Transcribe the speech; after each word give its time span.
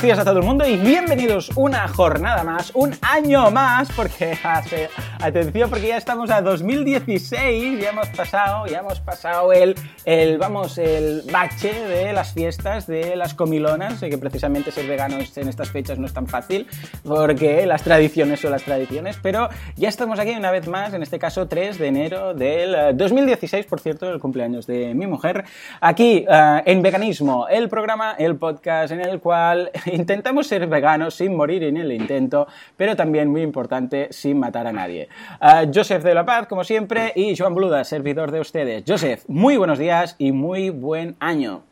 a 0.00 0.24
todo 0.24 0.38
el 0.38 0.46
mundo 0.46 0.66
y 0.66 0.76
bienvenidos 0.76 1.50
una 1.56 1.86
jornada 1.86 2.42
más, 2.42 2.70
un 2.72 2.96
año 3.02 3.50
más, 3.50 3.92
porque 3.94 4.36
hace, 4.42 4.88
atención, 5.22 5.68
porque 5.70 5.88
ya 5.88 5.96
estamos 5.96 6.30
a 6.30 6.40
2016, 6.40 7.80
ya 7.80 7.90
hemos 7.90 8.08
pasado, 8.08 8.66
ya 8.66 8.78
hemos 8.78 9.00
pasado 9.00 9.52
el, 9.52 9.74
el, 10.04 10.38
vamos, 10.38 10.78
el 10.78 11.22
bache 11.30 11.72
de 11.72 12.12
las 12.12 12.32
fiestas, 12.32 12.86
de 12.86 13.16
las 13.16 13.34
comilonas, 13.34 14.00
que 14.00 14.18
precisamente 14.18 14.70
ser 14.70 14.86
veganos 14.86 15.36
en 15.36 15.48
estas 15.48 15.70
fechas 15.70 15.98
no 15.98 16.06
es 16.06 16.14
tan 16.14 16.26
fácil, 16.26 16.66
porque 17.04 17.66
las 17.66 17.82
tradiciones 17.82 18.40
son 18.40 18.52
las 18.52 18.62
tradiciones, 18.62 19.18
pero 19.22 19.48
ya 19.76 19.88
estamos 19.88 20.18
aquí 20.18 20.30
una 20.30 20.50
vez 20.50 20.66
más, 20.68 20.94
en 20.94 21.02
este 21.02 21.18
caso 21.18 21.46
3 21.46 21.78
de 21.78 21.86
enero 21.86 22.34
del 22.34 22.96
2016, 22.96 23.66
por 23.66 23.80
cierto, 23.80 24.10
el 24.10 24.20
cumpleaños 24.20 24.66
de 24.66 24.94
mi 24.94 25.06
mujer, 25.06 25.44
aquí 25.80 26.24
uh, 26.28 26.62
en 26.64 26.82
Veganismo, 26.82 27.46
el 27.48 27.68
programa, 27.68 28.14
el 28.18 28.36
podcast 28.36 28.92
en 28.92 29.00
el 29.00 29.20
cual 29.20 29.70
intentamos 29.86 30.46
ser 30.46 30.66
veganos 30.66 31.14
sin 31.14 31.36
morir 31.36 31.64
en 31.64 31.76
el 31.76 31.92
intento, 31.92 32.46
pero 32.76 32.96
también, 32.96 33.28
muy 33.28 33.42
importante, 33.42 34.08
sin 34.10 34.38
matar 34.38 34.66
a 34.66 34.72
nadie. 34.72 35.09
Uh, 35.40 35.70
Joseph 35.72 36.02
de 36.02 36.14
la 36.14 36.24
Paz, 36.24 36.46
como 36.46 36.64
siempre, 36.64 37.12
y 37.14 37.36
Joan 37.36 37.54
Bluda, 37.54 37.84
servidor 37.84 38.30
de 38.30 38.40
ustedes. 38.40 38.84
Joseph, 38.86 39.24
muy 39.28 39.56
buenos 39.56 39.78
días 39.78 40.16
y 40.18 40.32
muy 40.32 40.70
buen 40.70 41.16
año. 41.20 41.62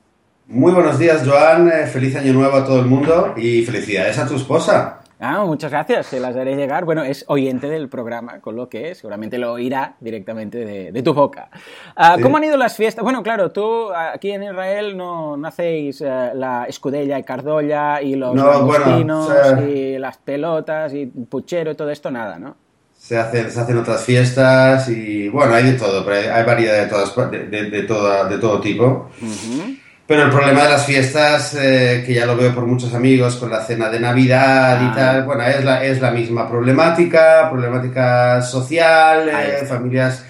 Muy 0.46 0.72
buenos 0.72 0.98
días, 0.98 1.22
Joan. 1.26 1.68
Eh, 1.68 1.86
feliz 1.86 2.16
año 2.16 2.32
nuevo 2.32 2.56
a 2.56 2.64
todo 2.64 2.80
el 2.80 2.86
mundo 2.86 3.34
y 3.36 3.62
felicidades 3.64 4.18
a 4.18 4.26
tu 4.26 4.36
esposa. 4.36 5.00
Ah, 5.20 5.44
muchas 5.44 5.72
gracias, 5.72 6.06
se 6.06 6.20
las 6.20 6.36
haré 6.36 6.54
llegar. 6.54 6.84
Bueno, 6.84 7.02
es 7.02 7.24
oyente 7.26 7.68
del 7.68 7.88
programa, 7.88 8.40
con 8.40 8.54
lo 8.54 8.68
que 8.68 8.94
seguramente 8.94 9.36
lo 9.36 9.52
oirá 9.52 9.96
directamente 10.00 10.64
de, 10.64 11.02
tu 11.02 11.12
boca. 11.12 11.50
Uh, 11.96 12.22
¿Cómo 12.22 12.36
han 12.36 12.44
ido 12.44 12.56
las 12.56 12.76
fiestas? 12.76 13.02
Bueno, 13.02 13.22
claro, 13.22 13.50
tú 13.50 13.92
aquí 13.92 14.30
en 14.30 14.44
Israel 14.44 14.96
no, 14.96 15.36
no 15.36 15.48
hacéis 15.48 16.00
uh, 16.00 16.30
la 16.34 16.66
escudella 16.68 17.18
y 17.18 17.24
cardolla 17.24 18.00
y 18.00 18.14
los 18.14 18.34
no, 18.34 19.68
y 19.68 19.98
las 19.98 20.18
pelotas 20.18 20.94
y 20.94 21.06
puchero 21.06 21.72
y 21.72 21.74
todo 21.74 21.90
esto, 21.90 22.12
nada, 22.12 22.38
¿no? 22.38 22.56
Se 22.98 23.16
hacen, 23.16 23.50
se 23.50 23.60
hacen 23.60 23.78
otras 23.78 24.04
fiestas 24.04 24.88
y 24.88 25.28
bueno, 25.28 25.54
hay 25.54 25.64
de 25.64 25.78
todo, 25.78 26.04
pero 26.04 26.34
hay, 26.34 26.44
variedad 26.44 26.82
de, 26.82 26.86
todas, 26.88 27.30
de, 27.30 27.46
de, 27.46 27.70
de, 27.70 27.82
toda, 27.84 28.28
de 28.28 28.38
todo 28.38 28.60
tipo. 28.60 29.10
Uh 29.22 29.78
pero 30.08 30.22
el 30.22 30.30
problema 30.30 30.62
de 30.62 30.70
las 30.70 30.86
fiestas, 30.86 31.54
eh, 31.54 32.02
que 32.06 32.14
ya 32.14 32.24
lo 32.24 32.34
veo 32.34 32.54
por 32.54 32.64
muchos 32.64 32.94
amigos 32.94 33.36
con 33.36 33.50
la 33.50 33.62
cena 33.62 33.90
de 33.90 34.00
Navidad 34.00 34.80
y 34.80 34.86
ah. 34.86 34.92
tal, 34.96 35.24
bueno, 35.24 35.42
es 35.42 35.62
la, 35.62 35.84
es 35.84 36.00
la 36.00 36.10
misma 36.10 36.48
problemática, 36.48 37.50
problemática 37.50 38.40
social, 38.40 39.28
eh, 39.28 39.66
familias 39.68 40.24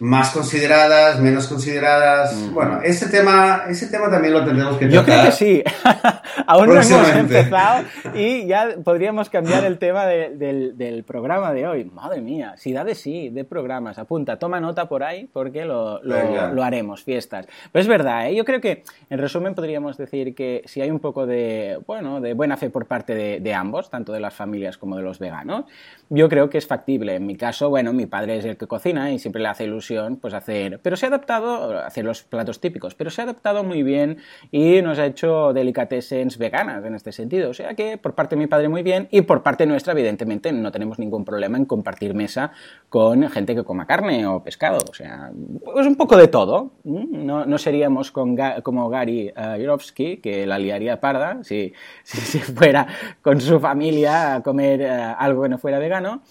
más 0.00 0.30
consideradas, 0.30 1.20
menos 1.20 1.46
consideradas. 1.46 2.50
Bueno, 2.52 2.80
ese 2.82 3.08
tema, 3.08 3.64
ese 3.68 3.86
tema 3.86 4.10
también 4.10 4.34
lo 4.34 4.44
tendremos 4.44 4.76
que 4.76 4.86
tratar. 4.86 5.00
Yo 5.00 5.04
creo 5.04 5.24
que 5.26 5.32
sí. 5.32 5.64
Aún 6.46 6.68
no 6.68 6.80
hemos 6.80 7.08
empezado 7.10 7.84
y 8.14 8.46
ya 8.46 8.76
podríamos 8.82 9.30
cambiar 9.30 9.64
el 9.64 9.78
tema 9.78 10.06
del, 10.06 10.76
del, 10.76 11.04
programa 11.04 11.52
de 11.52 11.66
hoy. 11.66 11.84
Madre 11.84 12.20
mía, 12.20 12.54
si 12.56 12.72
da 12.72 12.84
de 12.84 12.94
sí, 12.94 13.30
de 13.30 13.44
programas. 13.44 13.98
Apunta, 13.98 14.38
toma 14.38 14.60
nota 14.60 14.88
por 14.88 15.02
ahí 15.04 15.28
porque 15.32 15.64
lo, 15.64 16.02
lo, 16.02 16.62
haremos, 16.62 17.04
fiestas. 17.04 17.46
Pero 17.70 17.80
es 17.82 17.88
verdad, 17.88 18.28
¿eh? 18.28 18.34
yo 18.34 18.44
creo 18.44 18.60
que 18.60 18.82
en 19.10 19.18
resumen 19.18 19.54
podríamos 19.54 19.96
decir 19.96 20.34
que 20.34 20.62
si 20.66 20.80
hay 20.80 20.90
un 20.90 20.98
poco 20.98 21.26
de, 21.26 21.78
bueno, 21.86 22.20
de 22.20 22.34
buena 22.34 22.56
fe 22.56 22.68
por 22.70 22.86
parte 22.86 23.14
de, 23.14 23.40
de 23.40 23.54
ambos, 23.54 23.90
tanto 23.90 24.12
de 24.12 24.20
las 24.20 24.34
familias 24.34 24.76
como 24.76 24.96
de 24.96 25.02
los 25.02 25.18
veganos, 25.18 25.66
yo 26.08 26.28
creo 26.28 26.50
que 26.50 26.58
es 26.58 26.66
factible. 26.66 27.14
En 27.14 27.26
mi 27.26 27.36
caso, 27.36 27.70
bueno, 27.70 27.92
mi 27.92 28.06
padre 28.06 28.38
es 28.38 28.44
el 28.44 28.56
que 28.56 28.66
cocina 28.66 29.12
y 29.12 29.18
siempre 29.18 29.40
le 29.40 29.48
hace 29.48 29.64
ilusión 29.64 29.83
pues 30.20 30.34
hacer, 30.34 30.80
pero 30.82 30.96
se 30.96 31.06
ha 31.06 31.08
adaptado 31.08 31.78
hacer 31.78 32.04
los 32.04 32.22
platos 32.22 32.60
típicos, 32.60 32.94
pero 32.94 33.10
se 33.10 33.20
ha 33.20 33.24
adaptado 33.24 33.64
muy 33.64 33.82
bien 33.82 34.18
y 34.50 34.82
nos 34.82 34.98
ha 34.98 35.06
hecho 35.06 35.52
delicatessens 35.52 36.38
veganas 36.38 36.84
en 36.84 36.94
este 36.94 37.12
sentido. 37.12 37.50
O 37.50 37.54
sea 37.54 37.74
que 37.74 37.98
por 37.98 38.14
parte 38.14 38.36
de 38.36 38.40
mi 38.40 38.46
padre 38.46 38.68
muy 38.68 38.82
bien 38.82 39.08
y 39.10 39.22
por 39.22 39.42
parte 39.42 39.66
nuestra, 39.66 39.92
evidentemente, 39.92 40.52
no 40.52 40.70
tenemos 40.72 40.98
ningún 40.98 41.24
problema 41.24 41.58
en 41.58 41.64
compartir 41.64 42.14
mesa 42.14 42.52
con 42.88 43.28
gente 43.30 43.54
que 43.54 43.64
coma 43.64 43.86
carne 43.86 44.26
o 44.26 44.42
pescado. 44.42 44.78
O 44.90 44.94
sea, 44.94 45.30
pues 45.64 45.86
un 45.86 45.96
poco 45.96 46.16
de 46.16 46.28
todo. 46.28 46.72
No, 46.84 47.44
no 47.44 47.58
seríamos 47.58 48.10
con 48.10 48.36
como 48.62 48.88
Gary 48.88 49.30
uh, 49.30 50.20
que 50.22 50.46
la 50.46 50.58
liaría 50.58 51.00
parda 51.00 51.42
si, 51.42 51.72
si, 52.02 52.38
fuera 52.38 52.86
con 53.22 53.40
su 53.40 53.60
familia 53.60 54.36
a 54.36 54.42
comer 54.42 54.82
eh, 54.82 54.88
algo 54.90 55.42
que 55.42 55.48
no 55.48 55.58
fuera 55.58 55.78
vegano 55.78 56.22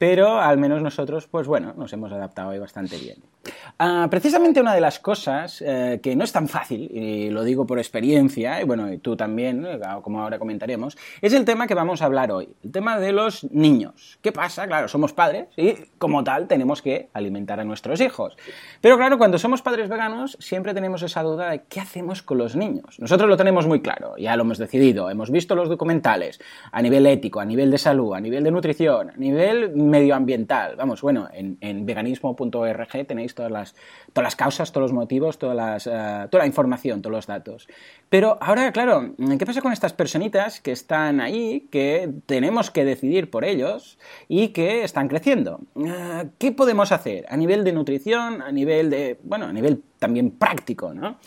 pero 0.00 0.40
al 0.40 0.56
menos 0.56 0.80
nosotros, 0.80 1.26
pues 1.26 1.46
bueno, 1.46 1.74
nos 1.76 1.92
hemos 1.92 2.10
adaptado 2.10 2.48
ahí 2.48 2.58
bastante 2.58 2.96
bien. 2.96 3.18
Uh, 3.78 4.08
precisamente 4.08 4.60
una 4.60 4.74
de 4.74 4.80
las 4.80 4.98
cosas 4.98 5.62
eh, 5.66 6.00
que 6.02 6.16
no 6.16 6.24
es 6.24 6.32
tan 6.32 6.48
fácil, 6.48 6.90
y 6.90 7.28
lo 7.28 7.44
digo 7.44 7.66
por 7.66 7.78
experiencia, 7.78 8.62
y 8.62 8.64
bueno, 8.64 8.90
y 8.90 8.96
tú 8.96 9.14
también, 9.14 9.66
eh, 9.66 9.78
como 10.02 10.22
ahora 10.22 10.38
comentaremos, 10.38 10.96
es 11.20 11.34
el 11.34 11.44
tema 11.44 11.66
que 11.66 11.74
vamos 11.74 12.00
a 12.00 12.06
hablar 12.06 12.32
hoy, 12.32 12.48
el 12.64 12.72
tema 12.72 12.98
de 12.98 13.12
los 13.12 13.44
niños. 13.50 14.18
¿Qué 14.22 14.32
pasa? 14.32 14.66
Claro, 14.66 14.88
somos 14.88 15.12
padres 15.12 15.48
y 15.56 15.74
como 15.98 16.24
tal 16.24 16.48
tenemos 16.48 16.80
que 16.80 17.10
alimentar 17.12 17.60
a 17.60 17.64
nuestros 17.64 18.00
hijos. 18.00 18.36
Pero 18.80 18.96
claro, 18.96 19.18
cuando 19.18 19.38
somos 19.38 19.60
padres 19.60 19.90
veganos 19.90 20.38
siempre 20.40 20.72
tenemos 20.72 21.02
esa 21.02 21.22
duda 21.22 21.50
de 21.50 21.62
qué 21.68 21.80
hacemos 21.80 22.22
con 22.22 22.38
los 22.38 22.56
niños. 22.56 22.98
Nosotros 23.00 23.28
lo 23.28 23.36
tenemos 23.36 23.66
muy 23.66 23.82
claro, 23.82 24.16
ya 24.16 24.34
lo 24.36 24.42
hemos 24.44 24.56
decidido, 24.56 25.10
hemos 25.10 25.30
visto 25.30 25.54
los 25.54 25.68
documentales 25.68 26.40
a 26.72 26.80
nivel 26.80 27.06
ético, 27.06 27.40
a 27.40 27.44
nivel 27.44 27.70
de 27.70 27.76
salud, 27.76 28.14
a 28.14 28.20
nivel 28.20 28.44
de 28.44 28.50
nutrición, 28.50 29.10
a 29.10 29.16
nivel 29.16 29.89
medioambiental. 29.90 30.76
Vamos, 30.76 31.02
bueno, 31.02 31.28
en, 31.32 31.58
en 31.60 31.84
veganismo.org 31.84 33.06
tenéis 33.06 33.34
todas 33.34 33.50
las, 33.50 33.74
todas 34.12 34.24
las 34.24 34.36
causas, 34.36 34.72
todos 34.72 34.90
los 34.90 34.92
motivos, 34.92 35.38
todas 35.38 35.56
las, 35.56 35.86
uh, 35.86 36.28
toda 36.30 36.44
la 36.44 36.46
información, 36.46 37.02
todos 37.02 37.12
los 37.12 37.26
datos. 37.26 37.68
Pero 38.08 38.38
ahora, 38.40 38.72
claro, 38.72 39.14
¿qué 39.38 39.46
pasa 39.46 39.60
con 39.60 39.72
estas 39.72 39.92
personitas 39.92 40.60
que 40.60 40.72
están 40.72 41.20
ahí, 41.20 41.68
que 41.70 42.10
tenemos 42.26 42.70
que 42.70 42.84
decidir 42.84 43.30
por 43.30 43.44
ellos 43.44 43.98
y 44.28 44.48
que 44.48 44.84
están 44.84 45.08
creciendo? 45.08 45.60
Uh, 45.74 46.28
¿Qué 46.38 46.52
podemos 46.52 46.92
hacer 46.92 47.26
a 47.28 47.36
nivel 47.36 47.64
de 47.64 47.72
nutrición, 47.72 48.42
a 48.42 48.52
nivel 48.52 48.90
de, 48.90 49.18
bueno, 49.22 49.46
a 49.46 49.52
nivel 49.52 49.82
también 49.98 50.30
práctico, 50.30 50.94
¿no? 50.94 51.18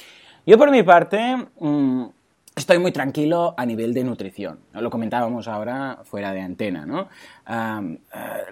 Yo 0.46 0.58
por 0.58 0.72
mi 0.72 0.84
parte... 0.84 1.20
Um, 1.58 2.10
Estoy 2.56 2.78
muy 2.78 2.92
tranquilo 2.92 3.56
a 3.58 3.66
nivel 3.66 3.96
de 3.96 4.04
nutrición. 4.04 4.60
Lo 4.74 4.92
comentábamos 4.92 5.48
ahora 5.48 6.02
fuera 6.04 6.32
de 6.34 6.42
antena, 6.42 6.86
¿no? 6.86 7.10
Uh, 7.50 7.98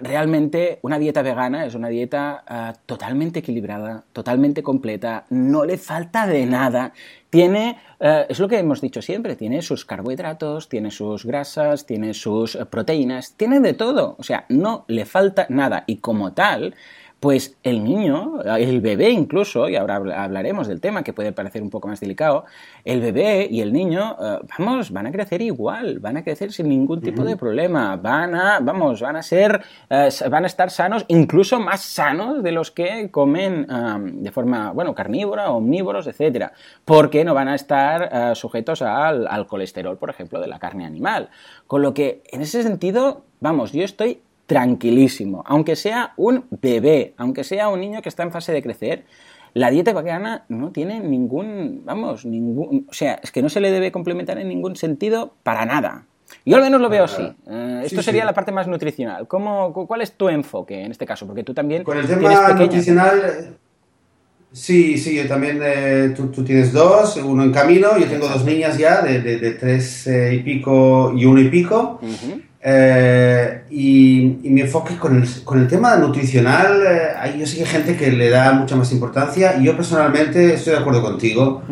realmente 0.00 0.80
una 0.82 0.98
dieta 0.98 1.22
vegana 1.22 1.64
es 1.66 1.76
una 1.76 1.86
dieta 1.86 2.42
uh, 2.50 2.78
totalmente 2.84 3.38
equilibrada, 3.38 4.02
totalmente 4.12 4.60
completa, 4.60 5.24
no 5.30 5.64
le 5.64 5.78
falta 5.78 6.26
de 6.26 6.46
nada. 6.46 6.92
Tiene, 7.30 7.78
uh, 8.00 8.26
es 8.28 8.40
lo 8.40 8.48
que 8.48 8.58
hemos 8.58 8.80
dicho 8.80 9.00
siempre, 9.02 9.36
tiene 9.36 9.62
sus 9.62 9.84
carbohidratos, 9.84 10.68
tiene 10.68 10.90
sus 10.90 11.24
grasas, 11.24 11.86
tiene 11.86 12.12
sus 12.12 12.56
proteínas, 12.70 13.34
tiene 13.36 13.60
de 13.60 13.72
todo. 13.72 14.16
O 14.18 14.24
sea, 14.24 14.46
no 14.48 14.84
le 14.88 15.06
falta 15.06 15.46
nada. 15.48 15.84
Y 15.86 15.98
como 15.98 16.32
tal, 16.32 16.74
pues 17.22 17.56
el 17.62 17.84
niño, 17.84 18.42
el 18.42 18.80
bebé 18.80 19.10
incluso, 19.10 19.68
y 19.68 19.76
ahora 19.76 19.94
hablaremos 19.94 20.66
del 20.66 20.80
tema 20.80 21.04
que 21.04 21.12
puede 21.12 21.30
parecer 21.30 21.62
un 21.62 21.70
poco 21.70 21.86
más 21.86 22.00
delicado, 22.00 22.46
el 22.84 23.00
bebé 23.00 23.46
y 23.48 23.60
el 23.60 23.72
niño, 23.72 24.16
eh, 24.20 24.38
vamos, 24.58 24.90
van 24.90 25.06
a 25.06 25.12
crecer 25.12 25.40
igual, 25.40 26.00
van 26.00 26.16
a 26.16 26.24
crecer 26.24 26.50
sin 26.50 26.68
ningún 26.68 27.00
tipo 27.00 27.22
de 27.22 27.36
problema, 27.36 27.94
van 27.94 28.34
a, 28.34 28.58
vamos, 28.58 29.00
van 29.00 29.14
a 29.14 29.22
ser, 29.22 29.62
eh, 29.88 30.08
van 30.28 30.42
a 30.42 30.46
estar 30.48 30.68
sanos, 30.72 31.04
incluso 31.06 31.60
más 31.60 31.82
sanos 31.82 32.42
de 32.42 32.50
los 32.50 32.72
que 32.72 33.08
comen 33.12 33.68
de 34.20 34.32
forma, 34.32 34.72
bueno, 34.72 34.92
carnívora, 34.92 35.52
omnívoros, 35.52 36.08
etcétera, 36.08 36.52
porque 36.84 37.24
no 37.24 37.34
van 37.34 37.46
a 37.46 37.54
estar 37.54 38.10
eh, 38.12 38.34
sujetos 38.34 38.82
al, 38.82 39.28
al 39.28 39.46
colesterol, 39.46 39.96
por 39.96 40.10
ejemplo, 40.10 40.40
de 40.40 40.48
la 40.48 40.58
carne 40.58 40.84
animal. 40.84 41.28
Con 41.68 41.82
lo 41.82 41.94
que, 41.94 42.24
en 42.32 42.42
ese 42.42 42.64
sentido, 42.64 43.22
vamos, 43.38 43.70
yo 43.70 43.84
estoy 43.84 44.22
tranquilísimo. 44.46 45.42
Aunque 45.46 45.76
sea 45.76 46.12
un 46.16 46.44
bebé, 46.50 47.14
aunque 47.16 47.44
sea 47.44 47.68
un 47.68 47.80
niño 47.80 48.02
que 48.02 48.08
está 48.08 48.22
en 48.22 48.32
fase 48.32 48.52
de 48.52 48.62
crecer, 48.62 49.04
la 49.54 49.70
dieta 49.70 49.92
vegana 49.92 50.44
no 50.48 50.70
tiene 50.70 51.00
ningún, 51.00 51.82
vamos, 51.84 52.24
ningún, 52.24 52.86
o 52.88 52.92
sea, 52.92 53.20
es 53.22 53.30
que 53.30 53.42
no 53.42 53.48
se 53.48 53.60
le 53.60 53.70
debe 53.70 53.92
complementar 53.92 54.38
en 54.38 54.48
ningún 54.48 54.76
sentido 54.76 55.34
para 55.42 55.64
nada. 55.66 56.06
Yo 56.46 56.56
al 56.56 56.62
menos 56.62 56.80
lo 56.80 56.88
veo 56.88 57.04
así. 57.04 57.22
Eh, 57.46 57.82
esto 57.84 58.02
sería 58.02 58.24
la 58.24 58.32
parte 58.32 58.52
más 58.52 58.66
nutricional. 58.66 59.28
¿Cómo, 59.28 59.72
¿Cuál 59.72 60.00
es 60.00 60.12
tu 60.12 60.28
enfoque 60.28 60.82
en 60.82 60.90
este 60.90 61.06
caso? 61.06 61.26
Porque 61.26 61.44
tú 61.44 61.52
también. 61.52 61.84
Con 61.84 61.98
el 61.98 62.06
tema 62.06 62.54
nutricional, 62.54 63.56
sí, 64.50 64.96
sí, 64.96 65.16
yo 65.16 65.28
también. 65.28 65.60
Eh, 65.62 66.14
tú, 66.16 66.42
tienes 66.42 66.72
dos, 66.72 67.16
uno 67.18 67.44
en 67.44 67.52
camino. 67.52 67.98
Yo 67.98 68.06
tengo 68.06 68.28
dos 68.28 68.44
niñas 68.44 68.78
ya 68.78 69.02
de, 69.02 69.20
de, 69.20 69.50
tres 69.52 70.06
eh, 70.06 70.34
y 70.34 70.38
pico 70.38 71.12
y 71.14 71.26
uno 71.26 71.40
y 71.40 71.48
pico. 71.48 72.00
Eh, 72.64 73.64
y, 73.70 74.38
mi 74.44 74.60
enfoque 74.60 74.96
con 74.96 75.20
el, 75.20 75.28
con 75.44 75.60
el 75.60 75.66
tema 75.66 75.96
nutricional, 75.96 76.82
eh, 76.86 77.36
yo 77.38 77.46
sé 77.46 77.56
que 77.56 77.62
hay 77.62 77.68
gente 77.68 77.96
que 77.96 78.12
le 78.12 78.30
da 78.30 78.52
mucha 78.52 78.76
más 78.76 78.92
importancia 78.92 79.56
y 79.58 79.64
yo 79.64 79.76
personalmente 79.76 80.54
estoy 80.54 80.74
de 80.74 80.78
acuerdo 80.78 81.02
contigo. 81.02 81.62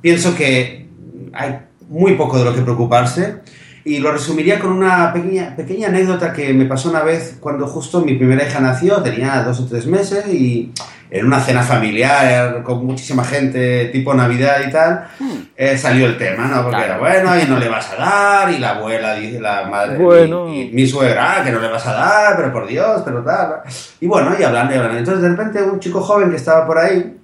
Pienso 0.00 0.34
que 0.36 0.86
hay 1.32 1.58
muy 1.88 2.14
poco 2.14 2.38
de 2.38 2.44
lo 2.44 2.54
que 2.54 2.62
preocuparse 2.62 3.40
y 3.84 3.98
lo 3.98 4.12
resumiría 4.12 4.58
con 4.58 4.72
una 4.72 5.12
pequeña, 5.12 5.54
pequeña 5.56 5.88
anécdota 5.88 6.32
que 6.32 6.52
me 6.52 6.66
pasó 6.66 6.90
una 6.90 7.02
vez 7.02 7.36
cuando 7.40 7.66
justo 7.66 8.00
mi 8.00 8.14
primera 8.14 8.46
hija 8.46 8.60
nació, 8.60 9.02
tenía 9.02 9.42
dos 9.42 9.60
o 9.60 9.66
tres 9.66 9.86
meses 9.86 10.26
y, 10.28 10.72
en 11.10 11.26
una 11.26 11.40
cena 11.40 11.62
familiar 11.62 12.62
con 12.62 12.84
muchísima 12.84 13.24
gente, 13.24 13.86
tipo 13.86 14.12
Navidad 14.14 14.60
y 14.66 14.70
tal, 14.70 15.08
hmm. 15.18 15.32
eh, 15.56 15.78
salió 15.78 16.06
el 16.06 16.18
tema, 16.18 16.46
¿no? 16.46 16.64
Porque 16.64 16.84
era 16.84 16.98
bueno, 16.98 17.38
y 17.38 17.44
no 17.44 17.58
le 17.58 17.68
vas 17.68 17.92
a 17.92 17.96
dar, 17.96 18.50
y 18.52 18.58
la 18.58 18.70
abuela 18.70 19.14
dice, 19.14 19.40
la 19.40 19.66
madre, 19.66 19.98
bueno. 19.98 20.52
y, 20.52 20.70
mi 20.72 20.86
suegra, 20.86 21.36
ah, 21.38 21.44
que 21.44 21.52
no 21.52 21.60
le 21.60 21.68
vas 21.68 21.86
a 21.86 21.92
dar, 21.92 22.36
pero 22.36 22.52
por 22.52 22.66
Dios, 22.66 23.02
pero 23.04 23.22
tal. 23.22 23.62
Y 24.00 24.06
bueno, 24.06 24.34
y 24.38 24.42
hablando 24.42 24.74
y 24.74 24.76
hablando. 24.76 24.98
Entonces 24.98 25.22
de 25.22 25.28
repente 25.28 25.62
un 25.62 25.80
chico 25.80 26.00
joven 26.00 26.30
que 26.30 26.36
estaba 26.36 26.66
por 26.66 26.78
ahí, 26.78 27.16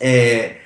eh, 0.00 0.58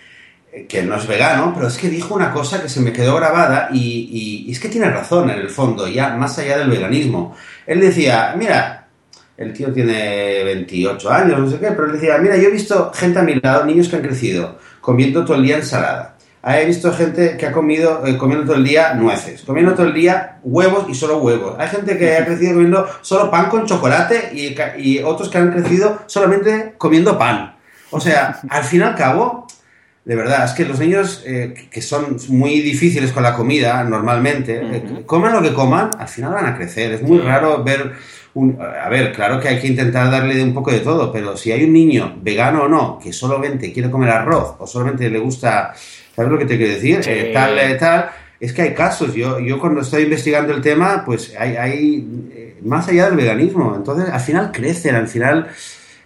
que 0.68 0.82
no 0.82 0.96
es 0.96 1.06
vegano, 1.06 1.52
pero 1.54 1.68
es 1.68 1.78
que 1.78 1.88
dijo 1.88 2.14
una 2.14 2.30
cosa 2.30 2.60
que 2.60 2.68
se 2.68 2.80
me 2.80 2.92
quedó 2.92 3.16
grabada 3.16 3.68
y, 3.72 4.44
y, 4.46 4.50
es 4.50 4.60
que 4.60 4.68
tiene 4.68 4.90
razón 4.90 5.30
en 5.30 5.38
el 5.38 5.48
fondo, 5.48 5.88
ya 5.88 6.10
más 6.10 6.38
allá 6.38 6.58
del 6.58 6.68
veganismo. 6.68 7.34
Él 7.66 7.80
decía, 7.80 8.34
mira, 8.36 8.81
el 9.36 9.52
tío 9.52 9.72
tiene 9.72 10.44
28 10.44 11.10
años, 11.10 11.38
no 11.38 11.50
sé 11.50 11.58
qué, 11.58 11.68
pero 11.68 11.86
él 11.86 11.92
decía, 11.92 12.18
mira, 12.18 12.36
yo 12.36 12.48
he 12.48 12.50
visto 12.50 12.92
gente 12.94 13.18
a 13.18 13.22
mi 13.22 13.34
lado, 13.36 13.64
niños 13.64 13.88
que 13.88 13.96
han 13.96 14.02
crecido, 14.02 14.58
comiendo 14.80 15.24
todo 15.24 15.36
el 15.36 15.42
día 15.42 15.56
ensalada. 15.56 16.16
He 16.44 16.66
visto 16.66 16.92
gente 16.92 17.36
que 17.36 17.46
ha 17.46 17.52
comido, 17.52 18.04
eh, 18.04 18.18
comiendo 18.18 18.46
todo 18.46 18.56
el 18.56 18.64
día 18.64 18.94
nueces, 18.94 19.42
comiendo 19.42 19.74
todo 19.74 19.86
el 19.86 19.94
día 19.94 20.40
huevos 20.42 20.86
y 20.88 20.94
solo 20.94 21.18
huevos. 21.18 21.54
Hay 21.58 21.68
gente 21.68 21.96
que 21.96 22.16
ha 22.16 22.24
crecido 22.24 22.54
comiendo 22.54 22.88
solo 23.00 23.30
pan 23.30 23.48
con 23.48 23.64
chocolate 23.64 24.30
y, 24.34 24.56
y 24.78 24.98
otros 25.02 25.28
que 25.28 25.38
han 25.38 25.52
crecido 25.52 26.02
solamente 26.06 26.74
comiendo 26.78 27.16
pan. 27.16 27.54
O 27.90 28.00
sea, 28.00 28.40
al 28.48 28.64
fin 28.64 28.80
y 28.80 28.82
al 28.82 28.96
cabo, 28.96 29.46
de 30.04 30.16
verdad, 30.16 30.44
es 30.44 30.52
que 30.52 30.64
los 30.64 30.80
niños 30.80 31.22
eh, 31.24 31.68
que 31.70 31.80
son 31.80 32.16
muy 32.28 32.60
difíciles 32.60 33.12
con 33.12 33.22
la 33.22 33.36
comida 33.36 33.84
normalmente, 33.84 34.60
eh, 34.60 35.04
coman 35.06 35.32
lo 35.32 35.42
que 35.42 35.54
coman, 35.54 35.90
al 35.96 36.08
final 36.08 36.32
van 36.32 36.46
a 36.46 36.56
crecer. 36.56 36.90
Es 36.92 37.02
muy 37.02 37.18
raro 37.18 37.62
ver 37.62 37.92
un... 38.34 38.58
A 38.60 38.88
ver, 38.88 39.12
claro 39.12 39.40
que 39.40 39.48
hay 39.48 39.60
que 39.60 39.68
intentar 39.68 40.10
darle 40.10 40.42
un 40.42 40.54
poco 40.54 40.70
de 40.70 40.80
todo, 40.80 41.12
pero 41.12 41.36
si 41.36 41.52
hay 41.52 41.64
un 41.64 41.72
niño, 41.72 42.16
vegano 42.22 42.64
o 42.64 42.68
no, 42.68 42.98
que 42.98 43.12
solamente 43.12 43.72
quiere 43.72 43.90
comer 43.90 44.10
arroz 44.10 44.56
o 44.58 44.66
solamente 44.66 45.08
le 45.10 45.18
gusta, 45.18 45.74
¿sabes 46.14 46.30
lo 46.30 46.38
que 46.38 46.46
te 46.46 46.56
quiero 46.56 46.72
decir? 46.72 47.00
Eh, 47.06 47.30
tal, 47.32 47.56
tal, 47.78 48.10
es 48.40 48.52
que 48.52 48.62
hay 48.62 48.74
casos. 48.74 49.14
Yo, 49.14 49.38
yo 49.38 49.58
cuando 49.58 49.80
estoy 49.80 50.04
investigando 50.04 50.52
el 50.54 50.60
tema, 50.60 51.04
pues 51.04 51.34
hay, 51.38 51.56
hay 51.56 52.58
más 52.64 52.88
allá 52.88 53.06
del 53.06 53.16
veganismo. 53.16 53.74
Entonces, 53.76 54.08
al 54.08 54.20
final 54.20 54.50
crecen, 54.52 54.94
al 54.94 55.08
final 55.08 55.48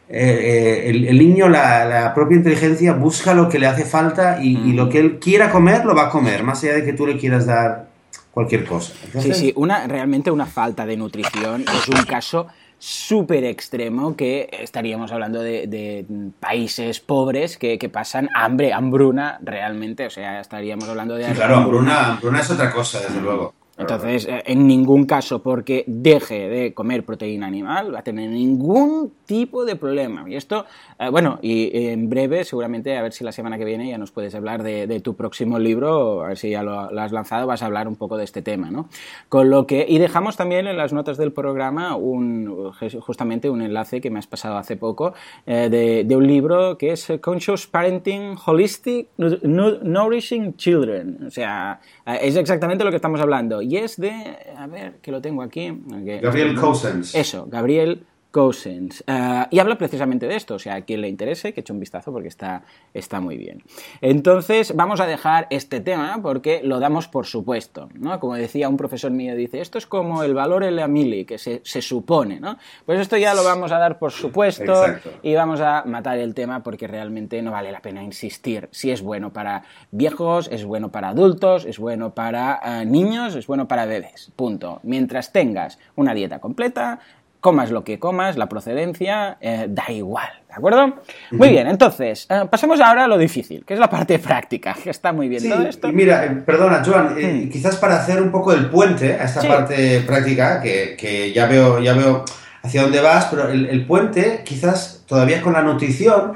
eh, 0.08 0.84
eh, 0.87 1.08
el, 1.08 1.19
niño, 1.19 1.49
la, 1.49 2.12
propia 2.14 2.37
inteligencia, 2.37 2.93
busca 2.93 3.34
lo 3.34 3.49
que 3.49 3.58
le 3.58 3.67
hace 3.67 3.84
falta 3.84 4.38
y, 4.40 4.73
lo 4.73 4.88
que 4.88 4.99
él 4.99 5.19
quiera 5.19 5.50
comer, 5.50 5.84
lo 5.84 5.94
va 5.94 6.06
a 6.06 6.11
comer, 6.11 6.44
más 6.44 6.62
allá 6.62 6.75
de 6.75 6.84
que 6.84 6.93
tú 6.93 7.06
le 7.06 7.19
quieras 7.19 7.46
dar 7.46 7.88
cualquier 8.36 8.66
cosa. 8.66 8.92
sí, 9.18 9.32
sí, 9.32 9.52
una, 9.56 9.86
realmente 9.86 10.30
una 10.30 10.44
falta 10.44 10.84
de 10.84 10.94
nutrición 10.94 11.62
es 11.62 11.88
un 11.88 12.04
caso 12.04 12.48
súper 12.78 13.44
extremo 13.44 14.14
que 14.14 14.50
estaríamos 14.52 15.10
hablando 15.10 15.40
de, 15.40 16.04
países 16.38 17.00
pobres 17.00 17.56
que, 17.56 17.78
pasan 17.90 18.28
hambre, 18.34 18.74
hambruna 18.74 19.38
realmente, 19.42 20.04
o 20.04 20.10
sea, 20.10 20.38
estaríamos 20.38 20.86
hablando 20.86 21.14
de... 21.14 21.32
claro, 21.32 21.56
hambruna, 21.56 22.12
hambruna 22.12 22.40
es 22.40 22.50
otra 22.50 22.70
cosa, 22.70 23.00
desde 23.00 23.22
luego. 23.22 23.54
Entonces, 23.78 24.26
eh, 24.26 24.43
en 24.46 24.67
ningún 24.67 25.05
caso, 25.05 25.43
porque 25.43 25.84
deje 25.87 26.49
de 26.49 26.73
comer 26.73 27.05
proteína 27.05 27.46
animal, 27.46 27.94
va 27.94 27.99
a 27.99 28.02
tener 28.02 28.31
ningún 28.31 29.12
tipo 29.26 29.64
de 29.64 29.76
problema. 29.76 30.25
Y 30.28 30.37
esto, 30.37 30.64
eh, 30.99 31.11
bueno, 31.11 31.38
y 31.43 31.70
en 31.90 32.08
breve, 32.08 32.44
seguramente, 32.44 32.96
a 32.96 33.02
ver 33.02 33.12
si 33.12 33.23
la 33.23 33.32
semana 33.32 33.58
que 33.58 33.64
viene 33.64 33.88
ya 33.88 33.99
nos 33.99 34.12
puedes 34.12 34.34
hablar 34.34 34.62
de, 34.62 34.87
tu 35.00 35.14
próximo 35.14 35.58
libro, 35.58 36.23
a 36.25 36.28
ver 36.28 36.38
si 36.38 36.50
ya 36.50 36.62
lo, 36.62 36.81
has 36.81 37.12
lanzado, 37.12 37.46
vas 37.46 37.62
a 37.62 37.67
hablar 37.67 37.87
un 37.87 37.96
poco 37.96 38.17
de 38.17 38.25
este 38.25 38.40
tema, 38.40 38.70
¿no? 38.70 38.88
Con 39.28 39.50
lo 39.50 39.67
que, 39.67 39.84
y 39.87 39.99
dejamos 39.99 40.37
también 40.37 40.67
en 40.67 40.78
las 40.78 40.93
notas 40.94 41.19
del 41.19 41.32
programa 41.32 41.96
un, 41.96 42.73
justamente 43.00 43.50
un 43.50 43.61
enlace 43.61 44.00
que 44.00 44.11
me 44.11 44.19
has 44.19 44.26
pasado 44.26 44.56
hace 44.56 44.76
poco 44.76 45.12
eh, 45.44 45.69
de, 45.70 46.05
de, 46.05 46.17
un 46.17 46.26
libro 46.26 46.78
que 46.78 46.93
es 46.93 47.12
Conscious 47.20 47.67
Parenting 47.67 48.37
Holistic 48.44 49.08
Nourishing 49.19 50.56
Children. 50.56 51.26
O 51.26 51.31
sea, 51.31 51.81
es 52.06 52.36
exactamente 52.36 52.84
lo 52.84 52.90
que 52.90 52.96
estamos 52.96 53.20
hablando 53.20 53.60
y 53.62 53.76
es 53.76 53.96
de, 53.96 54.12
a 54.56 54.66
ver, 54.66 54.98
que 55.02 55.10
lo 55.10 55.20
tengo 55.20 55.42
aquí. 55.42 55.72
Gabriel 56.22 56.54
Cousins. 56.54 57.14
Eso, 57.14 57.46
Gabriel 57.46 58.06
Cousins. 58.36 59.02
Eh, 59.06 59.46
y 59.50 59.58
habla 59.60 59.78
precisamente 59.78 60.28
de 60.28 60.36
esto, 60.36 60.56
o 60.56 60.58
sea, 60.58 60.74
a 60.74 60.80
quien 60.82 61.00
le 61.00 61.08
interese, 61.08 61.54
que 61.54 61.60
eche 61.60 61.72
un 61.72 61.80
vistazo 61.80 62.12
porque 62.12 62.28
está, 62.28 62.64
está 62.92 63.18
muy 63.18 63.38
bien. 63.38 63.62
Entonces, 64.02 64.76
vamos 64.76 65.00
a 65.00 65.06
dejar 65.06 65.46
este 65.48 65.80
tema 65.80 66.20
porque 66.20 66.60
lo 66.62 66.78
damos 66.78 67.08
por 67.08 67.24
supuesto, 67.24 67.88
¿no? 67.94 68.20
Como 68.20 68.34
decía 68.34 68.68
un 68.68 68.76
profesor 68.76 69.10
mío, 69.10 69.34
dice, 69.34 69.62
esto 69.62 69.78
es 69.78 69.86
como 69.86 70.22
el 70.22 70.34
valor 70.34 70.64
en 70.64 70.76
la 70.76 70.86
mili, 70.86 71.24
que 71.24 71.38
se, 71.38 71.62
supone, 71.80 72.38
¿no? 72.38 72.58
Pues 72.84 73.00
esto 73.00 73.16
ya 73.16 73.32
lo 73.32 73.42
vamos 73.42 73.72
a 73.72 73.78
dar 73.78 73.98
por 73.98 74.12
supuesto 74.12 74.84
y 75.22 75.34
vamos 75.34 75.62
a 75.62 75.84
matar 75.86 76.18
el 76.18 76.34
tema 76.34 76.62
porque 76.62 76.86
realmente 76.86 77.40
no 77.40 77.52
vale 77.52 77.72
la 77.72 77.80
pena 77.80 78.02
insistir. 78.02 78.68
Si 78.70 78.90
es 78.90 79.00
bueno 79.00 79.32
para 79.32 79.62
viejos, 79.92 80.50
es 80.52 80.66
bueno 80.66 80.92
para 80.92 81.08
adultos, 81.08 81.64
es 81.64 81.78
bueno 81.78 82.12
para 82.12 82.60
eh, 82.62 82.84
niños, 82.84 83.34
es 83.34 83.46
bueno 83.46 83.66
para 83.66 83.86
bebés, 83.86 84.30
punto. 84.36 84.80
Mientras 84.82 85.32
tengas 85.32 85.78
una 85.94 86.12
dieta 86.12 86.38
completa, 86.38 87.00
comas 87.46 87.70
lo 87.70 87.84
que 87.84 88.00
comas, 88.00 88.37
la 88.37 88.48
procedencia, 88.48 89.37
eh, 89.40 89.66
da 89.69 89.84
igual, 89.93 90.28
¿de 90.48 90.54
acuerdo? 90.54 90.96
Muy 91.31 91.50
bien, 91.50 91.69
entonces, 91.69 92.26
eh, 92.28 92.43
pasemos 92.50 92.81
ahora 92.81 93.04
a 93.04 93.06
lo 93.06 93.16
difícil, 93.16 93.64
que 93.64 93.75
es 93.75 93.78
la 93.78 93.88
parte 93.88 94.19
práctica, 94.31 94.75
que 94.82 94.90
está 94.90 95.12
muy 95.12 95.28
bien 95.28 95.48
todo 95.48 95.62
esto. 95.62 95.93
Mira, 95.93 96.25
eh, 96.25 96.31
perdona, 96.44 96.82
Joan, 96.84 97.14
hmm. 97.14 97.48
quizás 97.48 97.76
para 97.76 98.00
hacer 98.00 98.20
un 98.20 98.32
poco 98.32 98.52
el 98.52 98.69
puente 98.69 99.14
a 99.14 99.26
esta 99.26 99.43
parte 99.46 100.00
práctica, 100.00 100.60
que, 100.60 101.32
ya, 101.32 101.46
veo, 101.46 101.78
ya 101.78 101.93
veo 101.93 102.25
hacia 102.64 102.82
dónde 102.82 103.00
vas, 103.00 103.26
pero 103.26 103.49
el, 103.49 103.87
puente, 103.87 104.42
quizás 104.44 105.04
todavía 105.06 105.40
con 105.40 105.52
la 105.52 105.62
nutrición, 105.62 106.32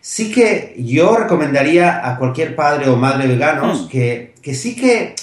sí 0.00 0.30
que 0.30 0.76
yo 0.78 1.16
recomendaría 1.16 2.08
a 2.08 2.16
cualquier 2.18 2.54
padre 2.54 2.88
o 2.88 2.94
madre 2.94 3.26
veganos 3.26 3.86
hmm. 3.86 3.88
que, 3.88 4.34
que 4.40 4.54
sí 4.54 4.76
que 4.76 5.16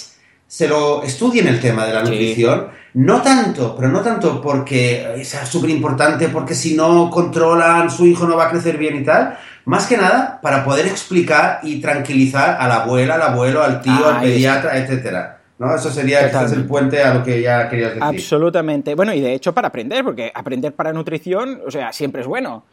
se 0.50 0.66
lo 0.66 1.04
estudien 1.04 1.46
el 1.46 1.60
tema 1.60 1.86
de 1.86 1.92
la 1.92 2.02
nutrición 2.02 2.66
no 2.94 3.22
tanto, 3.22 3.76
pero 3.76 3.88
no 3.88 4.00
tanto 4.00 4.40
porque 4.40 5.14
es 5.14 5.28
súper 5.48 5.70
importante, 5.70 6.28
porque 6.28 6.56
si 6.56 6.74
no 6.74 7.08
controlan, 7.08 7.88
su 7.88 8.04
hijo 8.04 8.26
no 8.26 8.36
va 8.36 8.46
a 8.46 8.50
crecer 8.50 8.76
bien 8.76 8.96
y 8.96 9.04
tal. 9.04 9.38
Más 9.66 9.86
que 9.86 9.96
nada 9.96 10.40
para 10.42 10.64
poder 10.64 10.86
explicar 10.86 11.60
y 11.62 11.80
tranquilizar 11.80 12.56
a 12.60 12.66
la 12.66 12.82
abuela, 12.82 13.14
al 13.14 13.22
abuelo, 13.22 13.62
al 13.62 13.80
tío, 13.80 14.08
al 14.08 14.20
pediatra, 14.20 14.76
etcétera. 14.76 15.38
¿No? 15.60 15.72
Eso 15.72 15.88
sería 15.88 16.20
el 16.20 16.64
puente 16.64 17.00
a 17.00 17.14
lo 17.14 17.22
que 17.22 17.42
ya 17.42 17.68
querías 17.68 17.90
decir. 17.90 18.02
Absolutamente. 18.02 18.96
Bueno, 18.96 19.14
y 19.14 19.20
de 19.20 19.34
hecho 19.34 19.54
para 19.54 19.68
aprender, 19.68 20.02
porque 20.02 20.32
aprender 20.34 20.74
para 20.74 20.92
nutrición, 20.92 21.60
o 21.64 21.70
sea, 21.70 21.92
siempre 21.92 22.22
es 22.22 22.26
bueno. 22.26 22.64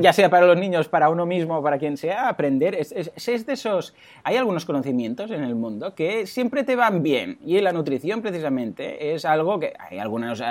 Ya 0.00 0.12
sea 0.12 0.28
para 0.28 0.46
los 0.46 0.58
niños, 0.58 0.88
para 0.88 1.08
uno 1.08 1.24
mismo, 1.24 1.62
para 1.62 1.78
quien 1.78 1.96
sea, 1.96 2.28
aprender. 2.28 2.74
Es, 2.74 2.92
es, 2.92 3.46
de 3.46 3.52
esos. 3.54 3.94
Hay 4.22 4.36
algunos 4.36 4.66
conocimientos 4.66 5.30
en 5.30 5.42
el 5.42 5.54
mundo 5.54 5.94
que 5.94 6.26
siempre 6.26 6.62
te 6.62 6.76
van 6.76 7.02
bien. 7.02 7.38
Y 7.44 7.58
la 7.60 7.72
nutrición, 7.72 8.20
precisamente, 8.20 9.14
es 9.14 9.24
algo 9.24 9.58
que. 9.58 9.72
Hay 9.78 9.98
algunos. 9.98 10.42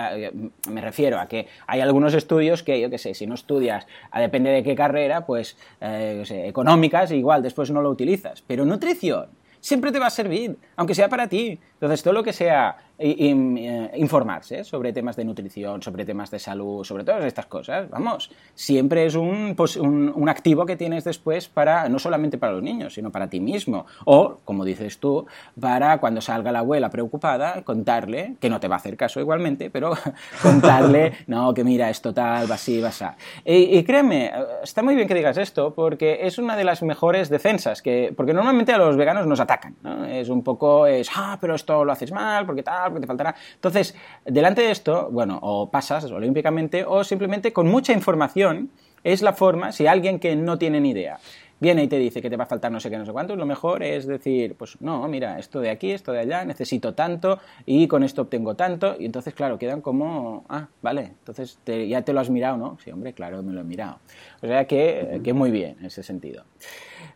Me 0.69 0.81
refiero 0.81 1.19
a 1.19 1.27
que 1.27 1.47
hay 1.67 1.81
algunos 1.81 2.15
estudios 2.15 2.63
que, 2.63 2.81
yo 2.81 2.89
qué 2.89 2.97
sé, 2.97 3.13
si 3.13 3.27
no 3.27 3.35
estudias, 3.35 3.85
depende 4.15 4.49
de 4.49 4.63
qué 4.63 4.75
carrera, 4.75 5.25
pues, 5.25 5.55
eh, 5.81 6.23
económicas, 6.47 7.11
igual 7.11 7.43
después 7.43 7.69
no 7.69 7.81
lo 7.81 7.91
utilizas. 7.91 8.41
Pero 8.41 8.65
nutrición 8.65 9.27
siempre 9.65 9.91
te 9.91 9.97
va 9.97 10.07
a 10.07 10.11
servir, 10.11 10.57
aunque 10.75 10.93
sea 10.93 11.09
para 11.09 11.27
ti. 11.27 11.59
Entonces, 11.73 12.03
todo 12.03 12.13
lo 12.13 12.23
que 12.23 12.33
sea 12.33 12.77
eh, 12.97 13.91
informarse 13.95 14.63
sobre 14.63 14.93
temas 14.93 15.15
de 15.15 15.25
nutrición, 15.25 15.81
sobre 15.81 16.05
temas 16.05 16.31
de 16.31 16.39
salud, 16.39 16.83
sobre 16.83 17.03
todas 17.03 17.25
estas 17.25 17.45
cosas, 17.45 17.89
vamos, 17.89 18.31
siempre 18.53 19.05
es 19.05 19.17
pues, 19.55 19.75
un, 19.75 20.11
un, 20.15 20.29
activo 20.29 20.65
que 20.65 20.75
tienes 20.75 21.03
después 21.03 21.47
para, 21.47 21.89
no 21.89 21.99
solamente 21.99 22.37
para 22.37 22.53
los 22.53 22.63
niños, 22.63 22.93
sino 22.93 23.11
para 23.11 23.29
ti 23.29 23.39
mismo. 23.39 23.85
O, 24.05 24.37
como 24.45 24.63
dices 24.63 24.99
tú, 24.99 25.25
para 25.59 25.97
cuando 25.99 26.21
salga 26.21 26.51
la 26.51 26.59
abuela 26.59 26.89
preocupada, 26.89 27.63
contarle, 27.63 28.35
que 28.39 28.49
no 28.49 28.59
te 28.59 28.67
va 28.67 28.75
a 28.75 28.77
hacer 28.77 28.95
caso 28.97 29.19
igualmente, 29.19 29.69
pero 29.69 29.93
contarle, 30.41 31.13
no, 31.27 31.53
que 31.53 31.63
mira, 31.63 31.89
esto 31.89 32.13
tal, 32.13 32.49
va 32.49 32.55
así, 32.55 32.79
va 32.79 32.89
así. 32.89 33.05
Y, 33.43 33.77
y, 33.77 33.83
créeme, 33.83 34.31
está 34.63 34.81
muy 34.81 34.95
bien 34.95 35.07
que 35.07 35.13
digas 35.13 35.37
esto, 35.37 35.73
porque 35.73 36.19
es 36.21 36.37
una 36.37 36.55
de 36.55 36.63
las 36.63 36.81
mejores 36.81 37.29
defensas, 37.29 37.81
que, 37.81 38.13
porque 38.15 38.33
normalmente 38.33 38.71
a 38.71 38.77
los 38.77 38.95
veganos 38.95 39.27
nos 39.27 39.39
atacan, 39.39 39.75
¿no? 39.81 40.05
Es 40.05 40.29
un 40.29 40.43
poco, 40.43 40.87
es, 40.87 41.09
ah, 41.15 41.37
pero 41.39 41.55
esto 41.55 41.83
lo 41.83 41.91
haces 41.91 42.11
mal, 42.11 42.45
porque 42.45 42.63
tal, 42.63 42.84
porque 42.89 43.01
te 43.01 43.07
faltará. 43.07 43.35
Entonces, 43.53 43.95
delante 44.25 44.61
de 44.61 44.71
esto, 44.71 45.09
bueno, 45.11 45.39
o 45.41 45.69
pasas 45.69 46.05
olímpicamente 46.11 46.83
o 46.85 47.03
simplemente 47.03 47.53
con 47.53 47.67
mucha 47.67 47.93
información 47.93 48.69
es 49.03 49.21
la 49.21 49.33
forma, 49.33 49.71
si 49.71 49.85
alguien 49.85 50.19
que 50.19 50.35
no 50.35 50.57
tiene 50.57 50.79
ni 50.81 50.89
idea 50.89 51.19
viene 51.59 51.83
y 51.83 51.87
te 51.87 51.97
dice 51.97 52.21
que 52.21 52.29
te 52.29 52.37
va 52.37 52.43
a 52.43 52.47
faltar 52.47 52.71
no 52.71 52.79
sé 52.79 52.89
qué, 52.89 52.97
no 52.97 53.05
sé 53.05 53.11
cuánto, 53.11 53.35
lo 53.35 53.45
mejor 53.45 53.83
es 53.83 54.05
decir, 54.05 54.55
pues 54.55 54.79
no, 54.81 55.07
mira, 55.07 55.39
esto 55.39 55.59
de 55.59 55.69
aquí, 55.69 55.91
esto 55.91 56.11
de 56.11 56.19
allá, 56.19 56.43
necesito 56.43 56.93
tanto 56.93 57.39
y 57.65 57.87
con 57.87 58.03
esto 58.03 58.23
obtengo 58.23 58.55
tanto. 58.55 58.95
Y 58.99 59.05
entonces, 59.05 59.33
claro, 59.33 59.57
quedan 59.57 59.81
como, 59.81 60.45
ah, 60.49 60.67
vale, 60.81 61.13
entonces 61.19 61.59
ya 61.65 62.01
te 62.01 62.13
lo 62.13 62.19
has 62.19 62.29
mirado, 62.29 62.57
¿no? 62.57 62.77
Sí, 62.83 62.91
hombre, 62.91 63.13
claro, 63.13 63.41
me 63.41 63.53
lo 63.53 63.61
he 63.61 63.63
mirado. 63.63 63.99
O 64.41 64.47
sea 64.47 64.65
que, 64.65 65.21
que 65.23 65.33
muy 65.33 65.51
bien 65.51 65.77
en 65.79 65.85
ese 65.85 66.03
sentido. 66.03 66.43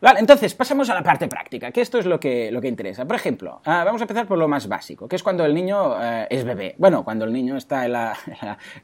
Vale, 0.01 0.21
entonces 0.21 0.53
pasamos 0.53 0.89
a 0.89 0.93
la 0.93 1.03
parte 1.03 1.27
práctica, 1.27 1.71
que 1.71 1.81
esto 1.81 1.99
es 1.99 2.05
lo 2.05 2.21
que, 2.21 2.51
lo 2.51 2.61
que 2.61 2.69
interesa. 2.69 3.05
Por 3.05 3.17
ejemplo, 3.17 3.61
ah, 3.65 3.83
vamos 3.83 4.01
a 4.01 4.05
empezar 4.05 4.27
por 4.27 4.37
lo 4.37 4.47
más 4.47 4.69
básico, 4.69 5.09
que 5.09 5.17
es 5.17 5.23
cuando 5.23 5.45
el 5.45 5.53
niño 5.53 6.01
eh, 6.01 6.27
es 6.29 6.45
bebé. 6.45 6.75
Bueno, 6.77 7.03
cuando 7.03 7.25
el 7.25 7.33
niño 7.33 7.57
está 7.57 7.85
en 7.85 7.91
la, 7.91 8.17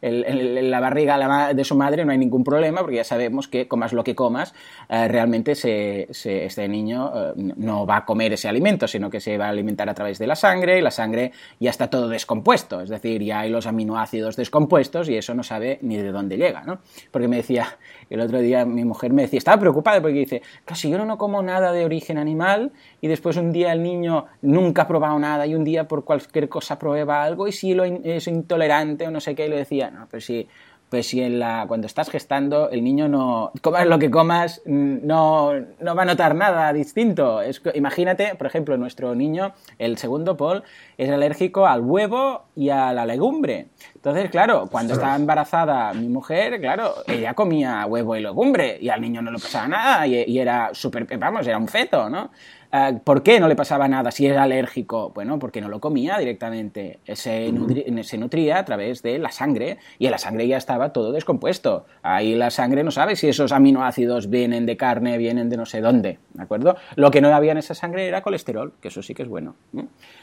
en 0.01 0.72
la 0.72 0.79
barriga 0.81 1.53
de 1.53 1.63
su 1.63 1.75
madre 1.77 2.03
no 2.03 2.12
hay 2.12 2.17
ningún 2.17 2.43
problema, 2.43 2.81
porque 2.81 2.98
ya 2.98 3.05
sabemos 3.05 3.48
que 3.48 3.65
comas 3.67 3.93
lo 3.93 4.03
que 4.03 4.13
comas, 4.13 4.53
eh, 4.89 5.07
realmente 5.07 5.55
se, 5.55 6.07
este 6.12 6.67
niño 6.67 7.12
eh, 7.15 7.34
no 7.36 7.86
va 7.86 7.98
a 7.98 8.05
comer 8.05 8.34
ese 8.34 8.50
alimento, 8.50 8.86
sino 8.86 9.10
que 9.10 9.22
se 9.22 9.38
va 9.38 9.45
a 9.45 9.50
alimentar 9.50 9.88
a 9.88 9.93
través 9.93 10.19
de 10.19 10.27
la 10.27 10.36
sangre 10.36 10.79
y 10.79 10.81
la 10.81 10.91
sangre 10.91 11.31
ya 11.62 11.69
está 11.69 11.89
todo 11.89 12.10
descompuesto, 12.10 12.81
es 12.81 12.89
decir, 12.89 13.24
ya 13.24 13.39
hay 13.39 13.50
los 13.50 13.67
aminoácidos 13.67 14.36
descompuestos 14.36 15.07
y 15.07 15.15
eso 15.15 15.34
no 15.34 15.43
sabe 15.43 15.79
ni 15.81 15.95
de 15.95 16.12
dónde 16.12 16.36
llega, 16.36 16.63
¿no? 16.63 16.79
Porque 17.12 17.29
me 17.29 17.38
decía, 17.38 17.77
el 18.09 18.21
otro 18.21 18.39
día 18.39 18.65
mi 18.65 18.85
mujer 18.85 19.13
me 19.13 19.24
decía, 19.24 19.38
estaba 19.38 19.59
preocupada 19.59 20.01
porque 20.01 20.19
dice, 20.19 20.41
casi 20.63 20.89
yo 20.89 21.03
no 21.03 21.17
como 21.17 21.41
nada 21.41 21.71
de 21.71 21.85
origen 21.85 22.17
animal 22.17 22.71
y 23.01 23.07
después 23.07 23.38
un 23.38 23.51
día 23.51 23.74
el 23.74 23.83
niño 23.83 24.25
nunca 24.41 24.83
ha 24.83 24.88
probado 24.88 25.17
nada 25.19 25.45
y 25.45 25.55
un 25.55 25.63
día 25.63 25.88
por 25.88 26.03
cualquier 26.03 26.50
cosa 26.50 26.77
prueba 26.79 27.24
algo 27.24 27.47
y 27.47 27.51
si 27.51 27.74
lo 27.74 27.83
es 27.83 28.27
intolerante 28.27 29.07
o 29.07 29.12
no 29.12 29.19
sé 29.19 29.35
qué, 29.35 29.47
y 29.47 29.50
le 29.50 29.57
decía, 29.57 29.89
no, 29.91 30.07
pero 30.09 30.21
si 30.21 30.47
pues 30.89 31.08
si 31.08 31.22
en 31.22 31.39
la, 31.39 31.65
cuando 31.68 31.88
estás 31.88 32.10
gestando 32.10 32.70
el 32.70 32.84
niño 32.84 33.08
no, 33.08 33.51
comas 33.62 33.86
lo 33.88 34.00
que 34.00 34.12
comas, 34.12 34.62
no, 34.65 35.51
no 35.80 35.96
va 35.96 36.04
a 36.04 36.06
notar 36.06 36.36
nada 36.36 36.72
distinto. 36.74 37.42
Es, 37.42 37.62
imagínate, 37.74 38.36
por 38.36 38.48
ejemplo, 38.48 38.77
nuestro 38.77 39.15
niño, 39.15 39.54
el 39.80 39.98
segundo 39.98 40.38
Paul, 40.38 40.63
es 40.98 41.10
alérgico 41.10 41.68
al 41.68 41.82
huevo 41.82 42.44
y 42.56 42.70
a 42.70 42.94
la 42.94 43.06
legumbre. 43.06 43.68
Entonces, 43.96 44.30
claro, 44.30 44.68
cuando 44.72 44.94
estaba 44.94 45.15
embarazada 45.15 45.94
mi 45.94 46.08
mujer, 46.08 46.60
claro, 46.62 46.94
ella 47.08 47.34
comía 47.34 47.86
huevo 47.88 48.15
y 48.15 48.22
legumbre 48.22 48.77
y 48.80 48.89
al 48.89 49.01
niño 49.01 49.22
no 49.22 49.32
le 49.32 49.39
pasaba 49.39 49.68
nada 49.68 50.08
y, 50.08 50.24
y 50.27 50.39
era 50.39 50.70
súper, 50.74 51.06
vamos, 51.18 51.48
era 51.48 51.58
un 51.58 51.68
feto, 51.68 52.10
¿no? 52.10 52.30
Eh, 52.75 53.00
¿Por 53.03 53.24
qué 53.24 53.39
no 53.39 53.48
le 53.48 53.55
pasaba 53.55 53.88
nada 53.88 54.12
si 54.12 54.25
era 54.27 54.44
alérgico? 54.44 55.12
Bueno, 55.13 55.39
porque 55.39 55.62
no 55.62 55.70
lo 55.70 55.79
comía 55.79 56.17
directamente. 56.17 57.00
Se, 57.13 57.51
nutría 57.51 58.60
a 58.60 58.65
través 58.65 59.01
de 59.01 59.17
la 59.17 59.32
sangre 59.32 59.77
y 59.98 60.05
en 60.05 60.12
la 60.12 60.17
sangre 60.17 60.48
ya 60.48 60.58
estaba 60.58 60.91
todo 60.91 61.12
descompuesto. 61.12 61.86
Ahí 62.01 62.36
la 62.36 62.50
sangre 62.50 62.84
no 62.84 62.91
sabe 62.91 63.15
si 63.15 63.29
esos 63.29 63.51
aminoácidos 63.51 64.29
vienen 64.29 64.65
de 64.65 64.75
carne, 64.75 65.17
vienen 65.17 65.50
de 65.50 65.58
no 65.58 65.65
sé 65.65 65.79
dónde, 65.79 66.20
¿de 66.34 66.44
acuerdo? 66.44 66.75
Lo 66.96 67.12
que 67.12 67.22
no 67.22 67.34
había 67.34 67.53
en 67.53 67.60
esa 67.60 67.75
sangre 67.75 68.08
era 68.08 68.22
colesterol, 68.22 68.74
que 68.82 68.89
eso 68.89 69.01
sí 69.01 69.13
que 69.13 69.24
es 69.24 69.29
bueno. 69.29 69.55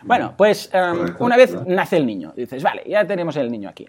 Bueno, 0.03 0.35
pues 0.37 0.71
em, 0.73 1.15
una 1.19 1.37
vez 1.37 1.57
nace 1.67 1.97
el 1.97 2.07
niño, 2.07 2.33
dices, 2.37 2.63
vale, 2.63 2.83
ya 2.87 3.07
tenemos 3.07 3.37
el 3.37 3.51
niño 3.51 3.69
aquí. 3.69 3.89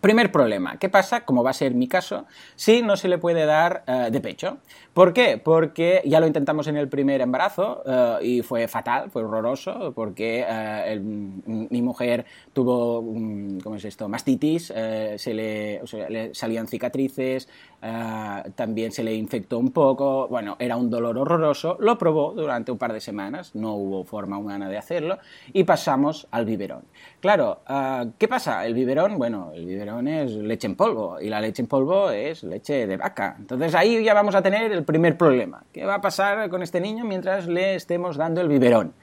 Primer 0.00 0.32
problema, 0.32 0.78
¿qué 0.78 0.88
pasa? 0.88 1.24
Como 1.24 1.42
va 1.44 1.50
a 1.50 1.54
ser 1.54 1.74
mi 1.74 1.88
caso, 1.88 2.26
si 2.56 2.82
no 2.82 2.96
se 2.96 3.08
le 3.08 3.18
puede 3.18 3.44
dar 3.46 3.84
eh, 3.86 4.08
de 4.10 4.20
pecho. 4.20 4.58
¿Por 4.92 5.12
qué? 5.12 5.40
Porque 5.42 6.02
ya 6.04 6.20
lo 6.20 6.26
intentamos 6.26 6.66
en 6.66 6.76
el 6.76 6.88
primer 6.88 7.20
embarazo 7.20 7.82
eh, 7.86 8.18
y 8.22 8.42
fue 8.42 8.66
fatal, 8.66 9.10
fue 9.10 9.22
horroroso, 9.22 9.92
porque 9.94 10.44
eh, 10.48 10.98
mi 11.00 11.82
mujer 11.82 12.24
tuvo, 12.52 13.02
¿cómo 13.62 13.76
es 13.76 13.84
esto?, 13.84 14.08
mastitis, 14.08 14.66
se 14.66 15.34
le, 15.34 15.80
le, 16.08 16.34
salían 16.34 16.66
cicatrices, 16.66 17.48
también 18.54 18.92
se 18.92 19.04
le 19.04 19.14
infectó 19.14 19.58
un 19.58 19.70
poco, 19.70 20.26
bueno, 20.28 20.56
era 20.58 20.76
un 20.76 20.88
dolor 20.88 21.18
horroroso, 21.18 21.76
lo 21.80 21.98
probó 21.98 22.32
durante 22.32 22.72
un 22.72 22.78
par 22.78 22.92
de 22.92 23.00
semanas, 23.00 23.54
no 23.54 23.74
hubo 23.74 24.04
forma 24.04 24.38
humana 24.38 24.68
de 24.68 24.78
hacerlo, 24.78 25.18
y 25.52 25.64
pasamos 25.64 26.26
al 26.30 26.46
biberón. 26.46 26.84
Claro, 27.20 27.60
¿qué 28.18 28.26
pasa? 28.26 28.64
El 28.64 28.72
biberón, 28.72 29.18
bueno, 29.18 29.50
el 29.54 29.66
biberón 29.66 30.08
es 30.08 30.32
leche 30.32 30.66
en 30.66 30.76
polvo 30.76 31.20
y 31.20 31.28
la 31.28 31.40
leche 31.40 31.62
en 31.62 31.68
polvo 31.68 32.10
es 32.10 32.42
leche 32.42 32.86
de 32.86 32.96
vaca. 32.96 33.36
Entonces 33.38 33.74
ahí 33.74 34.02
ya 34.02 34.14
vamos 34.14 34.34
a 34.34 34.42
tener 34.42 34.72
el 34.72 34.84
primer 34.84 35.18
problema. 35.18 35.62
¿Qué 35.72 35.84
va 35.84 35.96
a 35.96 36.00
pasar 36.00 36.48
con 36.48 36.62
este 36.62 36.80
niño 36.80 37.04
mientras 37.04 37.46
le 37.46 37.74
estemos 37.74 38.16
dando 38.16 38.40
el 38.40 38.48
biberón? 38.48 38.94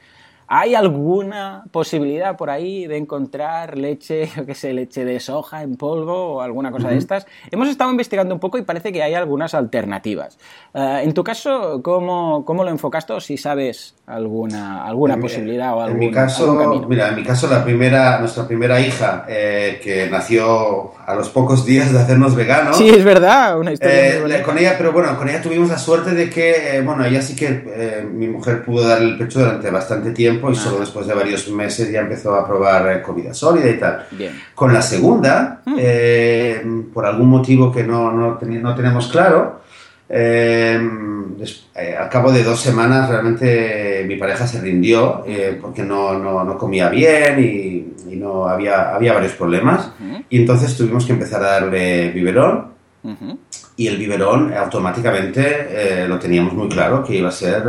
¿Hay 0.53 0.75
alguna 0.75 1.63
posibilidad 1.71 2.35
por 2.35 2.49
ahí 2.49 2.85
de 2.85 2.97
encontrar 2.97 3.77
leche, 3.77 4.27
yo 4.35 4.45
qué 4.45 4.53
sé, 4.53 4.73
leche 4.73 5.05
de 5.05 5.17
soja 5.21 5.63
en 5.63 5.77
polvo 5.77 6.33
o 6.33 6.41
alguna 6.41 6.71
cosa 6.71 6.89
de 6.89 6.97
estas? 6.97 7.25
Hemos 7.49 7.69
estado 7.69 7.89
investigando 7.89 8.35
un 8.35 8.41
poco 8.41 8.57
y 8.57 8.63
parece 8.63 8.91
que 8.91 9.01
hay 9.01 9.13
algunas 9.13 9.53
alternativas. 9.53 10.37
Eh, 10.73 11.03
en 11.05 11.13
tu 11.13 11.23
caso, 11.23 11.81
¿cómo, 11.81 12.43
¿cómo, 12.43 12.65
lo 12.65 12.69
enfocaste 12.69 13.13
o 13.13 13.21
si 13.21 13.37
sabes 13.37 13.95
alguna, 14.05 14.83
alguna 14.83 15.15
posibilidad 15.15 15.73
o 15.73 15.83
algún, 15.83 16.03
en 16.03 16.09
mi 16.09 16.11
caso, 16.11 16.85
Mira, 16.89 17.07
en 17.07 17.15
mi 17.15 17.23
caso, 17.23 17.47
la 17.47 17.63
primera, 17.63 18.19
nuestra 18.19 18.45
primera 18.45 18.77
hija, 18.81 19.23
eh, 19.29 19.79
que 19.81 20.09
nació 20.09 20.91
a 21.05 21.15
los 21.15 21.29
pocos 21.29 21.65
días 21.65 21.93
de 21.93 21.99
hacernos 21.99 22.35
veganos. 22.35 22.77
Sí, 22.77 22.89
es 22.89 23.05
verdad, 23.05 23.57
una 23.57 23.71
historia. 23.71 24.17
Eh, 24.17 24.43
con 24.43 24.57
ella, 24.57 24.75
pero 24.77 24.91
bueno, 24.91 25.17
con 25.17 25.29
ella 25.29 25.41
tuvimos 25.41 25.69
la 25.69 25.77
suerte 25.77 26.13
de 26.13 26.29
que, 26.29 26.81
bueno, 26.83 27.05
ella 27.05 27.21
sí 27.21 27.37
que 27.37 28.03
mi 28.11 28.27
mujer 28.27 28.65
pudo 28.65 28.85
dar 28.85 29.01
el 29.01 29.17
pecho 29.17 29.39
durante 29.39 29.71
bastante 29.71 30.11
tiempo 30.11 30.40
y 30.49 30.55
solo 30.55 30.79
después 30.79 31.05
de 31.05 31.13
varios 31.13 31.47
meses 31.49 31.91
ya 31.91 31.99
empezó 31.99 32.33
a 32.35 32.47
probar 32.47 32.91
eh, 32.91 33.01
comida 33.01 33.33
sólida 33.33 33.69
y 33.69 33.77
tal. 33.77 34.07
Con 34.55 34.73
la 34.73 34.81
segunda, 34.81 35.61
mm. 35.65 35.75
eh, 35.77 36.83
por 36.93 37.05
algún 37.05 37.29
motivo 37.29 37.71
que 37.71 37.83
no, 37.83 38.11
no, 38.11 38.39
no 38.41 38.75
tenemos 38.75 39.07
claro, 39.07 39.61
eh, 40.09 40.79
al 41.99 42.09
cabo 42.09 42.31
de 42.31 42.43
dos 42.43 42.59
semanas 42.59 43.09
realmente 43.09 44.03
mi 44.07 44.17
pareja 44.17 44.45
se 44.45 44.59
rindió 44.59 45.23
porque 45.61 45.83
no, 45.83 46.17
no, 46.17 46.43
no, 46.43 46.57
comía 46.57 46.89
bien 46.89 47.39
y, 47.39 48.15
no 48.17 48.47
había, 48.47 48.93
había 48.93 49.13
varios 49.13 49.33
problemas. 49.33 49.91
Y 50.29 50.41
entonces 50.41 50.75
tuvimos 50.75 51.05
que 51.05 51.13
empezar 51.13 51.41
a 51.43 51.51
darle 51.51 52.11
biberón. 52.11 52.71
Y 53.77 53.87
el 53.87 53.97
biberón 53.97 54.53
automáticamente 54.53 56.05
lo 56.07 56.19
teníamos 56.19 56.53
muy 56.53 56.67
claro 56.67 57.03
que 57.03 57.15
iba 57.15 57.29
a 57.29 57.31
ser 57.31 57.63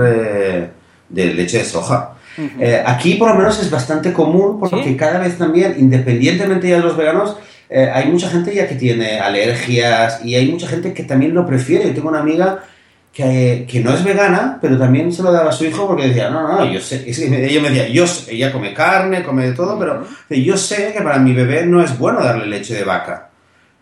de 1.12 1.34
leche 1.34 1.58
de 1.58 1.64
soja. 1.64 2.14
Eh, 2.58 2.82
aquí 2.84 3.14
por 3.14 3.28
lo 3.28 3.34
menos 3.34 3.60
es 3.60 3.70
bastante 3.70 4.12
común 4.12 4.58
porque 4.58 4.96
cada 4.96 5.18
vez 5.18 5.36
también, 5.36 5.76
independientemente 5.78 6.68
ya 6.68 6.76
de 6.76 6.82
los 6.82 6.96
veganos, 6.96 7.36
eh, 7.68 7.90
hay 7.92 8.10
mucha 8.10 8.28
gente 8.28 8.54
ya 8.54 8.68
que 8.68 8.74
tiene 8.74 9.18
alergias 9.18 10.24
y 10.24 10.34
hay 10.34 10.50
mucha 10.50 10.68
gente 10.68 10.92
que 10.92 11.04
también 11.04 11.34
lo 11.34 11.46
prefiere. 11.46 11.88
Yo 11.88 11.94
tengo 11.94 12.08
una 12.08 12.20
amiga 12.20 12.64
que, 13.12 13.66
que, 13.68 13.80
no 13.80 13.92
es 13.94 14.04
vegana, 14.04 14.58
pero 14.60 14.78
también 14.78 15.12
se 15.12 15.22
lo 15.22 15.32
daba 15.32 15.50
a 15.50 15.52
su 15.52 15.64
hijo 15.64 15.86
porque 15.86 16.08
decía, 16.08 16.30
no, 16.30 16.48
no, 16.48 16.64
yo 16.70 16.80
sé, 16.80 17.04
ella 17.06 17.60
me 17.60 17.70
decía, 17.70 17.88
yo 17.88 18.04
ella 18.28 18.52
come 18.52 18.72
carne, 18.72 19.22
come 19.22 19.46
de 19.46 19.52
todo, 19.52 19.78
pero 19.78 20.06
yo 20.30 20.56
sé 20.56 20.92
que 20.94 21.02
para 21.02 21.18
mi 21.18 21.32
bebé 21.32 21.66
no 21.66 21.82
es 21.82 21.98
bueno 21.98 22.22
darle 22.22 22.46
leche 22.46 22.74
de 22.74 22.84
vaca. 22.84 23.30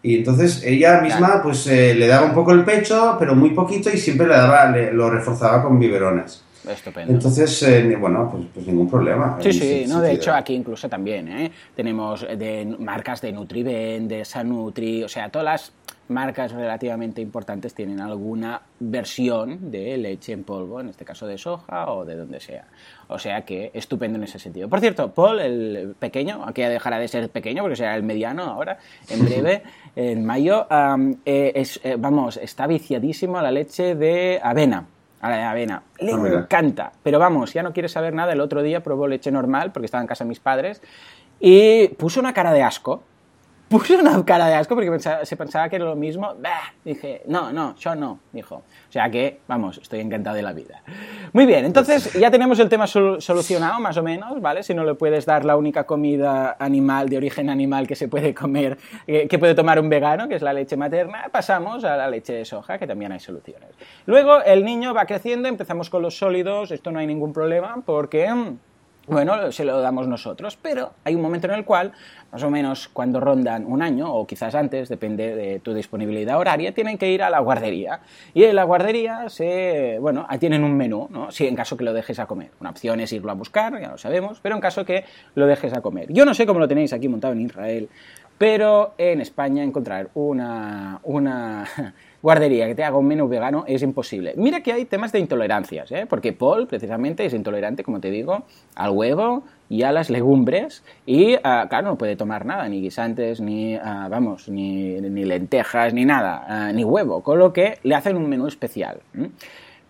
Y 0.03 0.17
entonces 0.17 0.63
ella 0.65 1.01
misma 1.01 1.43
pues 1.43 1.67
eh, 1.67 1.95
le 1.95 2.07
daba 2.07 2.27
un 2.27 2.35
poco 2.35 2.53
el 2.53 2.65
pecho, 2.65 3.17
pero 3.19 3.35
muy 3.35 3.51
poquito 3.51 3.91
y 3.91 3.99
siempre 3.99 4.27
le 4.27 4.35
daba, 4.35 4.67
lo 4.93 5.11
reforzaba 5.11 5.63
con 5.63 5.79
biberones. 5.79 6.43
Estupendo. 6.69 7.13
Entonces, 7.13 7.63
eh, 7.63 7.97
bueno, 7.99 8.29
pues, 8.31 8.45
pues, 8.53 8.67
ningún 8.67 8.89
problema. 8.89 9.39
Sí, 9.41 9.53
sí, 9.53 9.85
no, 9.89 10.01
de 10.01 10.13
hecho 10.13 10.33
aquí 10.33 10.55
incluso 10.55 10.89
también, 10.89 11.29
¿eh? 11.29 11.51
Tenemos 11.75 12.21
de 12.23 12.77
marcas 12.79 13.21
de 13.23 13.33
Nutriben, 13.33 14.07
de 14.07 14.25
Sanutri, 14.25 15.03
o 15.03 15.09
sea, 15.09 15.31
todas 15.31 15.45
las 15.45 15.73
marcas 16.09 16.53
relativamente 16.53 17.23
importantes 17.23 17.73
tienen 17.73 18.01
alguna 18.01 18.61
versión 18.81 19.71
de 19.71 19.97
leche 19.97 20.33
en 20.33 20.45
polvo, 20.45 20.81
en 20.81 20.89
este 20.89 21.05
caso 21.05 21.27
de 21.27 21.39
soja 21.39 21.91
o 21.93 22.05
de 22.05 22.17
donde 22.17 22.41
sea. 22.41 22.67
O 23.09 23.19
sea 23.19 23.43
que 23.43 23.71
estupendo 23.73 24.19
en 24.19 24.25
ese 24.25 24.39
sentido. 24.39 24.69
Por 24.69 24.81
cierto, 24.81 25.13
Paul, 25.13 25.41
el 25.41 25.95
pequeño, 25.99 26.45
aquí 26.47 26.63
dejará 26.63 26.99
de 26.99 27.09
ser 27.09 27.31
pequeño 27.31 27.63
porque 27.63 27.77
será 27.77 27.95
el 27.97 28.03
mediano 28.03 28.43
ahora, 28.43 28.79
en 29.09 29.25
breve, 29.25 29.63
en 29.97 30.27
mayo, 30.27 30.67
eh, 31.25 31.53
es, 31.55 31.81
vamos, 31.99 32.37
está 32.37 32.67
viciadísimo 32.67 33.39
a 33.39 33.43
la 33.43 33.53
leche 33.53 33.95
de 33.95 34.41
avena 34.43 34.87
a 35.21 35.31
la 35.31 35.51
avena. 35.51 35.83
Le 35.99 36.13
encanta. 36.13 36.93
Pero 37.03 37.19
vamos, 37.19 37.53
ya 37.53 37.63
no 37.63 37.73
quiere 37.73 37.89
saber 37.89 38.15
nada. 38.15 38.33
El 38.33 38.41
otro 38.41 38.63
día 38.63 38.83
probó 38.83 39.07
leche 39.07 39.31
normal 39.31 39.73
porque 39.73 39.87
estaba 39.87 40.03
en 40.03 40.09
casa 40.09 40.25
de 40.25 40.29
mis 40.29 40.41
padres 40.41 40.83
y 41.39 41.89
puso 41.89 42.21
una 42.21 42.33
cara 42.33 42.53
de 42.53 42.63
asco 42.63 43.03
puso 43.71 43.97
una 43.97 44.23
cara 44.25 44.49
de 44.49 44.55
asco 44.55 44.75
porque 44.75 44.91
se 45.23 45.37
pensaba 45.37 45.69
que 45.69 45.77
era 45.77 45.85
lo 45.85 45.95
mismo. 45.95 46.35
Dije, 46.85 47.23
no, 47.27 47.53
no, 47.53 47.77
yo 47.77 47.95
no, 47.95 48.19
dijo. 48.33 48.57
O 48.57 48.93
sea 48.93 49.09
que, 49.09 49.39
vamos, 49.47 49.79
estoy 49.79 50.01
encantado 50.01 50.35
de 50.35 50.43
la 50.43 50.53
vida. 50.53 50.83
Muy 51.33 51.47
bien, 51.47 51.65
entonces 51.65 52.13
ya 52.15 52.33
tenemos 52.33 52.59
el 52.59 52.69
tema 52.69 52.89
solucionado, 52.89 53.79
más 53.79 53.97
o 53.97 54.03
menos, 54.03 54.41
¿vale? 54.41 54.65
Si 54.65 54.75
no 54.75 54.83
le 54.83 54.95
puedes 54.95 55.25
dar 55.25 55.45
la 55.45 55.57
única 55.57 55.85
comida 55.85 56.57
animal, 56.59 57.09
de 57.09 57.17
origen 57.17 57.49
animal 57.49 57.87
que 57.87 57.95
se 57.95 58.09
puede 58.09 58.35
comer, 58.35 58.77
eh, 59.07 59.29
que 59.29 59.39
puede 59.39 59.55
tomar 59.55 59.79
un 59.79 59.89
vegano, 59.89 60.29
que 60.29 60.35
es 60.35 60.43
la 60.43 60.53
leche 60.53 60.77
materna, 60.77 61.29
pasamos 61.31 61.85
a 61.85 61.97
la 61.97 62.09
leche 62.09 62.33
de 62.33 62.45
soja, 62.45 62.77
que 62.77 62.89
también 62.89 63.13
hay 63.13 63.21
soluciones. 63.21 63.69
Luego 64.05 64.43
el 64.43 64.65
niño 64.65 64.93
va 64.95 65.07
creciendo, 65.07 65.49
empezamos 65.49 65.91
con 65.91 66.03
los 66.03 66.19
sólidos, 66.19 66.73
esto 66.73 66.91
no 66.91 66.99
hay 66.99 67.07
ningún 67.07 67.33
problema 67.33 67.83
porque 67.87 68.29
mm, 68.29 68.59
bueno, 69.11 69.51
se 69.53 69.65
lo 69.65 69.81
damos 69.81 70.07
nosotros, 70.07 70.57
pero 70.61 70.93
hay 71.05 71.15
un 71.15 71.23
momento 71.23 71.49
en 71.49 71.55
el 71.55 71.65
cual, 71.65 71.93
más 72.31 72.43
o 72.43 72.51
menos 72.51 72.89
cuando 72.89 73.21
rondan 73.21 73.65
un 73.67 73.83
año, 73.83 74.13
o 74.13 74.27
quizás 74.27 74.55
antes, 74.55 74.89
depende 74.89 75.35
de 75.35 75.59
tu 75.59 75.75
disponibilidad 75.75 76.39
horaria, 76.39 76.73
tienen 76.73 76.97
que 76.97 77.11
ir 77.11 77.23
a 77.23 77.31
la 77.31 77.41
guardería. 77.41 78.01
Y 78.35 78.45
en 78.45 78.57
la 78.57 78.65
guardería 78.65 79.29
se, 79.29 79.99
bueno, 80.01 80.27
ahí 80.29 80.39
tienen 80.39 80.65
un 80.65 80.77
menú, 80.77 81.09
¿no? 81.11 81.31
Si 81.31 81.47
en 81.47 81.57
caso 81.57 81.77
que 81.77 81.85
lo 81.85 81.93
dejes 81.93 82.19
a 82.19 82.27
comer. 82.27 82.51
Una 82.61 82.71
opción 82.71 83.01
es 83.01 83.13
irlo 83.13 83.31
a 83.31 83.35
buscar, 83.35 83.81
ya 83.81 83.89
lo 83.89 83.99
sabemos, 83.99 84.39
pero 84.41 84.55
en 84.55 84.61
caso 84.61 84.85
que 84.85 85.05
lo 85.35 85.47
dejes 85.47 85.73
a 85.73 85.81
comer. 85.81 86.13
Yo 86.13 86.25
no 86.25 86.35
sé 86.35 86.47
cómo 86.47 86.61
lo 86.61 86.69
tenéis 86.69 86.93
aquí 86.93 87.09
montado 87.09 87.33
en 87.33 87.41
Israel, 87.41 87.89
pero 88.39 88.95
en 88.97 89.21
España 89.21 89.63
encontrar 89.63 90.09
una, 90.15 91.01
una 91.03 91.67
guardería 92.23 92.67
que 92.67 92.75
te 92.75 92.85
haga 92.85 92.97
un 92.97 93.07
menú 93.07 93.29
vegano 93.29 93.65
es 93.67 93.83
imposible. 93.83 94.35
Mira 94.37 94.63
que 94.63 94.73
hay 94.73 94.85
temas 94.85 95.13
de 95.13 95.21
intolerancias, 95.21 95.91
¿eh? 95.93 96.07
porque 96.09 96.33
Paul 96.33 96.67
precisamente 96.67 97.25
es 97.25 97.35
intolerante, 97.35 97.83
como 97.83 98.01
te 98.01 98.11
digo, 98.11 98.45
al 98.75 98.91
huevo 98.91 99.45
y 99.69 99.83
a 99.83 99.93
las 99.93 100.11
legumbres 100.11 100.83
y, 101.07 101.37
ah, 101.45 101.67
claro, 101.69 101.89
no 101.89 101.99
puede 101.99 102.17
tomar 102.17 102.45
nada, 102.45 102.69
ni 102.69 102.81
guisantes, 102.81 103.41
ni, 103.41 103.77
ah, 103.77 104.09
vamos, 104.11 104.49
ni, 104.49 105.01
lentejas, 105.01 105.95
ni 105.95 106.05
nada, 106.05 106.45
ah, 106.47 106.73
ni 106.73 106.85
huevo, 106.85 107.23
con 107.23 107.39
lo 107.39 107.53
que 107.53 107.79
le 107.83 107.95
hacen 107.95 108.17
un 108.17 108.29
menú 108.29 108.47
especial. 108.47 109.01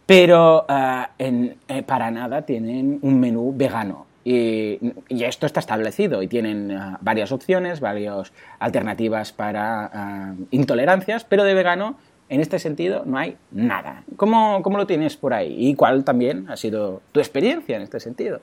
Pero 0.07 0.67
eh, 1.19 1.83
para 1.87 2.11
nada 2.11 2.43
tienen 2.43 2.99
un 3.03 3.21
menú 3.21 3.53
vegano. 3.57 4.07
Y, 4.23 4.79
esto 5.09 5.47
está 5.47 5.61
establecido 5.61 6.23
y 6.23 6.29
tienen 6.29 6.79
varias 7.01 7.33
opciones, 7.33 7.81
varias 7.81 8.33
alternativas 8.59 9.33
para 9.33 10.35
intolerancias, 10.51 11.25
pero 11.25 11.43
de 11.43 11.55
vegano 11.55 11.97
en 12.31 12.41
este 12.41 12.59
sentido 12.59 13.03
no 13.05 13.19
hay 13.19 13.37
nada. 13.51 14.05
¿Cómo, 14.17 14.63
¿Cómo, 14.63 14.79
lo 14.79 14.87
tienes 14.87 15.17
por 15.17 15.35
ahí? 15.35 15.55
¿Y 15.59 15.75
cuál 15.75 16.05
también 16.05 16.47
ha 16.49 16.57
sido 16.57 17.03
tu 17.13 17.21
experiencia 17.21 17.77
en 17.77 17.83
este 17.83 18.01
sentido? 18.01 18.41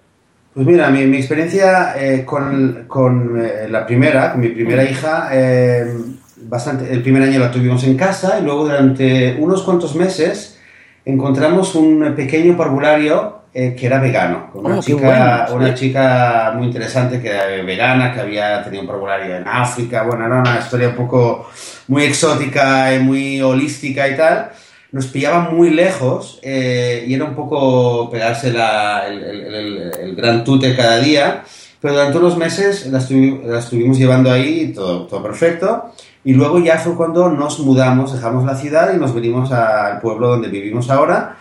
Pues 0.53 0.67
mira, 0.67 0.89
mi, 0.89 1.05
mi 1.05 1.17
experiencia 1.17 1.95
eh, 1.97 2.25
con, 2.25 2.85
con 2.87 3.39
eh, 3.39 3.67
la 3.69 3.85
primera, 3.85 4.33
con 4.33 4.41
mi 4.41 4.49
primera 4.49 4.83
hija, 4.83 5.29
eh, 5.31 5.93
bastante, 6.35 6.91
el 6.91 7.01
primer 7.01 7.23
año 7.23 7.39
la 7.39 7.49
tuvimos 7.49 7.83
en 7.85 7.95
casa 7.95 8.39
y 8.39 8.43
luego 8.43 8.65
durante 8.65 9.37
unos 9.39 9.63
cuantos 9.63 9.95
meses 9.95 10.59
encontramos 11.05 11.73
un 11.73 12.13
pequeño 12.15 12.57
parvulario 12.57 13.36
eh, 13.59 13.73
que 13.73 13.87
era 13.87 13.99
vegano, 13.99 14.51
con 14.53 14.67
una, 14.67 14.77
oh, 14.77 14.81
chica, 14.83 15.47
una 15.51 15.73
chica 15.73 16.53
muy 16.55 16.67
interesante 16.67 17.19
que 17.19 17.29
era 17.29 17.47
vegana, 17.63 18.13
que 18.13 18.19
había 18.19 18.63
tenido 18.63 18.83
un 18.83 18.87
parvulario 18.87 19.35
en 19.35 19.47
África, 19.47 20.03
bueno, 20.03 20.27
era 20.27 20.41
una 20.41 20.59
historia 20.59 20.89
un 20.89 20.95
poco 20.95 21.49
muy 21.87 22.03
exótica 22.03 22.93
y 22.93 22.99
muy 22.99 23.41
holística 23.41 24.07
y 24.07 24.15
tal. 24.15 24.51
Nos 24.91 25.07
pillaba 25.07 25.49
muy 25.49 25.71
lejos 25.71 26.39
eh, 26.43 27.03
y 27.07 27.15
era 27.15 27.25
un 27.25 27.33
poco 27.33 28.11
pegarse 28.11 28.53
la, 28.53 29.07
el, 29.07 29.23
el, 29.23 29.91
el, 30.01 30.15
gran 30.15 30.43
tute 30.43 30.75
cada 30.75 30.99
día, 30.99 31.43
pero 31.81 31.95
durante 31.95 32.19
unos 32.19 32.37
meses 32.37 32.85
la, 32.85 32.99
estuvimos 32.99 33.97
llevando 33.97 34.31
ahí, 34.31 34.71
todo, 34.71 35.07
todo 35.07 35.23
perfecto. 35.23 35.93
Y 36.27 36.33
luego 36.33 36.59
ya 36.59 36.77
fue 36.77 36.93
cuando 36.93 37.29
nos 37.29 37.57
mudamos, 37.59 38.11
dejamos 38.11 38.43
la 38.43 38.53
ciudad 38.53 38.93
y 38.93 38.97
nos 38.97 39.15
venimos 39.15 39.49
al 39.49 40.01
pueblo 40.01 40.27
donde 40.27 40.49
vivimos 40.49 40.89
ahora. 40.89 41.37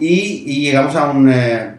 Y, 0.00 0.60
llegamos 0.60 0.96
a 0.96 1.08
un, 1.08 1.32
eh, 1.32 1.76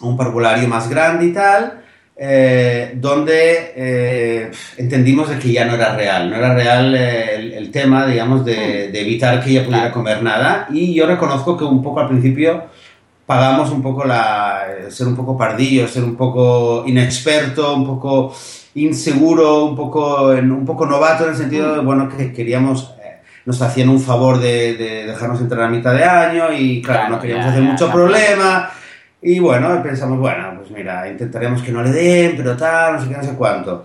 un, 0.00 0.16
parvulario 0.16 0.66
más 0.68 0.88
grande 0.88 1.26
y 1.26 1.32
tal, 1.34 1.82
eh, 2.16 2.92
donde 2.96 3.74
eh, 3.76 4.50
entendimos 4.78 5.28
de 5.28 5.38
que 5.38 5.52
ya 5.52 5.66
no 5.66 5.74
era 5.74 5.94
real, 5.94 6.30
no 6.30 6.36
era 6.36 6.54
real 6.54 6.94
el, 6.94 7.70
tema, 7.70 8.06
digamos, 8.06 8.42
de, 8.42 8.90
de, 8.90 9.00
evitar 9.02 9.44
que 9.44 9.50
ella 9.50 9.66
pudiera 9.66 9.92
comer 9.92 10.22
nada. 10.22 10.68
Y 10.72 10.94
yo 10.94 11.06
reconozco 11.06 11.58
que 11.58 11.64
un 11.64 11.82
poco 11.82 12.00
al 12.00 12.08
principio 12.08 12.68
pagamos 13.26 13.70
un 13.70 13.82
poco 13.82 14.06
la, 14.06 14.64
ser 14.88 15.08
un 15.08 15.14
poco 15.14 15.36
pardillo, 15.36 15.86
ser 15.86 16.04
un 16.04 16.16
poco 16.16 16.84
inexperto, 16.86 17.74
un 17.74 17.84
poco 17.84 18.34
inseguro, 18.74 19.64
un 19.64 19.76
poco, 19.76 20.28
un 20.28 20.64
poco 20.64 20.86
novato 20.86 21.24
en 21.24 21.30
el 21.30 21.36
sentido 21.36 21.74
de, 21.74 21.82
mm. 21.82 21.84
bueno, 21.84 22.08
que 22.08 22.32
queríamos, 22.32 22.94
eh, 23.04 23.20
nos 23.44 23.60
hacían 23.60 23.88
un 23.88 24.00
favor 24.00 24.38
de, 24.38 25.04
dejarnos 25.06 25.40
entrar 25.40 25.62
a 25.62 25.68
mitad 25.68 25.94
de 25.94 26.04
año 26.04 26.52
y 26.52 26.80
claro, 26.80 27.10
no 27.10 27.20
queríamos 27.20 27.46
hacer 27.46 27.62
mucho 27.62 27.90
problema. 27.90 28.70
Y 29.20 29.38
bueno, 29.38 29.80
pensamos, 29.82 30.18
bueno, 30.18 30.54
pues 30.56 30.70
mira, 30.72 31.08
intentaremos 31.08 31.62
que 31.62 31.70
no 31.70 31.82
le 31.82 31.92
den, 31.92 32.34
pero 32.36 32.56
tal, 32.56 32.94
no 32.94 33.02
sé 33.02 33.08
qué, 33.08 33.16
no 33.16 33.22
sé 33.22 33.34
cuánto. 33.34 33.84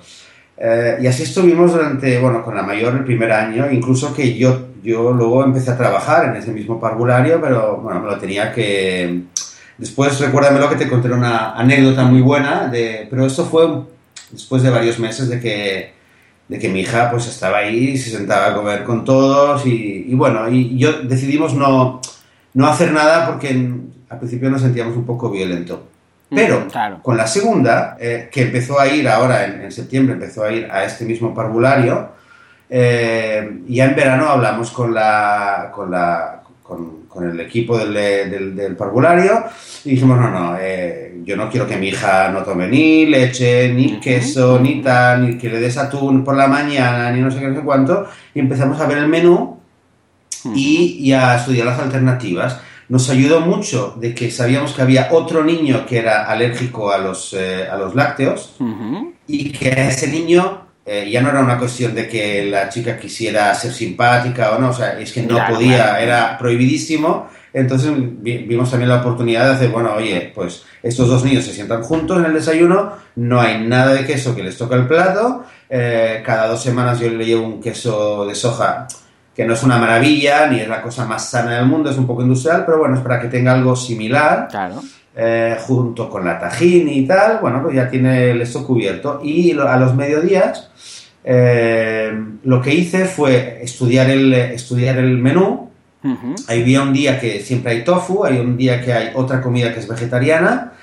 Eh, 0.58 0.98
y 1.02 1.06
así 1.06 1.24
estuvimos 1.24 1.74
durante, 1.74 2.18
bueno, 2.20 2.44
con 2.44 2.56
la 2.56 2.64
mayor 2.64 2.96
el 2.96 3.04
primer 3.04 3.32
año, 3.32 3.70
incluso 3.70 4.16
que 4.16 4.36
yo, 4.36 4.70
yo 4.82 5.12
luego 5.12 5.44
empecé 5.44 5.70
a 5.70 5.78
trabajar 5.78 6.26
en 6.26 6.38
ese 6.38 6.52
mismo 6.52 6.80
parvulario, 6.80 7.40
pero 7.40 7.78
bueno, 7.78 8.00
me 8.00 8.08
lo 8.08 8.18
tenía 8.18 8.52
que... 8.52 9.24
Después, 9.78 10.20
recuérdame 10.20 10.60
lo 10.60 10.70
que 10.70 10.76
te 10.76 10.90
conté 10.90 11.12
una 11.12 11.52
anécdota 11.52 12.04
muy 12.04 12.22
buena, 12.22 12.68
de, 12.68 13.06
pero 13.08 13.28
esto 13.28 13.46
fue 13.46 13.68
después 14.32 14.64
de 14.64 14.70
varios 14.70 15.00
meses 15.00 15.30
de 15.30 15.40
que, 15.40 15.94
de 16.48 16.60
que 16.60 16.70
mi 16.70 16.82
hija 16.82 17.10
pues 17.12 17.28
estaba 17.28 17.60
ahí, 17.60 17.98
se 17.98 18.10
sentaba 18.10 18.48
a 18.48 18.56
comer 18.56 18.84
con 18.84 19.04
todos 19.04 19.66
y, 19.66 20.14
bueno, 20.14 20.50
y 20.50 20.78
yo 20.78 21.02
decidimos 21.04 21.54
no, 21.54 22.02
no 22.54 22.68
hacer 22.68 22.92
nada 22.92 23.28
porque 23.28 23.50
al 24.10 24.20
principio 24.20 24.50
nos 24.50 24.62
sentíamos 24.62 24.96
un 24.96 25.06
poco 25.06 25.30
violento. 25.30 25.88
Mm, 26.30 26.36
Pero 26.36 26.68
con 27.02 27.18
la 27.18 27.28
segunda, 27.28 27.98
eh, 28.00 28.30
que 28.32 28.44
empezó 28.44 28.80
a 28.80 28.88
ir 28.88 29.08
ahora 29.08 29.46
en, 29.46 29.72
septiembre, 29.72 30.16
empezó 30.16 30.44
a 30.44 30.52
ir 30.52 30.70
a 30.72 30.84
este 30.84 31.06
mismo 31.06 31.34
parvulario, 31.34 32.10
eh, 32.70 33.62
ya 33.68 33.86
en 33.86 33.96
verano 33.96 34.28
hablamos 34.28 34.72
con 34.72 34.94
la, 34.94 35.72
con 35.74 35.90
la, 35.90 36.42
con, 36.68 37.06
con 37.08 37.30
el 37.30 37.40
equipo 37.40 37.78
del, 37.78 37.94
del, 37.94 38.56
del, 38.56 38.76
parvulario 38.76 39.46
y 39.86 39.92
dijimos, 39.92 40.20
no, 40.20 40.30
no, 40.30 40.58
eh, 40.60 41.22
yo 41.24 41.38
no 41.38 41.50
quiero 41.50 41.66
que 41.66 41.78
mi 41.78 41.88
hija 41.88 42.30
no 42.30 42.44
tome 42.44 42.68
ni 42.68 43.06
leche, 43.06 43.74
ni 43.74 44.00
queso, 44.00 44.60
ni 44.60 44.82
tal, 44.82 45.26
ni 45.26 45.38
que 45.38 45.50
le 45.50 45.60
des 45.60 45.78
atún 45.78 46.24
por 46.24 46.36
la 46.36 46.48
mañana, 46.48 47.10
ni 47.12 47.22
no 47.22 47.32
sé 47.32 47.40
qué, 47.40 47.48
no 47.48 47.56
sé 47.56 47.62
cuánto. 47.62 48.08
Y 48.34 48.40
empezamos 48.40 48.80
a 48.82 48.88
ver 48.88 48.98
el 48.98 49.08
menú 49.08 49.60
y, 50.54 50.98
y 51.00 51.14
a 51.14 51.38
estudiar 51.38 51.68
las 51.68 51.80
alternativas. 51.80 52.60
Nos 52.90 53.10
ayudó 53.10 53.42
mucho 53.42 53.96
de 54.00 54.14
que 54.14 54.30
sabíamos 54.30 54.74
que 54.74 54.82
había 54.82 55.10
otro 55.12 55.44
niño 55.44 55.86
que 55.86 56.00
era 56.00 56.26
alérgico 56.26 56.92
a 56.92 56.98
los, 56.98 57.34
eh, 57.34 57.68
a 57.70 57.78
los 57.78 57.96
lácteos 57.96 58.56
y 59.28 59.52
que 59.52 59.72
a 59.72 59.90
ese 59.90 60.08
niño 60.08 60.67
eh, 60.90 61.10
ya 61.12 61.22
no 61.22 61.30
era 61.30 61.42
una 61.42 61.58
cuestión 61.58 61.94
de 61.94 62.08
que 62.08 62.46
la 62.46 62.70
chica 62.70 62.98
quisiera 62.98 63.54
ser 63.54 63.74
simpática 63.74 64.56
o 64.56 64.60
no, 64.60 64.70
o 64.70 64.74
sea, 64.74 64.98
es 64.98 65.12
que 65.12 65.22
no 65.22 65.38
podía, 65.46 66.02
era 66.02 66.38
prohibidísimo. 66.38 67.28
Entonces 67.52 67.92
vimos 68.22 68.70
también 68.70 68.90
la 68.90 69.02
oportunidad 69.02 69.48
de 69.48 69.56
hacer, 69.56 69.70
bueno, 69.70 69.94
oye, 69.96 70.32
pues 70.34 70.64
estos 70.82 71.10
dos 71.10 71.26
niños 71.26 71.44
se 71.44 71.54
sientan 71.54 71.84
juntos 71.84 72.20
en 72.20 72.26
el 72.26 72.34
desayuno, 72.34 72.94
no 73.16 73.42
hay 73.42 73.68
nada 73.68 73.94
de 73.94 74.06
queso 74.06 74.34
que 74.34 74.44
les 74.44 74.58
toque 74.58 74.76
el 74.76 74.88
plato, 74.88 75.44
eh, 75.70 76.22
cada 76.26 76.48
dos 76.48 76.62
semanas 76.62 77.00
yo 77.00 77.10
le 77.10 77.26
llevo 77.26 77.46
un 77.46 77.60
queso 77.60 78.26
de 78.26 78.36
soja 78.36 78.88
que 79.36 79.46
no 79.46 79.54
es 79.54 79.64
una 79.64 79.78
maravilla, 79.78 80.48
ni 80.48 80.62
es 80.62 80.68
la 80.68 80.82
cosa 80.82 81.06
más 81.06 81.30
sana 81.30 81.58
del 81.58 81.66
mundo, 81.66 81.90
es 81.90 81.98
un 81.98 82.08
poco 82.08 82.22
industrial, 82.22 82.64
pero 82.66 82.80
bueno, 82.80 82.96
es 82.96 83.02
para 83.02 83.20
que 83.20 83.28
tenga 83.28 83.54
algo 83.54 83.76
similar. 83.76 84.48
Claro. 84.50 84.82
Eh, 85.20 85.58
junto 85.62 86.12
con 86.12 86.24
la 86.24 86.38
tajín 86.38 86.88
y 86.88 87.08
tal, 87.08 87.40
bueno, 87.42 87.64
pues 87.64 87.76
ya 87.76 87.90
tiene 87.90 88.30
el 88.30 88.40
esto 88.40 88.64
cubierto. 88.64 89.20
Y 89.24 89.52
a 89.60 89.76
los 89.78 89.96
mediodías 89.96 90.70
eh, 91.24 92.12
lo 92.44 92.62
que 92.62 92.76
hice 92.76 93.06
fue 93.06 93.58
estudiar 93.64 94.12
el, 94.12 94.32
estudiar 94.32 95.00
el 95.00 95.18
menú. 95.18 95.72
Había 96.48 96.84
un 96.84 96.94
día 96.94 97.20
que 97.20 97.40
siempre 97.42 97.72
hay 97.72 97.84
tofu, 97.84 98.26
hay 98.26 98.38
un 98.38 98.56
día 98.56 98.80
que 98.80 98.94
hay 98.94 99.10
otra 99.16 99.42
comida 99.42 99.74
que 99.74 99.80
es 99.80 99.88
vegetariana. 99.88 100.74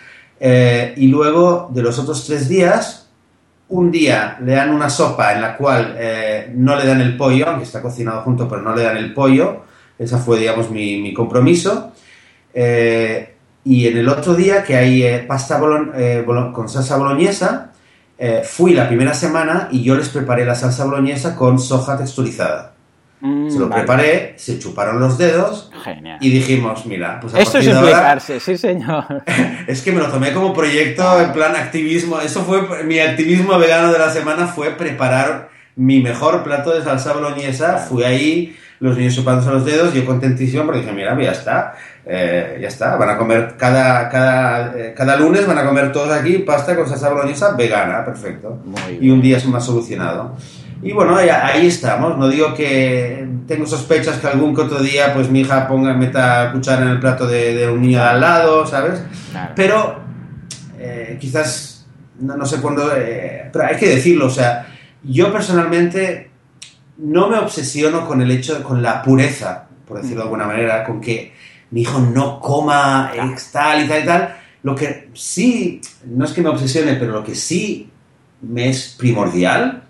Eh, 0.40 0.94
y 0.96 1.06
luego 1.06 1.70
de 1.72 1.82
los 1.82 1.96
otros 2.00 2.26
tres 2.26 2.48
días, 2.48 3.08
un 3.68 3.92
día 3.92 4.36
le 4.44 4.54
dan 4.54 4.70
una 4.70 4.90
sopa 4.90 5.32
en 5.32 5.42
la 5.42 5.56
cual 5.56 5.96
no 6.56 6.74
le 6.74 6.86
dan 6.86 7.00
el 7.00 7.16
pollo, 7.16 7.48
aunque 7.48 7.64
está 7.64 7.80
cocinado 7.80 8.22
junto, 8.22 8.48
pero 8.48 8.62
no 8.62 8.74
le 8.74 8.82
dan 8.82 8.96
el 8.96 9.14
pollo. 9.14 9.62
Ese 9.96 10.18
fue, 10.18 10.40
digamos, 10.40 10.70
mi, 10.70 11.00
mi 11.00 11.14
compromiso. 11.14 11.92
Y 13.64 13.86
en 13.86 13.96
el 13.96 14.08
otro 14.08 14.34
día 14.34 14.62
que 14.62 14.76
hay 14.76 15.02
eh, 15.02 15.24
pasta 15.26 15.60
eh, 15.96 16.24
con 16.26 16.68
salsa 16.68 16.96
boloñesa, 16.96 17.72
eh, 18.16 18.42
fui 18.44 18.74
la 18.74 18.86
primera 18.86 19.14
semana 19.14 19.68
y 19.72 19.82
yo 19.82 19.96
les 19.96 20.08
preparé 20.08 20.44
la 20.44 20.54
salsa 20.54 20.84
boloñesa 20.84 21.34
con 21.34 21.58
soja 21.58 21.96
texturizada. 21.96 22.74
Mm, 23.20 23.50
se 23.50 23.58
lo 23.58 23.70
preparé, 23.70 24.34
se 24.36 24.58
chuparon 24.58 25.00
los 25.00 25.16
dedos 25.16 25.70
y 26.20 26.30
dijimos, 26.30 26.84
mira, 26.84 27.18
pues 27.20 27.34
a 27.34 27.40
Esto 27.40 27.58
es 27.58 27.66
explicarse, 27.66 28.38
sí 28.38 28.58
señor. 28.58 29.24
es 29.66 29.80
que 29.80 29.92
me 29.92 30.00
lo 30.00 30.08
tomé 30.08 30.32
como 30.32 30.52
proyecto 30.52 31.20
en 31.20 31.32
plan 31.32 31.56
activismo. 31.56 32.20
Eso 32.20 32.44
fue, 32.44 32.84
mi 32.84 32.98
activismo 32.98 33.58
vegano 33.58 33.92
de 33.92 33.98
la 33.98 34.10
semana 34.10 34.46
fue 34.46 34.72
preparar 34.72 35.48
mi 35.74 36.00
mejor 36.00 36.44
plato 36.44 36.72
de 36.74 36.84
salsa 36.84 37.14
boloñesa. 37.14 37.78
Fui 37.78 38.04
ahí, 38.04 38.56
los 38.84 38.98
niños 38.98 39.14
chupándose 39.14 39.50
los 39.50 39.64
dedos, 39.64 39.94
yo 39.94 40.04
contentísimo 40.04 40.64
porque 40.64 40.80
dije, 40.80 40.92
mira, 40.92 41.20
ya 41.20 41.32
está 41.32 41.74
eh, 42.06 42.58
ya 42.60 42.68
está, 42.68 42.96
van 42.96 43.08
a 43.08 43.16
comer 43.16 43.54
cada, 43.56 44.10
cada, 44.10 44.78
eh, 44.78 44.92
cada 44.94 45.16
lunes, 45.16 45.46
van 45.46 45.56
a 45.56 45.64
comer 45.64 45.90
todos 45.90 46.10
aquí 46.10 46.38
pasta 46.38 46.76
con 46.76 46.86
salsa 46.86 47.08
boloñesa 47.08 47.52
vegana, 47.52 48.04
perfecto. 48.04 48.58
Y 49.00 49.08
un 49.08 49.22
día 49.22 49.38
es 49.38 49.46
más 49.46 49.64
solucionado. 49.64 50.36
Y 50.82 50.92
bueno, 50.92 51.16
ahí, 51.16 51.66
estamos. 51.66 52.18
No 52.18 52.28
digo 52.28 52.52
que 52.52 53.26
tengo 53.48 53.64
sospechas 53.64 54.18
que 54.18 54.26
algún 54.26 54.54
que 54.54 54.60
otro 54.60 54.80
día 54.80 55.14
pues 55.14 55.30
mi 55.30 55.40
hija 55.40 55.66
ponga, 55.66 55.94
meta 55.94 56.50
cuchara 56.52 56.82
en 56.82 56.88
el 56.88 57.00
plato 57.00 57.26
de, 57.26 57.70
un 57.70 57.80
niño 57.80 58.00
de 58.00 58.04
al 58.04 58.20
lado, 58.20 58.66
¿sabes? 58.66 59.02
Pero 59.56 60.00
eh, 60.78 61.16
quizás, 61.18 61.86
no, 62.20 62.44
sé 62.44 62.60
cuándo, 62.60 62.90
pero 63.50 63.64
hay 63.64 63.76
que 63.76 63.88
decirlo, 63.88 64.26
o 64.26 64.30
sea, 64.30 64.66
yo 65.02 65.32
personalmente 65.32 66.30
no 66.98 67.28
me 67.28 67.38
obsesiono 67.38 68.06
con 68.06 68.22
el 68.22 68.30
hecho, 68.30 68.62
con 68.62 68.82
la 68.82 69.02
pureza, 69.02 69.68
por 69.86 69.98
decirlo 69.98 70.18
de 70.18 70.24
alguna 70.24 70.46
manera, 70.46 70.84
con 70.84 71.00
que 71.00 71.32
mi 71.70 71.82
hijo 71.82 71.98
no 71.98 72.40
coma 72.40 73.12
tal 73.52 73.84
y 73.84 73.88
tal 73.88 74.02
y 74.02 74.06
tal. 74.06 74.36
Lo 74.62 74.74
que 74.74 75.10
sí, 75.12 75.80
no 76.06 76.24
es 76.24 76.32
que 76.32 76.40
me 76.40 76.48
obsesione, 76.48 76.94
pero 76.94 77.12
lo 77.12 77.24
que 77.24 77.34
sí 77.34 77.90
me 78.42 78.68
es 78.68 78.94
primordial 78.98 79.82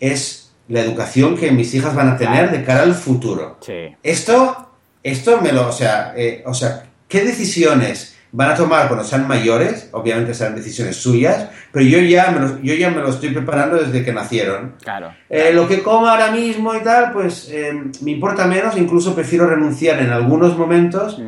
es 0.00 0.52
la 0.68 0.80
educación 0.80 1.36
que 1.36 1.50
mis 1.50 1.74
hijas 1.74 1.94
van 1.94 2.08
a 2.08 2.16
tener 2.16 2.50
de 2.50 2.64
cara 2.64 2.82
al 2.82 2.94
futuro. 2.94 3.58
Esto, 4.02 4.70
esto 5.02 5.40
me 5.40 5.52
lo, 5.52 5.68
o 5.68 5.72
sea, 5.72 6.14
eh, 6.16 6.42
o 6.46 6.54
sea, 6.54 6.86
¿qué 7.08 7.24
decisiones 7.24 8.11
van 8.32 8.50
a 8.50 8.54
tomar 8.54 8.88
cuando 8.88 9.04
sean 9.04 9.28
mayores? 9.28 9.88
Obviamente 9.92 10.34
serán 10.34 10.56
decisiones 10.56 10.96
suyas, 10.96 11.48
pero 11.70 11.84
yo 11.84 11.98
ya 12.00 12.30
me 12.30 12.40
lo, 12.40 12.60
yo 12.60 12.74
ya 12.74 12.90
me 12.90 13.00
lo 13.00 13.10
estoy 13.10 13.30
preparando 13.30 13.76
desde 13.76 14.04
que 14.04 14.12
nacieron. 14.12 14.74
Claro. 14.82 15.12
Eh, 15.28 15.52
lo 15.52 15.68
que 15.68 15.82
como 15.82 16.06
ahora 16.08 16.30
mismo 16.30 16.74
y 16.74 16.80
tal, 16.80 17.12
pues 17.12 17.48
eh, 17.50 17.72
me 18.00 18.10
importa 18.12 18.46
menos, 18.46 18.76
incluso 18.76 19.14
prefiero 19.14 19.46
renunciar 19.46 20.00
en 20.00 20.10
algunos 20.10 20.56
momentos 20.56 21.20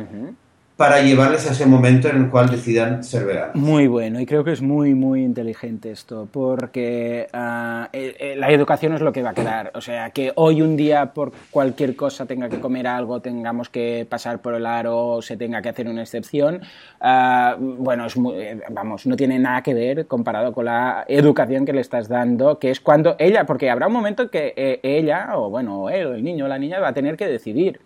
para 0.77 1.01
llevarles 1.01 1.47
a 1.47 1.53
ese 1.53 1.65
momento 1.65 2.09
en 2.09 2.17
el 2.17 2.29
cual 2.29 2.49
decidan 2.49 3.01
ser 3.01 3.25
veganos. 3.25 3.55
Muy 3.55 3.87
bueno, 3.87 4.19
y 4.19 4.25
creo 4.25 4.43
que 4.43 4.51
es 4.51 4.61
muy, 4.61 4.93
muy 4.93 5.23
inteligente 5.23 5.89
esto, 5.89 6.27
porque 6.29 7.27
ah, 7.31 7.87
eh, 7.93 8.15
eh, 8.19 8.35
la 8.35 8.51
educación 8.51 8.93
es 8.93 8.99
lo 8.99 9.13
que 9.13 9.23
va 9.23 9.29
a 9.29 9.33
quedar. 9.33 9.71
O 9.75 9.79
sea, 9.79 10.09
que 10.09 10.33
hoy 10.35 10.61
un 10.61 10.75
día 10.75 11.13
por 11.13 11.31
cualquier 11.49 11.95
cosa 11.95 12.25
tenga 12.25 12.49
que 12.49 12.59
comer 12.59 12.87
algo, 12.87 13.21
tengamos 13.21 13.69
que 13.69 14.05
pasar 14.09 14.39
por 14.39 14.53
el 14.53 14.65
aro, 14.65 15.21
se 15.21 15.37
tenga 15.37 15.61
que 15.61 15.69
hacer 15.69 15.87
una 15.87 16.01
excepción, 16.01 16.59
ah, 16.99 17.55
bueno, 17.57 18.07
es 18.07 18.15
eh, 18.17 18.59
vamos, 18.69 19.05
no 19.05 19.15
tiene 19.15 19.39
nada 19.39 19.63
que 19.63 19.73
ver 19.73 20.07
comparado 20.07 20.51
con 20.51 20.65
la 20.65 21.05
educación 21.07 21.65
que 21.65 21.71
le 21.71 21.81
estás 21.81 22.09
dando, 22.09 22.59
que 22.59 22.69
es 22.71 22.81
cuando 22.81 23.15
ella, 23.17 23.45
porque 23.45 23.69
habrá 23.69 23.87
un 23.87 23.93
momento 23.93 24.23
en 24.23 24.29
que 24.29 24.79
ella, 24.83 25.37
o 25.37 25.49
bueno, 25.49 25.83
o 25.83 25.89
el 25.89 26.21
niño 26.21 26.45
o 26.45 26.47
la 26.49 26.59
niña, 26.59 26.81
va 26.81 26.89
a 26.89 26.93
tener 26.93 27.15
que 27.15 27.27
decidir. 27.27 27.79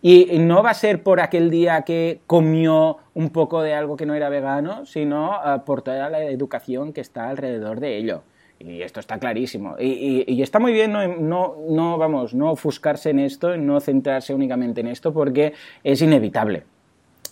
Y 0.00 0.38
no 0.38 0.62
va 0.62 0.70
a 0.70 0.74
ser 0.74 1.02
por 1.02 1.20
aquel 1.20 1.50
día 1.50 1.82
que 1.82 2.20
comió 2.26 2.98
un 3.14 3.30
poco 3.30 3.62
de 3.62 3.74
algo 3.74 3.96
que 3.96 4.06
no 4.06 4.14
era 4.14 4.28
vegano, 4.28 4.86
sino 4.86 5.34
eh, 5.44 5.60
por 5.66 5.82
toda 5.82 6.08
la 6.08 6.22
educación 6.24 6.92
que 6.92 7.00
está 7.00 7.28
alrededor 7.28 7.80
de 7.80 7.96
ello. 7.96 8.22
Y 8.60 8.82
esto 8.82 9.00
está 9.00 9.18
clarísimo. 9.18 9.76
Y, 9.78 10.42
está 10.42 10.58
muy 10.58 10.72
bien 10.72 10.92
no, 10.92 11.56
no, 11.68 11.98
vamos, 11.98 12.34
no 12.34 12.50
ofuscarse 12.50 13.10
en 13.10 13.20
esto, 13.20 13.56
no 13.56 13.80
centrarse 13.80 14.34
únicamente 14.34 14.80
en 14.80 14.88
esto, 14.88 15.12
porque 15.12 15.54
es 15.84 16.02
inevitable. 16.02 16.64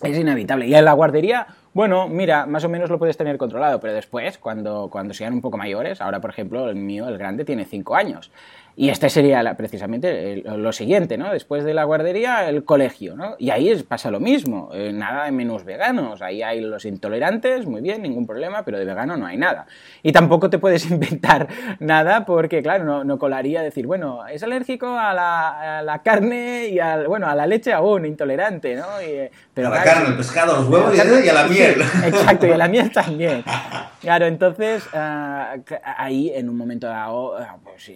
Es 0.01 0.17
inevitable. 0.17 0.67
Y 0.67 0.75
en 0.75 0.85
la 0.85 0.93
guardería, 0.93 1.47
bueno, 1.73 2.07
mira, 2.07 2.45
más 2.45 2.63
o 2.63 2.69
menos 2.69 2.89
lo 2.89 2.97
puedes 2.97 3.17
tener 3.17 3.37
controlado, 3.37 3.79
pero 3.79 3.93
después, 3.93 4.37
cuando, 4.37 4.89
cuando 4.89 5.13
sean 5.13 5.33
un 5.33 5.41
poco 5.41 5.57
mayores, 5.57 5.99
ahora 6.01 6.21
por 6.21 6.29
ejemplo, 6.29 6.69
el 6.69 6.75
mío, 6.75 7.07
el 7.07 7.17
grande, 7.17 7.43
tiene 7.43 7.65
5 7.65 7.95
años. 7.95 8.31
Y 8.79 8.89
este 8.91 9.09
sería 9.09 9.55
precisamente 9.55 10.43
lo 10.45 10.71
siguiente, 10.71 11.17
¿no? 11.17 11.33
Después 11.33 11.63
de 11.63 11.73
la 11.73 11.83
guardería, 11.83 12.47
el 12.47 12.63
colegio, 12.63 13.15
¿no? 13.15 13.35
Y 13.39 13.49
ahí 13.49 13.75
pasa 13.81 14.11
lo 14.11 14.19
mismo, 14.19 14.69
eh, 14.71 14.93
nada 14.93 15.25
de 15.25 15.31
menús 15.31 15.65
veganos. 15.65 16.21
Ahí 16.21 16.43
hay 16.43 16.61
los 16.61 16.85
intolerantes, 16.85 17.65
muy 17.65 17.81
bien, 17.81 18.03
ningún 18.03 18.27
problema, 18.27 18.63
pero 18.63 18.77
de 18.77 18.85
vegano 18.85 19.17
no 19.17 19.25
hay 19.25 19.35
nada. 19.35 19.65
Y 20.03 20.11
tampoco 20.11 20.51
te 20.51 20.59
puedes 20.59 20.85
inventar 20.91 21.47
nada 21.79 22.23
porque, 22.23 22.61
claro, 22.61 22.83
no, 22.83 23.03
no 23.03 23.17
colaría 23.17 23.63
decir, 23.63 23.87
bueno, 23.87 24.27
es 24.27 24.43
alérgico 24.43 24.95
a 24.95 25.11
la, 25.11 26.01
carne 26.03 26.67
y 26.67 26.77
al, 26.77 27.07
bueno, 27.07 27.27
a 27.27 27.33
la 27.33 27.47
leche 27.47 27.73
aún, 27.73 28.05
intolerante, 28.05 28.75
¿no? 28.75 28.85
Eh, 29.01 29.31
pero, 29.55 29.69
a 29.69 29.71
la 29.71 29.83
carne, 29.83 30.09
al 30.09 30.17
pescado, 30.17 30.55
los 30.55 30.69
huevos 30.69 30.95
y 30.95 31.27
a 31.27 31.33
la 31.33 31.47
miel. 31.47 31.81
exacto, 32.05 32.45
y 32.45 32.51
a 32.51 32.57
la 32.57 32.67
miel 32.67 32.91
también. 32.91 33.43
Claro, 33.99 34.27
entonces, 34.27 34.83
ah, 34.93 35.55
ahí 35.97 36.31
en 36.33 36.49
un 36.49 36.55
momento 36.55 36.85
dado, 36.85 37.35
ah, 37.35 37.57
pues 37.63 37.91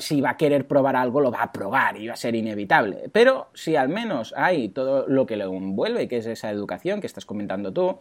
sí 0.00 0.15
si 0.16 0.22
va 0.22 0.30
a 0.30 0.36
querer 0.38 0.66
probar 0.66 0.96
algo, 0.96 1.20
lo 1.20 1.30
va 1.30 1.42
a 1.42 1.52
probar 1.52 1.98
y 1.98 2.06
va 2.06 2.14
a 2.14 2.16
ser 2.16 2.34
inevitable. 2.34 3.10
Pero 3.12 3.48
si 3.52 3.76
al 3.76 3.90
menos 3.90 4.32
hay 4.34 4.70
todo 4.70 5.06
lo 5.06 5.26
que 5.26 5.36
lo 5.36 5.52
envuelve, 5.52 6.08
que 6.08 6.16
es 6.16 6.26
esa 6.26 6.50
educación 6.50 7.02
que 7.02 7.06
estás 7.06 7.26
comentando 7.26 7.70
tú, 7.70 7.98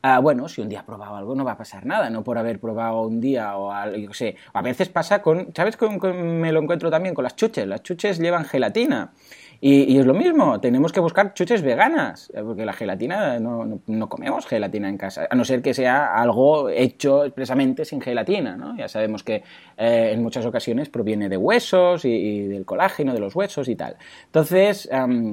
ah, 0.00 0.18
bueno, 0.18 0.48
si 0.48 0.62
un 0.62 0.70
día 0.70 0.80
ha 0.80 0.86
probado 0.86 1.16
algo 1.16 1.34
no 1.34 1.44
va 1.44 1.52
a 1.52 1.56
pasar 1.58 1.84
nada, 1.84 2.08
no 2.08 2.24
por 2.24 2.38
haber 2.38 2.58
probado 2.58 3.02
un 3.02 3.20
día 3.20 3.54
o 3.58 3.70
algo, 3.70 3.98
yo 3.98 4.14
sé. 4.14 4.36
A 4.54 4.62
veces 4.62 4.88
pasa 4.88 5.20
con, 5.20 5.52
¿sabes? 5.54 5.76
Con, 5.76 6.40
me 6.40 6.52
lo 6.52 6.62
encuentro 6.62 6.90
también 6.90 7.14
con 7.14 7.22
las 7.22 7.36
chuches. 7.36 7.66
Las 7.66 7.82
chuches 7.82 8.18
llevan 8.18 8.46
gelatina. 8.46 9.12
Y, 9.60 9.98
es 9.98 10.06
lo 10.06 10.14
mismo, 10.14 10.60
tenemos 10.60 10.92
que 10.92 11.00
buscar 11.00 11.34
chuches 11.34 11.62
veganas, 11.62 12.30
eh, 12.32 12.42
porque 12.44 12.64
la 12.64 12.72
gelatina, 12.72 13.40
no, 13.40 13.80
no, 13.88 14.08
comemos 14.08 14.46
gelatina 14.46 14.88
en 14.88 14.96
casa, 14.96 15.26
a 15.28 15.34
no 15.34 15.44
ser 15.44 15.62
que 15.62 15.74
sea 15.74 16.14
algo 16.14 16.68
hecho 16.68 17.24
expresamente 17.24 17.84
sin 17.84 18.00
gelatina, 18.00 18.56
¿no? 18.56 18.76
Ya 18.76 18.86
sabemos 18.86 19.24
que 19.24 19.42
eh, 19.76 20.10
en 20.12 20.22
muchas 20.22 20.46
ocasiones 20.46 20.88
proviene 20.90 21.28
de 21.28 21.36
huesos 21.36 22.04
y, 22.04 22.46
del 22.46 22.64
colágeno 22.64 23.12
de 23.12 23.18
los 23.18 23.34
huesos 23.34 23.68
y 23.68 23.74
tal. 23.74 23.96
Entonces, 24.26 24.88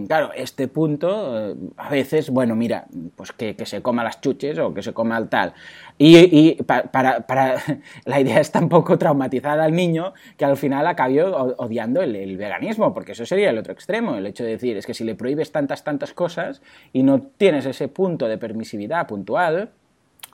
claro, 0.08 0.32
este 0.34 0.68
punto, 0.70 1.52
eh, 1.52 1.56
a 1.78 1.90
veces, 1.90 2.32
bueno, 2.32 2.56
mira, 2.56 2.88
pues 3.16 3.32
que, 3.32 3.56
que, 3.56 3.68
se 3.68 3.84
coma 3.84 4.04
las 4.04 4.22
chuches 4.22 4.58
o 4.58 4.74
que 4.74 4.82
se 4.82 4.92
coma 4.92 5.20
el 5.20 5.30
tal. 5.30 5.54
Y, 5.98 6.62
para, 6.64 7.22
para, 7.26 7.56
la 8.06 8.20
idea 8.20 8.40
es 8.40 8.52
tampoco 8.52 8.98
traumatizar 8.98 9.60
al 9.60 9.74
niño 9.74 10.14
que 10.38 10.46
al 10.46 10.58
final 10.58 10.86
acabe 10.88 11.24
odiando 11.24 12.02
el 12.02 12.38
veganismo, 12.38 12.94
porque 12.94 13.14
eso 13.14 13.26
sería 13.26 13.50
el 13.50 13.58
otro 13.58 13.74
extremo 13.74 14.16
el 14.16 14.26
hecho 14.26 14.44
de 14.44 14.52
decir, 14.52 14.78
es 14.78 14.86
que 14.86 14.94
si 14.94 15.04
le 15.04 15.16
prohíbes 15.16 15.52
tantas, 15.52 15.84
tantas 15.84 16.14
cosas 16.14 16.62
y 16.94 17.04
no 17.04 17.22
tienes 17.22 17.66
ese 17.66 17.88
punto 17.88 18.28
de 18.28 18.38
permisividad 18.38 19.08
puntual, 19.08 19.72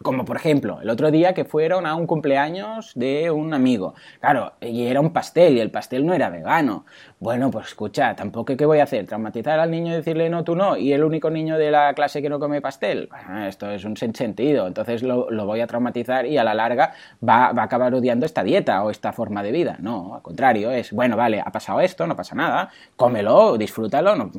como 0.04 0.26
por 0.26 0.38
ejemplo, 0.38 0.80
el 0.82 0.90
otro 0.90 1.12
día 1.12 1.34
que 1.34 1.46
fueron 1.46 1.86
a 1.86 1.96
un 1.96 2.08
cumpleaños 2.08 2.92
de 2.96 3.32
un 3.32 3.54
amigo. 3.54 3.94
Claro, 4.20 4.54
y 4.62 4.88
era 4.88 5.00
un 5.00 5.14
pastel 5.14 5.58
y 5.58 5.60
el 5.60 5.72
pastel 5.72 6.06
no 6.06 6.14
era 6.14 6.30
vegano. 6.30 6.86
Bueno, 7.20 7.52
pues 7.52 7.68
escucha, 7.68 8.16
tampoco 8.16 8.58
qué 8.58 8.66
voy 8.66 8.80
a 8.80 8.84
hacer, 8.84 9.06
traumatizar 9.06 9.60
al 9.60 9.70
niño 9.70 9.92
y 9.94 9.96
decirle 9.96 10.30
no, 10.30 10.44
tú 10.44 10.56
no, 10.56 10.76
y 10.76 10.94
el 10.94 11.04
único 11.04 11.30
niño 11.30 11.58
de 11.58 11.72
la 11.72 11.94
clase 11.94 12.22
que 12.22 12.30
no 12.30 12.40
come 12.40 12.62
pastel. 12.62 13.10
esto 13.48 13.70
es 13.70 13.86
un 13.86 13.96
sentido, 13.96 14.68
entonces 14.68 15.04
lo, 15.04 15.28
voy 15.46 15.62
a 15.62 15.68
traumatizar 15.68 16.26
y 16.26 16.38
a 16.38 16.44
la 16.44 16.54
larga 16.54 16.94
va, 17.28 17.52
va, 17.52 17.62
a 17.62 17.66
acabar 17.66 17.94
odiando 17.94 18.26
esta 18.26 18.44
dieta 18.44 18.84
o 18.84 18.90
esta 18.90 19.14
forma 19.14 19.44
de 19.44 19.52
vida. 19.52 19.78
No, 19.80 20.16
al 20.16 20.22
contrario, 20.22 20.72
es, 20.72 20.92
bueno, 20.92 21.16
vale, 21.16 21.42
ha 21.42 21.52
pasado 21.52 21.80
esto, 21.82 22.08
no 22.08 22.16
pasa 22.16 22.36
nada, 22.36 22.70
cómelo, 22.96 23.58
disfrútalo, 23.58 24.16
no, 24.16 24.32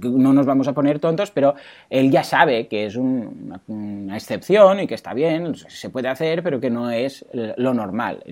no 0.00 0.32
nos 0.32 0.46
vamos 0.46 0.68
a 0.68 0.72
poner 0.72 0.98
tontos, 0.98 1.30
pero 1.30 1.54
él 1.90 2.10
ya 2.10 2.24
sabe 2.24 2.68
que 2.68 2.86
es 2.86 2.96
una 2.96 4.16
excepción 4.16 4.80
y 4.80 4.86
que 4.86 4.94
está 5.02 5.14
bien, 5.14 5.54
se 5.56 5.90
puede 5.90 6.08
hacer, 6.08 6.44
pero 6.44 6.60
que 6.60 6.70
no 6.70 6.90
es 6.90 7.26
lo 7.56 7.74
normal. 7.74 8.22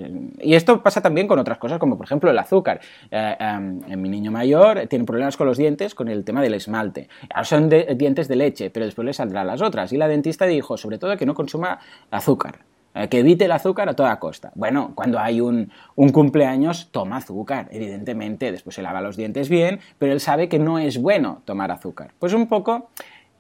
Y 0.41 0.55
esto 0.55 0.81
pasa 0.83 1.01
también 1.03 1.27
con 1.27 1.39
otras 1.41 1.59
cosas, 1.59 1.81
como 1.81 1.97
por 1.97 2.07
ejemplo 2.07 2.31
el 2.31 2.39
azúcar. 2.39 2.81
Eh, 3.11 3.37
em, 3.41 3.81
mi 4.01 4.09
niño 4.09 4.31
mayor 4.31 4.87
tiene 4.87 5.05
problemas 5.05 5.37
con 5.37 5.49
los 5.49 5.59
dientes 5.59 5.97
con 5.97 6.09
el 6.09 6.25
tema 6.25 6.41
del 6.41 6.55
esmalte. 6.55 7.09
Ahora 7.35 7.45
son 7.45 7.69
dientes 7.69 8.29
de 8.29 8.37
leche, 8.37 8.71
pero 8.71 8.87
después 8.87 9.05
le 9.05 9.13
saldrán 9.13 9.49
las 9.49 9.61
otras. 9.61 9.93
Y 9.93 9.97
la 9.97 10.07
dentista 10.07 10.47
dijo, 10.47 10.77
sobre 10.77 10.99
todo, 10.99 11.17
que 11.17 11.27
no 11.27 11.35
consuma 11.35 11.81
azúcar. 12.11 12.61
Eh, 12.95 13.09
que 13.09 13.21
evite 13.21 13.45
el 13.45 13.53
azúcar 13.53 13.89
a 13.89 13.95
toda 13.95 14.19
costa. 14.21 14.53
Bueno, 14.55 14.93
cuando 14.95 15.19
hay 15.19 15.41
un, 15.41 15.73
un, 15.97 16.11
cumpleaños, 16.11 16.89
toma 16.93 17.17
azúcar, 17.17 17.69
evidentemente. 17.73 18.53
Después 18.53 18.77
se 18.77 18.83
lava 18.83 19.01
los 19.01 19.17
dientes 19.17 19.49
bien, 19.49 19.81
pero 19.99 20.13
él 20.13 20.21
sabe 20.21 20.49
que 20.49 20.59
no 20.59 20.79
es 20.79 21.01
bueno 21.01 21.43
tomar 21.45 21.71
azúcar. 21.73 22.13
Pues 22.19 22.33
un 22.33 22.47
poco 22.47 22.91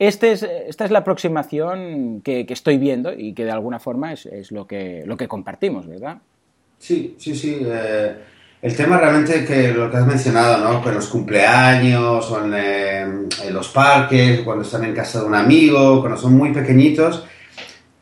este 0.01 0.33
es, 0.33 0.43
esta 0.43 0.87
es 0.87 0.91
la 0.91 1.01
aproximación 1.01 2.23
que, 2.23 2.47
estoy 2.49 2.79
viendo 2.79 3.13
y 3.13 3.35
que 3.35 3.45
de 3.45 3.51
alguna 3.51 3.79
forma 3.79 4.15
es, 4.15 4.51
lo, 4.51 4.67
que, 4.67 5.03
lo 5.05 5.19
que 5.19 5.29
compartimos, 5.29 5.87
¿verdad? 5.87 6.17
Sí, 6.79 7.17
sí, 7.19 7.37
sí. 7.37 7.61
Eh, 7.63 8.17
el 8.63 8.75
tema 8.75 8.97
realmente 8.97 9.45
que 9.45 9.75
lo 9.75 9.91
que 9.91 9.99
has 9.99 10.07
mencionado, 10.07 10.65
¿no? 10.65 10.83
Con 10.83 10.95
los 10.95 11.07
cumpleaños 11.07 12.31
o 12.31 12.55
eh, 12.57 13.01
en, 13.01 13.53
los 13.53 13.69
parques, 13.69 14.41
cuando 14.41 14.65
están 14.65 14.85
en 14.85 14.95
casa 14.95 15.21
de 15.21 15.27
un 15.27 15.35
amigo, 15.35 16.01
cuando 16.01 16.17
son 16.17 16.35
muy 16.35 16.51
pequeñitos, 16.51 17.27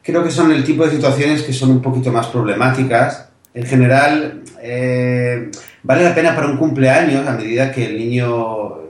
creo 0.01 0.23
que 0.23 0.31
son 0.31 0.53
el 0.53 0.63
tipo 0.63 0.85
de 0.85 0.93
situaciones 0.93 1.43
que 1.43 1.53
son 1.53 1.73
un 1.73 1.83
poquito 1.83 2.13
más 2.13 2.29
problemáticas. 2.29 3.29
En 3.53 3.65
general, 3.67 4.45
eh, 4.63 5.51
vale 5.83 6.05
la 6.05 6.15
pena 6.15 6.33
para 6.33 6.47
un 6.47 6.59
cumpleaños 6.59 7.27
a 7.27 7.33
medida 7.33 7.73
que 7.73 7.87
el 7.87 7.99
niño 7.99 8.88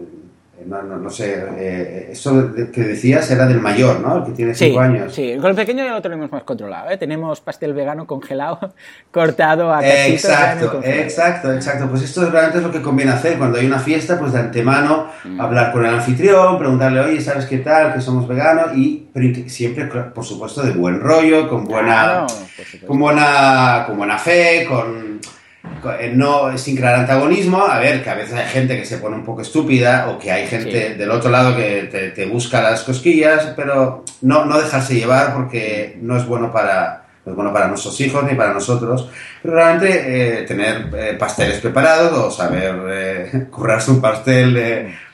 no, 0.69 0.83
no, 0.83 0.99
no 0.99 1.09
sé, 1.09 1.45
eh, 1.57 2.09
eso 2.13 2.53
que 2.55 2.83
decías 2.83 3.31
era 3.31 3.47
del 3.47 3.59
mayor, 3.59 4.01
¿no? 4.01 4.19
El 4.19 4.25
que 4.25 4.33
tiene 4.33 4.55
5 4.55 4.81
años. 4.81 5.15
Sí, 5.15 5.35
con 5.41 5.51
el 5.51 5.57
pequeño 5.57 5.83
ya 5.83 5.93
lo 5.93 6.03
tenemos 6.03 6.31
más 6.31 6.43
controlado, 6.43 6.91
¿eh? 6.91 6.99
Tenemos 6.99 7.41
pastel 7.41 7.73
vegano 7.73 8.07
congelado, 8.07 8.75
cortado 9.11 9.73
a 9.73 9.81
cachitos. 9.81 10.25
Exacto, 10.25 10.81
exacto, 10.85 11.53
exacto. 11.55 11.89
Pues 11.89 12.03
esto 12.03 12.29
realmente 12.29 12.59
es 12.59 12.65
lo 12.65 12.71
que 12.71 12.83
conviene 12.83 13.13
hacer 13.13 13.39
cuando 13.39 13.59
hay 13.59 13.67
una 13.67 13.79
fiesta, 13.79 14.19
pues 14.19 14.33
de 14.33 14.41
antemano 14.41 15.07
mm. 15.25 15.41
hablar 15.41 15.73
con 15.73 15.87
el 15.87 15.95
anfitrión, 15.95 16.59
preguntarle, 16.59 17.01
oye, 17.01 17.21
¿sabes 17.23 17.47
qué 17.47 17.59
tal? 17.59 17.95
Que 17.95 18.03
somos 18.03 18.29
veganos 18.29 18.77
y 18.77 19.09
pero 19.13 19.49
siempre, 19.49 19.87
por 19.87 20.25
supuesto, 20.25 20.63
de 20.63 20.73
buen 20.73 21.01
rollo, 21.01 21.49
con 21.49 21.65
buena, 21.65 22.27
con 22.87 22.99
buena, 22.99 23.85
con 23.87 23.97
buena 23.97 24.19
fe, 24.19 24.67
con 24.69 25.08
no 26.13 26.57
sin 26.59 26.77
crear 26.77 26.95
antagonismo, 26.95 27.65
a 27.65 27.79
ver, 27.79 28.03
que 28.03 28.11
a 28.11 28.15
veces 28.15 28.35
hay 28.35 28.47
gente 28.47 28.77
que 28.77 28.85
se 28.85 28.99
pone 28.99 29.17
un 29.17 29.25
poco 29.25 29.43
estúpida 29.43 30.09
o 30.11 30.19
que 30.19 30.31
hay 30.31 30.47
gente 30.47 30.95
del 30.95 31.11
otro 31.11 31.31
lado 31.31 31.57
que 31.57 32.13
te, 32.15 32.27
busca 32.27 32.61
las 32.61 32.83
cosquillas, 32.83 33.53
pero 33.57 34.05
no, 34.23 34.45
no 34.45 34.59
dejarse 34.59 34.95
llevar 34.95 35.35
porque 35.35 35.99
no 36.01 36.17
es 36.17 36.27
bueno 36.27 36.53
para, 36.53 37.05
no 37.25 37.33
es 37.33 37.37
bueno 37.37 37.53
para 37.53 37.69
nuestros 37.69 38.01
hijos 38.01 38.25
ni 38.25 38.35
para 38.35 38.53
nosotros, 38.53 39.11
pero 39.43 39.55
realmente 39.55 40.41
eh, 40.41 40.43
tener 40.43 40.91
eh, 40.95 41.17
pasteles 41.19 41.61
preparados 41.61 42.13
o 42.13 42.31
saber 42.31 43.49
currarse 43.51 43.91
un 43.91 44.01
pastel 44.01 44.55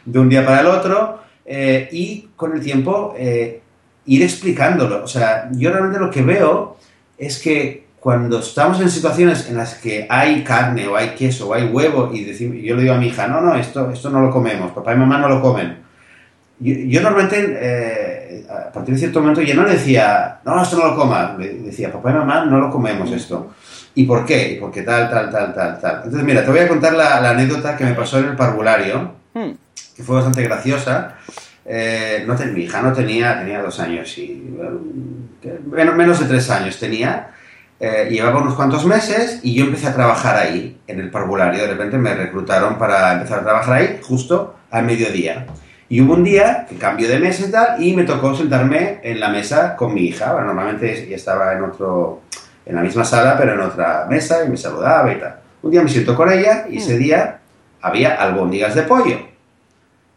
de 0.05 0.18
un 0.18 0.29
día 0.29 0.44
para 0.44 0.61
el 0.61 0.66
otro 0.66 1.20
y 1.46 2.31
con 2.37 2.55
el 2.55 2.62
tiempo 2.62 3.14
ir 4.07 4.22
explicándolo. 4.22 5.05
O 5.05 5.09
sea, 5.09 5.48
yo 5.53 5.70
realmente 5.70 5.98
lo 5.98 6.11
que 6.11 6.22
veo 6.22 6.77
es 7.18 7.38
que 7.38 7.84
cuando 8.05 8.40
estamos 8.40 8.79
en 8.83 8.90
situaciones 8.90 9.49
en 9.49 9.57
las 9.57 9.77
que 9.77 10.07
hay 10.11 10.45
carne 10.45 10.87
o 10.87 10.95
hay 10.95 11.14
queso 11.14 11.49
o 11.49 11.55
hay 11.55 11.64
huevo 11.64 12.11
y 12.12 12.23
decimos, 12.23 12.59
yo 12.62 12.77
le 12.77 12.83
digo 12.83 12.93
a 12.93 12.99
mi 12.99 13.07
hija, 13.07 13.27
no, 13.27 13.40
no, 13.40 13.55
esto, 13.55 13.90
esto 13.90 14.11
no 14.11 14.21
lo 14.21 14.31
comemos, 14.31 14.73
papá 14.73 14.93
y 14.93 14.99
mamá 14.99 15.17
no 15.17 15.27
lo 15.27 15.40
comen. 15.40 15.79
Yo, 16.61 17.01
normalmente, 17.01 17.57
eh, 17.59 18.47
a 18.47 18.71
partir 18.71 18.93
de 18.93 19.01
cierto 19.01 19.21
momento, 19.21 19.40
yo 19.40 19.55
no 19.55 19.64
le 19.64 19.73
decía, 19.73 20.38
no, 20.45 20.62
esto 20.62 20.77
no 20.77 20.88
lo 20.88 20.97
comas, 20.97 21.38
le 21.38 21.55
decía, 21.55 21.90
papá 21.90 22.11
y 22.11 22.12
mamá 22.12 22.45
no 22.45 22.61
lo 22.61 22.69
comemos 22.69 23.11
esto. 23.11 23.55
¿Y 23.95 24.05
por 24.05 24.27
qué? 24.27 24.53
¿Y 24.53 24.57
por 24.61 24.71
qué 24.71 24.83
tal, 24.83 25.09
tal, 25.09 25.31
tal, 25.31 25.55
tal, 25.55 25.81
tal? 25.81 25.97
Entonces, 26.05 26.25
mira, 26.25 26.45
te 26.45 26.51
voy 26.51 26.61
a 26.61 26.69
contar 26.69 26.93
la, 26.93 27.31
anécdota 27.31 27.75
que 27.75 27.85
me 27.85 27.95
pasó 27.95 28.19
en 28.19 28.27
el 28.27 28.37
parvulario, 28.37 29.14
hmm. 29.33 29.51
que 29.97 30.03
fue 30.03 30.17
bastante 30.17 30.43
graciosa. 30.43 31.14
Eh, 31.64 32.23
no 32.27 32.35
mi 32.53 32.64
hija 32.64 32.83
no 32.83 32.93
tenía, 32.93 33.38
tenía 33.38 33.62
dos 33.62 33.81
años 33.81 34.19
y 34.19 34.55
menos 35.73 36.21
de 36.21 36.27
tres 36.27 36.51
años 36.51 36.79
tenía. 36.79 37.31
Eh, 37.81 38.09
llevaba 38.11 38.41
unos 38.41 38.55
cuantos 38.55 38.87
meses 38.87 39.41
y 39.43 39.55
yo 39.55 39.65
empecé 39.65 39.89
a 39.89 39.95
trabajar 39.95 40.37
ahí, 40.37 40.79
en 40.87 41.01
el 41.01 41.11
parvulario. 41.11 41.63
De 41.63 41.69
repente 41.69 41.99
me 41.99 42.15
reclutaron 42.15 42.79
para 42.79 43.13
empezar 43.15 43.41
a 43.41 43.43
trabajar 43.43 43.75
ahí 43.75 44.01
justo 44.03 44.57
al 44.71 44.85
mediodía. 44.85 45.47
Y 45.89 46.01
hubo 46.01 46.15
un 46.15 46.25
día 46.25 46.67
que 46.69 46.77
cambio 46.77 47.09
de 47.09 47.19
mesa 47.19 47.47
y 47.47 47.51
tal, 47.51 47.83
y 47.83 47.95
me 47.95 48.05
tocó 48.05 48.35
sentarme 48.35 49.01
en 49.03 49.21
la 49.21 49.29
mesa 49.29 49.77
con 49.77 49.93
mi 49.93 50.03
hija. 50.03 50.33
normalmente 50.41 51.09
ya 51.09 51.17
estaba 51.17 51.53
en 51.53 51.63
otro, 51.63 52.23
en 52.65 52.77
la 52.77 52.83
misma 52.83 53.05
sala, 53.05 53.37
pero 53.37 53.55
en 53.55 53.61
otra 53.61 54.07
mesa 54.09 54.45
y 54.45 54.49
me 54.49 54.57
saludaba 54.57 55.13
y 55.13 55.21
tal. 55.21 55.37
Un 55.63 55.71
día 55.71 55.83
me 55.83 55.89
siento 55.89 56.15
con 56.15 56.33
ella 56.33 56.67
y 56.69 56.79
ese 56.79 56.95
mm. 56.95 56.99
día 56.99 57.39
había 57.81 58.15
albóndigas 58.15 58.75
de 58.75 58.83
pollo. 58.83 59.19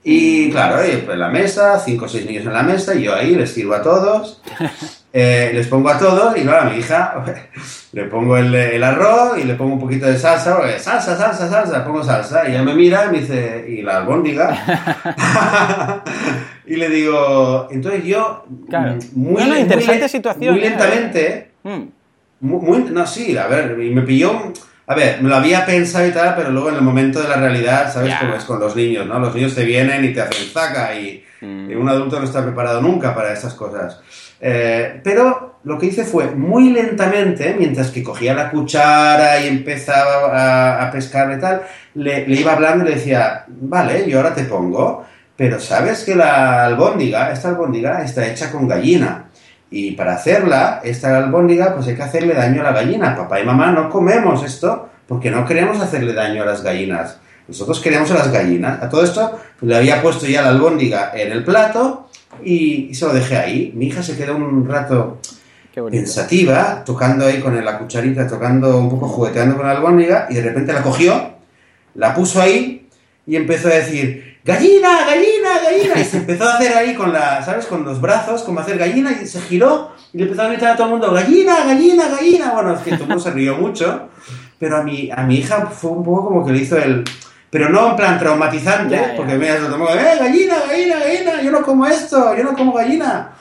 Y 0.04 0.50
claro, 0.52 0.82
en 0.82 1.20
la 1.20 1.28
mesa, 1.28 1.78
cinco 1.80 2.06
o 2.06 2.08
seis 2.08 2.26
niños 2.26 2.46
en 2.46 2.54
la 2.54 2.64
mesa, 2.64 2.96
y 2.96 3.04
yo 3.04 3.14
ahí 3.14 3.36
les 3.36 3.52
sirvo 3.52 3.76
a 3.76 3.82
todos, 3.82 4.42
eh, 5.14 5.52
les 5.54 5.68
pongo 5.68 5.90
a 5.90 5.98
todos, 5.98 6.38
y 6.38 6.42
claro, 6.42 6.68
a 6.68 6.72
mi 6.72 6.80
hija 6.80 7.24
le 7.94 8.04
pongo 8.06 8.38
el, 8.38 8.84
arroz 8.84 9.38
y 9.40 9.44
le 9.44 9.56
pongo 9.56 9.74
un 9.74 9.80
poquito 9.80 10.06
de 10.06 10.18
salsa, 10.18 10.58
salsa, 10.80 11.18
salsa, 11.18 11.50
salsa, 11.50 11.86
pongo 11.86 12.04
salsa, 12.04 12.48
y 12.48 12.52
ella 12.52 12.64
me 12.64 12.76
mira 12.76 13.06
y 13.06 13.12
me 13.12 13.20
dice, 13.20 13.66
¿y 13.68 13.82
la 13.82 13.98
albóndiga? 13.98 14.56
y 16.66 16.76
le 16.76 16.90
digo, 16.90 17.68
entonces 17.72 18.04
yo, 18.04 18.46
muy, 19.14 19.60
interesante 19.60 20.10
situación, 20.10 20.56
muy 20.56 20.64
¿eh? 20.64 20.70
lentamente, 20.70 21.52
mm. 21.64 21.84
Muy, 22.40 22.84
no, 22.92 23.08
sí, 23.08 23.36
a 23.36 23.48
ver, 23.48 23.82
y 23.82 23.90
me 23.90 24.04
pilló. 24.04 24.54
A 24.90 24.96
ver, 24.96 25.22
me 25.22 25.28
lo 25.28 25.36
había 25.36 25.66
pensado 25.66 26.08
y 26.08 26.12
tal, 26.12 26.36
pero 26.36 26.52
luego 26.52 26.70
en 26.70 26.76
el 26.76 26.82
momento 26.82 27.22
de 27.22 27.28
la 27.28 27.36
realidad, 27.36 27.92
¿sabes 27.92 28.14
cómo 28.22 28.36
es 28.36 28.46
con 28.46 28.60
los 28.60 28.76
niños, 28.76 29.06
no? 29.06 29.20
Los 29.20 29.36
niños 29.36 29.54
te 29.54 29.66
vienen 29.66 30.06
y 30.06 30.14
te 30.14 30.22
hacen 30.22 30.48
zaca 30.48 30.98
y, 30.98 31.24
mm. 31.42 31.78
un 31.78 31.90
adulto 31.90 32.20
no 32.20 32.26
está 32.26 32.44
preparado 32.44 32.82
nunca 32.82 33.14
para 33.14 33.34
estas 33.34 33.54
cosas. 33.54 34.00
Eh, 34.40 35.02
pero 35.04 35.60
lo 35.64 35.78
que 35.78 35.88
hice 35.88 36.04
fue 36.04 36.28
muy 36.28 36.70
lentamente, 36.70 37.56
mientras 37.58 37.92
que 37.92 38.04
cogía 38.04 38.34
la 38.34 38.50
cuchara 38.50 39.40
y 39.40 39.48
empezaba 39.48 40.82
a, 40.84 40.92
pescar 40.92 41.36
y 41.36 41.40
tal, 41.40 41.64
le, 41.96 42.28
le, 42.28 42.36
iba 42.40 42.54
hablando 42.54 42.86
y 42.86 42.90
le 42.90 42.96
decía, 42.96 43.46
vale, 43.48 44.10
yo 44.10 44.18
ahora 44.18 44.34
te 44.34 44.44
pongo, 44.44 45.06
pero 45.36 45.60
sabes 45.60 46.04
que 46.04 46.16
la 46.16 46.66
albóndiga, 46.66 47.32
esta 47.32 47.50
albóndiga 47.50 48.04
está 48.04 48.26
hecha 48.26 48.52
con 48.52 48.68
gallina. 48.68 49.26
Y 49.70 49.92
para 49.92 50.16
hacerla, 50.16 50.82
esta 50.84 51.18
albóndiga, 51.18 51.76
pues 51.76 51.88
hay 51.88 51.96
que 51.96 52.04
hacerle 52.04 52.34
daño 52.34 52.62
a 52.62 52.66
la 52.66 52.72
gallina. 52.72 53.16
Papá 53.16 53.40
y 53.40 53.46
mamá 53.46 53.72
no 53.72 53.90
comemos 53.90 54.44
esto 54.44 54.90
porque 55.08 55.30
no 55.30 55.46
queremos 55.46 55.80
hacerle 55.80 56.14
daño 56.14 56.44
a 56.44 56.46
las 56.46 56.64
gallinas. 56.64 57.20
Nosotros 57.48 57.80
queremos 57.80 58.10
a 58.12 58.16
las 58.16 58.32
gallinas. 58.32 58.82
A 58.82 58.90
todo 58.90 59.04
esto 59.04 59.40
le 59.62 59.76
había 59.76 60.02
puesto 60.02 60.26
ya 60.26 60.42
la 60.42 60.50
albóndiga 60.50 61.12
en 61.14 61.32
el 61.32 61.44
plato 61.44 62.07
y, 62.44 62.94
se 62.94 63.06
lo 63.06 63.14
dejé 63.14 63.38
ahí. 63.38 63.72
Mi 63.76 63.88
hija 63.88 64.04
se 64.04 64.18
quedó 64.18 64.36
un 64.36 64.68
rato 64.68 65.20
pensativa, 65.74 66.84
tocando 66.84 67.26
ahí 67.26 67.40
con 67.40 67.64
la 67.64 67.78
cucharita, 67.78 68.28
tocando 68.28 68.78
un 68.78 68.90
poco, 68.90 69.08
jugueteando 69.08 69.58
con 69.58 69.66
la 69.68 69.74
albóndiga, 69.74 70.28
y 70.30 70.36
de 70.36 70.42
repente 70.42 70.74
la 70.74 70.82
cogió, 70.82 71.34
la 71.96 72.14
puso 72.14 72.42
ahí 72.42 72.88
y 73.26 73.36
empezó 73.36 73.68
a 73.68 73.72
decir, 73.72 74.38
gallina, 74.44 75.06
gallina, 75.06 75.60
gallina. 75.64 76.00
Y 76.00 76.06
se 76.06 76.18
empezó 76.18 76.46
a 76.46 76.56
hacer 76.56 76.74
ahí 76.74 76.96
con 76.96 77.12
la, 77.12 77.44
¿sabes? 77.44 77.66
Con 77.66 77.84
los 77.84 78.00
brazos, 78.00 78.44
como 78.44 78.62
hacer 78.62 78.78
gallina, 78.78 79.12
y 79.12 79.28
se 79.28 79.42
giró 79.42 79.92
y 80.14 80.18
le 80.18 80.24
empezó 80.24 80.44
a 80.44 80.48
gritar 80.48 80.74
a 80.74 80.76
todo 80.76 80.88
el 80.88 80.94
mundo, 80.94 81.12
gallina, 81.12 81.66
gallina, 81.66 82.08
gallina. 82.08 82.52
Bueno, 82.54 82.74
es 82.74 82.82
que 82.82 82.92
todo 82.92 83.04
el 83.04 83.10
mundo 83.10 83.24
se 83.24 83.32
rió 83.32 83.58
mucho, 83.58 84.10
pero 84.58 84.78
a 84.78 84.84
mi, 84.84 85.12
a 85.12 85.24
mi 85.24 85.38
hija 85.38 85.68
fue 85.68 85.92
un 85.92 86.04
poco 86.04 86.30
como 86.30 86.46
que 86.46 86.54
le 86.54 86.60
hizo 86.60 86.78
el... 86.78 87.04
Pero 87.58 87.72
no 87.72 87.90
en 87.90 87.96
plan 87.96 88.20
traumatizante, 88.20 89.14
porque 89.16 89.34
me 89.36 89.50
ha 89.50 89.58
tomado, 89.58 89.98
¡eh, 89.98 90.16
gallina, 90.20 90.58
gallina, 90.70 91.00
gallina! 91.00 91.42
Yo 91.42 91.52
no 91.52 91.64
como 91.64 91.88
esto, 91.88 92.38
yo 92.38 92.44
no 92.44 92.54
como 92.54 92.72
gallina. 92.72 93.32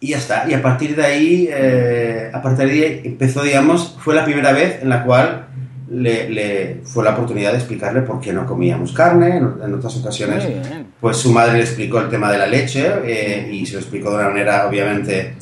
Y 0.00 0.08
ya 0.08 0.18
está. 0.18 0.44
Y 0.46 0.52
a 0.52 0.60
partir 0.60 0.94
de 0.94 1.06
ahí, 1.06 1.48
eh, 1.50 2.30
a 2.30 2.42
partir 2.42 2.66
de 2.66 2.72
ahí 2.72 3.00
empezó, 3.04 3.42
digamos, 3.42 3.96
fue 4.00 4.14
la 4.14 4.22
primera 4.22 4.52
vez 4.52 4.82
en 4.82 4.90
la 4.90 5.02
cual 5.02 5.46
le, 5.88 6.82
fue 6.84 7.02
la 7.02 7.12
oportunidad 7.12 7.52
de 7.52 7.56
explicarle 7.56 8.02
por 8.02 8.20
qué 8.20 8.34
no 8.34 8.44
comíamos 8.44 8.92
carne. 8.92 9.38
En, 9.38 9.74
otras 9.74 9.96
ocasiones, 9.96 10.46
pues 11.00 11.16
su 11.16 11.32
madre 11.32 11.54
le 11.54 11.60
explicó 11.60 12.00
el 12.00 12.10
tema 12.10 12.30
de 12.30 12.36
la 12.36 12.46
leche 12.48 12.86
eh, 13.02 13.48
y 13.50 13.64
se 13.64 13.72
lo 13.72 13.78
explicó 13.78 14.10
de 14.10 14.16
una 14.16 14.28
manera, 14.28 14.68
obviamente, 14.68 15.36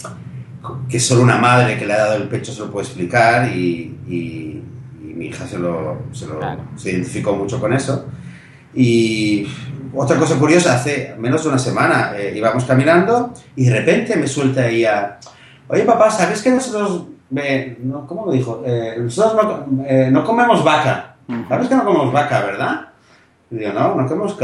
que 0.89 1.01
solo 1.01 1.23
una 1.23 1.39
madre 1.39 1.77
que 1.77 1.87
le 1.87 1.95
ha 1.95 1.99
dado 1.99 2.17
el 2.19 2.29
pecho 2.29 2.53
se 2.53 2.61
lo 2.61 2.71
puede 2.71 2.87
explicar 2.87 3.49
y, 3.49 4.48
mi 5.19 5.27
hija 5.27 5.47
se, 5.47 5.59
lo, 5.59 5.99
se, 6.13 6.91
identificó 6.91 7.35
mucho 7.35 7.61
con 7.61 7.73
eso. 7.73 8.07
Y 8.75 9.47
otra 9.95 10.17
cosa 10.17 10.39
curiosa, 10.39 10.75
hace 10.75 11.15
menos 11.19 11.43
de 11.43 11.49
una 11.49 11.59
semana 11.59 12.13
eh, 12.17 12.33
íbamos 12.37 12.65
caminando 12.65 13.33
y 13.57 13.65
de 13.65 13.79
repente 13.81 14.17
me 14.17 14.29
suelta 14.29 14.69
ella, 14.69 15.19
oye 15.69 15.83
papá, 15.83 16.11
¿sabes 16.11 16.43
que 16.43 16.51
nosotros 16.51 17.07
no, 17.31 18.07
¿cómo 18.07 18.27
lo 18.27 18.33
dijo? 18.33 18.63
Eh, 18.65 18.97
nosotros 18.99 19.67
no, 19.71 19.85
eh, 19.85 20.09
no, 20.11 20.25
comemos 20.25 20.65
vaca. 20.65 21.17
¿Sabes 21.49 21.69
que 21.69 21.75
no 21.75 21.85
comemos 21.85 22.13
vaca, 22.13 22.41
verdad? 22.41 22.89
Y 23.51 23.57
digo, 23.57 23.73
no, 23.73 23.95
no 23.95 24.07
comemos, 24.07 24.37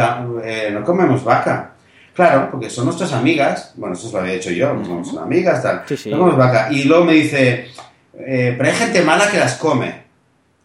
eh, 0.45 0.71
no 0.73 0.85
comemos 0.85 1.25
vaca. 1.25 1.73
Claro, 2.13 2.49
porque 2.51 2.69
son 2.69 2.85
nuestras 2.85 3.13
amigas. 3.13 3.73
Bueno, 3.77 3.95
eso 3.95 4.11
lo 4.13 4.21
había 4.21 4.35
hecho 4.35 4.51
yo, 4.51 4.69
somos 4.85 5.17
amigas, 5.17 5.63
tal. 5.63 5.83
No 6.07 6.19
comemos 6.19 6.37
vaca. 6.37 6.71
Y 6.71 6.85
luego 6.85 7.05
me 7.05 7.15
dice, 7.15 7.69
pero 8.13 8.65
hay 8.65 8.75
gente 8.75 9.03
mala 9.03 9.31
que 9.31 9.39
las 9.39 9.57
come. 9.57 10.04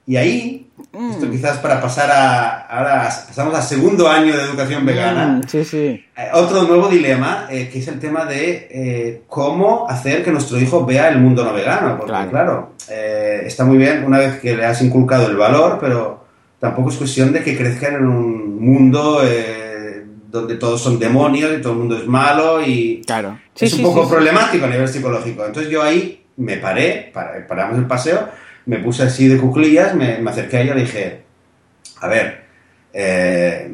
Y 0.06 0.18
ahí 0.18 0.70
esto 0.94 1.28
mm. 1.28 1.32
quizás 1.32 1.58
para 1.60 1.82
pasar 1.82 2.10
a... 2.10 2.62
Ahora 2.62 3.04
pasamos 3.04 3.54
al 3.54 3.64
segundo 3.64 4.10
año 4.10 4.36
de 4.36 4.44
educación 4.44 4.86
vegana. 4.86 5.28
Mm, 5.28 5.48
sí, 5.48 5.64
sí. 5.64 5.78
Eh, 6.18 6.30
otro 6.34 6.64
nuevo 6.64 6.88
dilema, 6.88 7.48
eh, 7.50 7.70
que 7.72 7.80
es 7.80 7.88
el 7.88 8.00
tema 8.00 8.26
de 8.26 8.68
eh, 8.72 9.22
cómo 9.28 9.88
hacer 9.88 10.24
que 10.24 10.32
nuestro 10.32 10.60
hijo 10.60 10.86
vea 10.86 11.10
el 11.10 11.20
mundo 11.20 11.44
no 11.44 11.54
vegano. 11.54 11.98
Porque, 11.98 12.30
claro, 12.30 12.74
está 12.88 13.66
muy 13.66 13.78
bien 13.78 14.04
una 14.04 14.18
vez 14.18 14.40
que 14.40 14.56
le 14.56 14.66
has 14.66 14.82
inculcado 14.82 15.28
el 15.28 15.38
valor, 15.38 15.78
pero 15.80 16.26
tampoco 16.60 16.90
es 16.90 16.96
cuestión 16.96 17.32
de 17.32 17.44
que 17.44 17.56
crezcan 17.56 17.96
en 17.96 18.08
un 18.08 18.60
mundo 18.60 19.22
donde 20.32 20.56
todos 20.56 20.82
son 20.82 20.98
demonios 20.98 21.52
y 21.58 21.62
todo 21.62 21.74
el 21.74 21.80
mundo 21.80 21.98
es 21.98 22.08
malo 22.08 22.62
y 22.64 23.02
claro. 23.06 23.40
es 23.60 23.74
un 23.74 23.84
poco 23.84 24.08
problemático 24.08 24.66
a 24.66 24.70
nivel 24.70 24.88
psicológico. 24.88 25.46
Entonces 25.46 25.72
yo 25.72 25.84
ahí 25.84 26.24
me 26.38 26.58
paré, 26.58 27.12
paramos 27.48 27.78
el 27.78 27.86
paseo 27.86 28.28
me 28.70 28.78
puse 28.78 29.02
así 29.02 29.28
de 29.28 29.40
cuclillas, 29.40 29.96
me, 29.96 30.22
acerqué 30.30 30.58
a 30.58 30.62
ella 30.62 30.74
y 30.74 30.76
le 30.76 30.82
dije, 30.82 31.24
a 32.02 32.08
ver, 32.08 32.46
eh, 32.94 33.68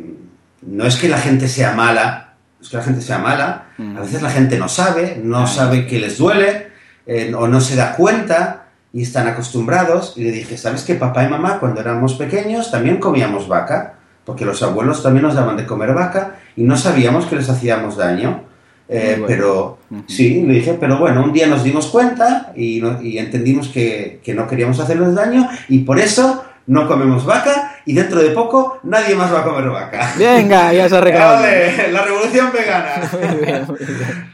no 0.61 0.85
es 0.85 0.95
que 0.95 1.09
la 1.09 1.17
gente 1.17 1.49
sea 1.49 1.73
mala, 1.73 2.35
es 2.61 2.69
que 2.69 2.77
la 2.77 2.83
gente 2.83 3.01
sea 3.01 3.19
mala, 3.19 3.65
a 3.77 3.99
veces 3.99 4.21
la 4.21 4.29
gente 4.29 4.57
no 4.57 4.69
sabe, 4.69 5.19
no 5.21 5.47
sabe 5.47 5.85
que 5.85 5.99
les 5.99 6.17
duele, 6.17 6.67
eh, 7.05 7.33
o 7.35 7.45
no 7.45 7.59
se 7.59 7.75
da 7.75 7.93
cuenta 7.97 8.67
y 8.93 9.01
están 9.01 9.27
acostumbrados. 9.27 10.13
Y 10.15 10.23
le 10.23 10.31
dije, 10.31 10.57
¿sabes 10.57 10.83
que 10.83 10.95
papá 10.95 11.25
y 11.25 11.29
mamá 11.29 11.59
cuando 11.59 11.81
éramos 11.81 12.13
pequeños 12.13 12.71
también 12.71 12.97
comíamos 12.97 13.49
vaca? 13.49 13.95
Porque 14.23 14.45
los 14.45 14.63
abuelos 14.63 15.03
también 15.03 15.23
nos 15.23 15.35
daban 15.35 15.57
de 15.57 15.65
comer 15.65 15.93
vaca 15.93 16.37
y 16.55 16.63
no 16.63 16.77
sabíamos 16.77 17.25
que 17.25 17.35
les 17.35 17.49
hacíamos 17.49 17.97
daño. 17.97 18.45
Eh, 18.87 19.23
pero 19.25 19.79
sí, 20.07 20.43
le 20.43 20.55
dije, 20.55 20.77
pero 20.79 20.99
bueno, 20.99 21.23
un 21.23 21.33
día 21.33 21.47
nos 21.47 21.63
dimos 21.63 21.87
cuenta 21.87 22.53
y, 22.55 22.81
entendimos 23.17 23.69
que, 23.69 24.21
no 24.35 24.47
queríamos 24.47 24.79
hacerles 24.79 25.15
daño 25.15 25.47
y 25.69 25.79
por 25.79 25.99
eso 25.99 26.43
no 26.67 26.87
comemos 26.87 27.25
vaca 27.25 27.77
y 27.85 27.93
dentro 27.93 28.21
de 28.21 28.31
poco 28.31 28.79
nadie 28.83 29.15
más 29.15 29.33
va 29.33 29.41
a 29.41 29.43
comer 29.43 29.69
vaca. 29.69 30.13
Venga, 30.17 30.73
ya 30.73 30.89
se 30.89 30.95
ha 30.95 30.97
arreglado. 30.99 31.45
la 31.91 32.03
revolución 32.03 32.51
vegana. 32.51 33.09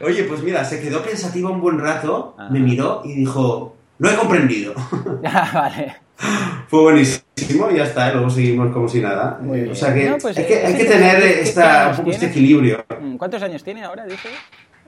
Oye, 0.00 0.24
pues 0.24 0.42
mira, 0.42 0.64
se 0.64 0.80
quedó 0.80 1.02
pensativa 1.02 1.50
un 1.50 1.60
buen 1.60 1.78
rato, 1.78 2.36
me 2.50 2.60
miró 2.60 3.02
y 3.04 3.14
dijo, 3.14 3.76
lo 3.98 4.10
he 4.10 4.16
comprendido. 4.16 4.74
Ah, 5.24 5.50
vale. 5.54 5.94
Fue 6.68 6.80
buenísimo 6.80 7.21
y 7.36 7.76
ya 7.76 7.84
está, 7.84 8.12
luego 8.12 8.30
seguimos 8.30 8.72
como 8.72 8.88
si 8.88 9.00
nada. 9.00 9.40
o 9.70 9.74
sea 9.74 9.94
que, 9.94 10.16
pues, 10.20 10.36
hay, 10.36 10.46
que 10.46 10.56
hay 10.58 10.74
que 10.74 10.84
tener 10.84 11.22
esta, 11.22 11.90
este 12.06 12.26
equilibrio. 12.26 12.84
Mm, 13.00 13.16
¿Cuántos 13.16 13.42
años 13.42 13.64
tiene 13.64 13.84
ahora, 13.84 14.04
dice? 14.04 14.28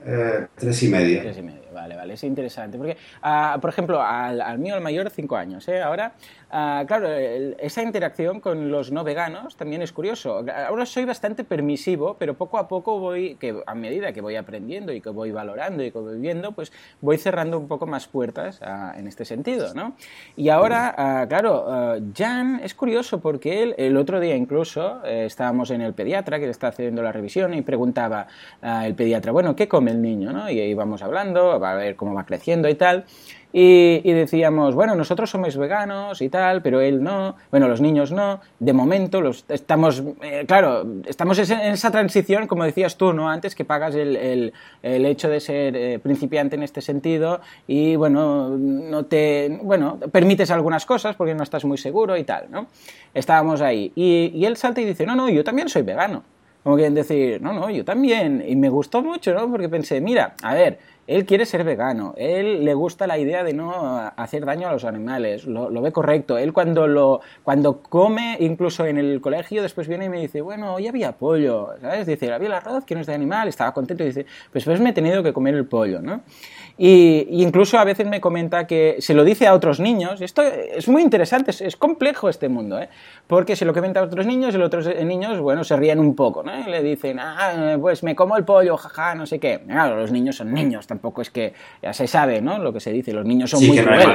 Eh, 0.05 0.47
tres 0.55 0.83
y 0.83 0.87
medio. 0.89 1.21
Tres 1.21 1.37
y 1.37 1.41
medio, 1.41 1.61
vale. 1.75 1.95
vale, 1.95 2.13
es 2.13 2.23
interesante. 2.23 2.77
Porque, 2.77 2.97
ah, 3.21 3.57
por 3.61 3.69
ejemplo, 3.69 4.01
al, 4.01 4.57
mío, 4.59 4.75
al 4.75 4.81
mayor, 4.81 5.09
cinco 5.09 5.35
años, 5.35 5.67
¿eh? 5.67 5.81
Ahora, 5.81 6.13
ah, 6.49 6.83
claro, 6.87 7.11
esa 7.11 7.83
interacción 7.83 8.39
con 8.39 8.71
los 8.71 8.91
no 8.91 9.03
veganos 9.03 9.55
también 9.55 9.81
es 9.81 9.91
curioso. 9.91 10.43
Ahora 10.67 10.85
soy 10.85 11.05
bastante 11.05 11.43
permisivo, 11.43 12.15
pero 12.17 12.33
poco 12.33 12.57
a 12.57 12.67
poco 12.67 12.99
voy, 12.99 13.35
que 13.35 13.61
a 13.65 13.75
medida 13.75 14.13
que 14.13 14.21
voy 14.21 14.35
aprendiendo 14.35 14.93
y 14.93 15.01
que 15.01 15.09
voy 15.09 15.31
valorando 15.31 15.83
y 15.83 15.91
que 15.91 15.99
voy 15.99 16.19
viendo, 16.19 16.53
pues 16.53 16.71
voy 17.01 17.17
cerrando 17.17 17.59
un 17.59 17.67
poco 17.67 17.85
más 17.85 18.07
puertas 18.07 18.59
ah, 18.61 18.93
en 18.97 19.07
este 19.07 19.25
sentido, 19.25 19.73
¿no? 19.73 19.95
Y 20.35 20.49
ahora, 20.49 21.25
claro, 21.29 22.01
Jan 22.15 22.61
es 22.63 22.73
curioso 22.73 23.19
porque 23.19 23.63
él, 23.63 23.75
el 23.77 23.97
otro 23.97 24.19
día 24.19 24.35
incluso, 24.35 25.01
eh, 25.05 25.25
estábamos 25.25 25.71
en 25.71 25.81
el 25.81 25.93
pediatra 25.93 26.39
que 26.39 26.45
le 26.45 26.51
está 26.51 26.67
haciendo 26.67 27.01
la 27.01 27.11
revisión 27.11 27.53
y 27.53 27.61
preguntaba 27.61 28.27
el 28.61 28.95
pediatra, 28.95 29.31
bueno, 29.31 29.55
¿qué 29.55 29.67
come 29.67 29.91
el 29.91 30.01
niño? 30.01 30.31
¿no? 30.31 30.49
Y 30.49 30.59
íbamos 30.59 31.01
hablando, 31.01 31.59
va 31.65 31.71
a 31.71 31.75
ver 31.75 31.95
cómo 31.95 32.13
va 32.13 32.25
creciendo 32.25 32.69
y 32.69 32.75
tal. 32.75 33.05
Y, 33.57 34.11
decíamos, 34.11 34.75
bueno, 34.75 34.95
nosotros 34.95 35.29
somos 35.29 35.55
veganos 35.55 36.21
y 36.21 36.27
tal, 36.27 36.61
pero 36.61 36.81
él 36.81 37.01
no, 37.01 37.37
bueno, 37.51 37.69
los 37.69 37.79
niños 37.79 38.11
no, 38.11 38.41
de 38.59 38.73
momento 38.73 39.21
los, 39.21 39.45
estamos, 39.47 40.03
eh, 40.21 40.43
claro, 40.45 40.85
estamos 41.05 41.39
en 41.39 41.61
esa 41.61 41.89
transición, 41.89 42.47
como 42.47 42.65
decías 42.65 42.97
tú, 42.97 43.13
¿no? 43.13 43.29
Antes 43.29 43.55
que 43.55 43.63
pagas 43.63 43.95
el, 43.95 44.17
el, 44.17 44.53
el 44.83 45.05
hecho 45.05 45.29
de 45.29 45.39
ser 45.39 45.73
eh, 45.77 45.99
principiante 45.99 46.57
en 46.57 46.63
este 46.63 46.81
sentido 46.81 47.39
y, 47.65 47.95
bueno, 47.95 48.49
no 48.49 49.05
te, 49.05 49.57
bueno, 49.63 49.99
permites 50.11 50.51
algunas 50.51 50.85
cosas 50.85 51.15
porque 51.15 51.33
no 51.33 51.43
estás 51.43 51.63
muy 51.63 51.77
seguro 51.77 52.17
y 52.17 52.25
tal, 52.25 52.47
¿no? 52.51 52.67
Estábamos 53.13 53.61
ahí. 53.61 53.93
Y, 53.95 54.33
y 54.35 54.43
él 54.43 54.57
salta 54.57 54.81
y 54.81 54.85
dice, 54.85 55.05
no, 55.05 55.15
no, 55.15 55.29
yo 55.29 55.45
también 55.45 55.69
soy 55.69 55.83
vegano. 55.83 56.23
Como 56.65 56.77
quieren 56.77 56.95
decir, 56.95 57.39
no, 57.43 57.53
no, 57.53 57.69
yo 57.69 57.85
también. 57.85 58.43
Y 58.45 58.55
me 58.55 58.69
gustó 58.69 59.03
mucho, 59.03 59.35
¿no? 59.35 59.51
Porque 59.51 59.69
pensé, 59.69 60.01
mira, 60.01 60.33
a 60.41 60.55
ver, 60.55 60.79
él 61.07 61.25
quiere 61.25 61.45
ser 61.45 61.63
vegano, 61.63 62.13
él 62.17 62.65
le 62.65 62.73
gusta 62.73 63.07
la 63.07 63.17
idea 63.17 63.43
de 63.43 63.53
no 63.53 64.11
hacer 64.15 64.45
daño 64.45 64.67
a 64.67 64.73
los 64.73 64.85
animales, 64.85 65.45
lo, 65.45 65.69
ve 65.81 65.91
correcto. 65.91 66.37
Él 66.37 66.51
cuando, 66.51 66.87
lo, 66.87 67.21
cuando 67.43 67.81
come, 67.81 68.37
incluso 68.39 68.85
en 68.85 68.97
el 68.97 69.21
colegio, 69.21 69.61
después 69.61 69.87
viene 69.87 70.05
y 70.05 70.09
me 70.09 70.19
dice, 70.19 70.41
bueno, 70.41 70.73
hoy 70.73 70.87
había 70.87 71.11
pollo, 71.13 71.69
¿sabes? 71.81 72.07
Dice, 72.07 72.33
había 72.33 72.47
el 72.47 72.53
arroz 72.53 72.85
que 72.85 72.95
no 72.95 73.01
es 73.01 73.07
de 73.07 73.13
animal, 73.13 73.47
estaba 73.47 73.73
contento 73.73 74.03
y 74.03 74.07
dice, 74.07 74.25
pues 74.51 74.65
pues 74.65 74.79
me 74.79 74.89
he 74.89 74.93
tenido 74.93 75.23
que 75.23 75.31
comer 75.31 75.53
el 75.55 75.65
pollo, 75.65 76.01
¿no? 76.01 76.21
Y, 76.77 77.27
incluso 77.41 77.79
a 77.79 77.85
veces 77.85 78.05
me 78.07 78.19
comenta 78.19 78.67
que 78.67 78.97
se 78.99 79.13
lo 79.13 79.23
dice 79.23 79.47
a 79.47 79.53
otros 79.53 79.79
niños. 79.79 80.21
Esto 80.21 80.41
es 80.41 80.87
muy 80.87 81.01
interesante, 81.01 81.51
es, 81.51 81.75
complejo 81.77 82.27
este 82.29 82.49
mundo, 82.49 82.79
¿eh? 82.79 82.89
porque 83.27 83.55
se 83.55 83.65
lo 83.65 83.73
comenta 83.73 84.01
a 84.01 84.03
otros 84.03 84.25
niños 84.25 84.53
y 84.55 84.57
los 84.57 84.67
otros 84.67 84.89
niños, 85.03 85.39
bueno, 85.39 85.63
se 85.63 85.75
ríen 85.77 85.99
un 85.99 86.15
poco, 86.15 86.43
¿no? 86.43 86.59
Y 86.59 86.69
le 86.69 86.83
dicen, 86.83 87.19
ah, 87.19 87.77
pues 87.79 88.03
me 88.03 88.15
como 88.15 88.35
el 88.35 88.43
pollo, 88.43 88.77
jaja, 88.77 89.15
no 89.15 89.25
sé 89.25 89.39
qué. 89.39 89.61
Claro, 89.65 89.95
los 89.95 90.11
niños 90.11 90.35
son 90.35 90.53
niños, 90.53 90.85
tampoco 90.85 91.21
es 91.21 91.29
que 91.29 91.53
ya 91.81 91.93
se 91.93 92.07
sabe, 92.07 92.41
¿no? 92.41 92.59
Lo 92.59 92.73
que 92.73 92.79
se 92.79 92.91
dice, 92.91 93.13
los 93.13 93.25
niños 93.25 93.51
son 93.51 93.65
muy 93.65 93.77
crueles. 93.77 94.07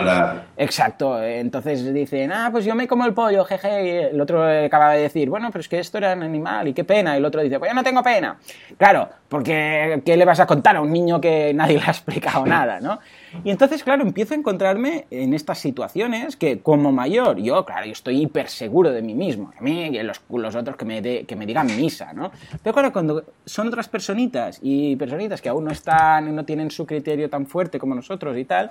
Exacto, 0.57 1.23
entonces 1.23 1.93
dicen, 1.95 2.33
ah, 2.33 2.51
pues 2.53 2.65
yo 2.65 2.75
me 2.75 2.87
como 2.87 3.07
el 3.07 3.15
pollo, 3.15 3.45
jeje. 3.45 3.87
Y 3.87 3.89
el 4.15 4.21
otro 4.21 4.43
acaba 4.43 4.93
de 4.93 5.03
decir, 5.03 5.31
bueno, 5.31 5.49
pero 5.51 5.61
es 5.61 5.69
que 5.69 5.79
esto 5.79 5.99
era 5.99 6.13
un 6.13 6.23
animal 6.23 6.69
y 6.69 6.75
qué 6.75 6.85
pena. 6.85 7.15
Y 7.15 7.19
el 7.19 7.25
otro 7.25 7.41
dice, 7.43 7.59
pues 7.59 7.71
yo 7.71 7.75
no 7.75 7.83
tengo 7.83 8.03
pena. 8.03 8.37
Claro, 8.77 9.09
porque 9.29 10.03
¿qué 10.05 10.17
le 10.17 10.25
vas 10.25 10.41
a 10.41 10.47
contar 10.47 10.77
a 10.77 10.81
un 10.81 10.93
niño 10.93 11.21
que 11.21 11.53
nadie 11.55 11.79
le 11.79 11.85
ha 11.85 11.91
explicado 11.91 12.45
nada, 12.51 12.81
¿no? 12.81 12.99
Y 13.45 13.51
entonces, 13.51 13.83
claro, 13.83 14.03
empiezo 14.03 14.35
a 14.35 14.37
encontrarme 14.37 15.07
en 15.11 15.35
estas 15.35 15.59
situaciones 15.59 16.37
que 16.37 16.61
como 16.61 16.93
mayor, 16.93 17.39
yo, 17.39 17.65
claro, 17.65 17.87
yo 17.87 17.93
estoy 17.93 18.23
hiper 18.23 18.49
seguro 18.49 18.91
de 18.91 19.03
mí 19.03 19.15
mismo, 19.15 19.53
a 19.59 19.63
mí 19.63 19.87
y 19.87 20.03
los, 20.03 20.21
los 20.29 20.55
otros 20.55 20.77
que 20.77 20.85
me, 20.85 21.01
que 21.25 21.37
me 21.37 21.47
digan 21.47 21.67
misa, 21.67 22.13
¿no? 22.13 22.31
Pero 22.63 22.75
claro, 22.75 22.93
cuando 22.93 23.25
son 23.45 23.69
otras 23.69 23.89
personitas 23.89 24.59
y 24.63 24.97
personitas 24.97 25.41
que 25.41 25.49
aún 25.49 25.65
no 25.65 25.71
están, 25.71 26.35
no 26.35 26.45
tienen 26.45 26.71
su 26.71 26.87
criterio 26.87 27.31
tan 27.31 27.47
fuerte 27.47 27.79
como 27.79 27.95
nosotros 27.95 28.37
y 28.37 28.45
tal, 28.45 28.71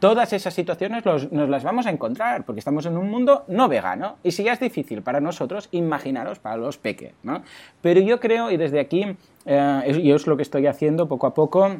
todas 0.00 0.32
esas 0.32 0.52
situaciones 0.52 1.04
nos 1.04 1.48
las 1.48 1.62
vamos 1.62 1.86
a 1.86 1.90
encontrar, 1.90 2.44
porque 2.44 2.58
estamos 2.58 2.86
en 2.86 2.96
un 2.96 3.10
mundo 3.10 3.44
no 3.48 3.68
vegano. 3.68 4.16
Y 4.22 4.32
si 4.32 4.44
ya 4.44 4.52
es 4.52 4.60
difícil 4.60 5.02
para 5.02 5.20
nosotros, 5.20 5.68
imaginaros 5.70 6.38
para 6.38 6.56
los 6.56 6.78
peques, 6.78 7.14
¿no? 7.22 7.42
Pero 7.80 8.00
yo 8.00 8.20
creo, 8.20 8.50
y 8.50 8.56
desde 8.56 8.80
aquí, 8.80 9.16
eh, 9.46 10.00
yo 10.02 10.16
es 10.16 10.26
lo 10.26 10.36
que 10.36 10.42
estoy 10.42 10.66
haciendo 10.66 11.08
poco 11.08 11.26
a 11.26 11.34
poco, 11.34 11.76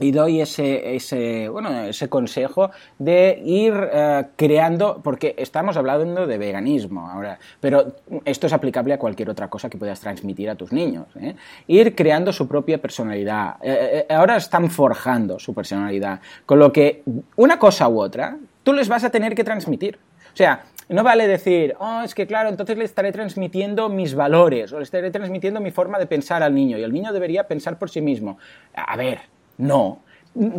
y 0.00 0.10
doy 0.10 0.40
ese, 0.40 0.94
ese, 0.94 1.48
bueno, 1.48 1.84
ese 1.84 2.08
consejo 2.08 2.70
de 2.98 3.40
ir 3.44 3.74
eh, 3.92 4.26
creando, 4.36 5.00
porque 5.02 5.34
estamos 5.38 5.76
hablando 5.76 6.26
de 6.26 6.38
veganismo 6.38 7.08
ahora, 7.08 7.38
pero 7.60 7.94
esto 8.24 8.46
es 8.46 8.52
aplicable 8.52 8.94
a 8.94 8.98
cualquier 8.98 9.30
otra 9.30 9.48
cosa 9.48 9.68
que 9.68 9.78
puedas 9.78 10.00
transmitir 10.00 10.50
a 10.50 10.54
tus 10.54 10.72
niños. 10.72 11.06
¿eh? 11.20 11.34
Ir 11.66 11.94
creando 11.94 12.32
su 12.32 12.48
propia 12.48 12.78
personalidad. 12.78 13.56
Eh, 13.62 14.06
ahora 14.08 14.36
están 14.36 14.70
forjando 14.70 15.38
su 15.38 15.54
personalidad, 15.54 16.20
con 16.46 16.58
lo 16.58 16.72
que 16.72 17.02
una 17.36 17.58
cosa 17.58 17.88
u 17.88 18.00
otra, 18.00 18.36
tú 18.62 18.72
les 18.72 18.88
vas 18.88 19.04
a 19.04 19.10
tener 19.10 19.34
que 19.34 19.44
transmitir. 19.44 19.98
O 20.32 20.36
sea, 20.36 20.64
no 20.88 21.02
vale 21.02 21.26
decir, 21.26 21.74
oh, 21.78 22.02
es 22.02 22.14
que 22.14 22.26
claro, 22.26 22.48
entonces 22.48 22.76
le 22.76 22.84
estaré 22.84 23.12
transmitiendo 23.12 23.88
mis 23.88 24.14
valores 24.14 24.72
o 24.72 24.78
le 24.78 24.84
estaré 24.84 25.10
transmitiendo 25.10 25.60
mi 25.60 25.70
forma 25.70 25.98
de 25.98 26.06
pensar 26.06 26.42
al 26.42 26.54
niño 26.54 26.78
y 26.78 26.82
el 26.82 26.92
niño 26.92 27.12
debería 27.12 27.44
pensar 27.44 27.78
por 27.78 27.90
sí 27.90 28.00
mismo. 28.00 28.38
A 28.74 28.96
ver, 28.96 29.20
no. 29.58 30.00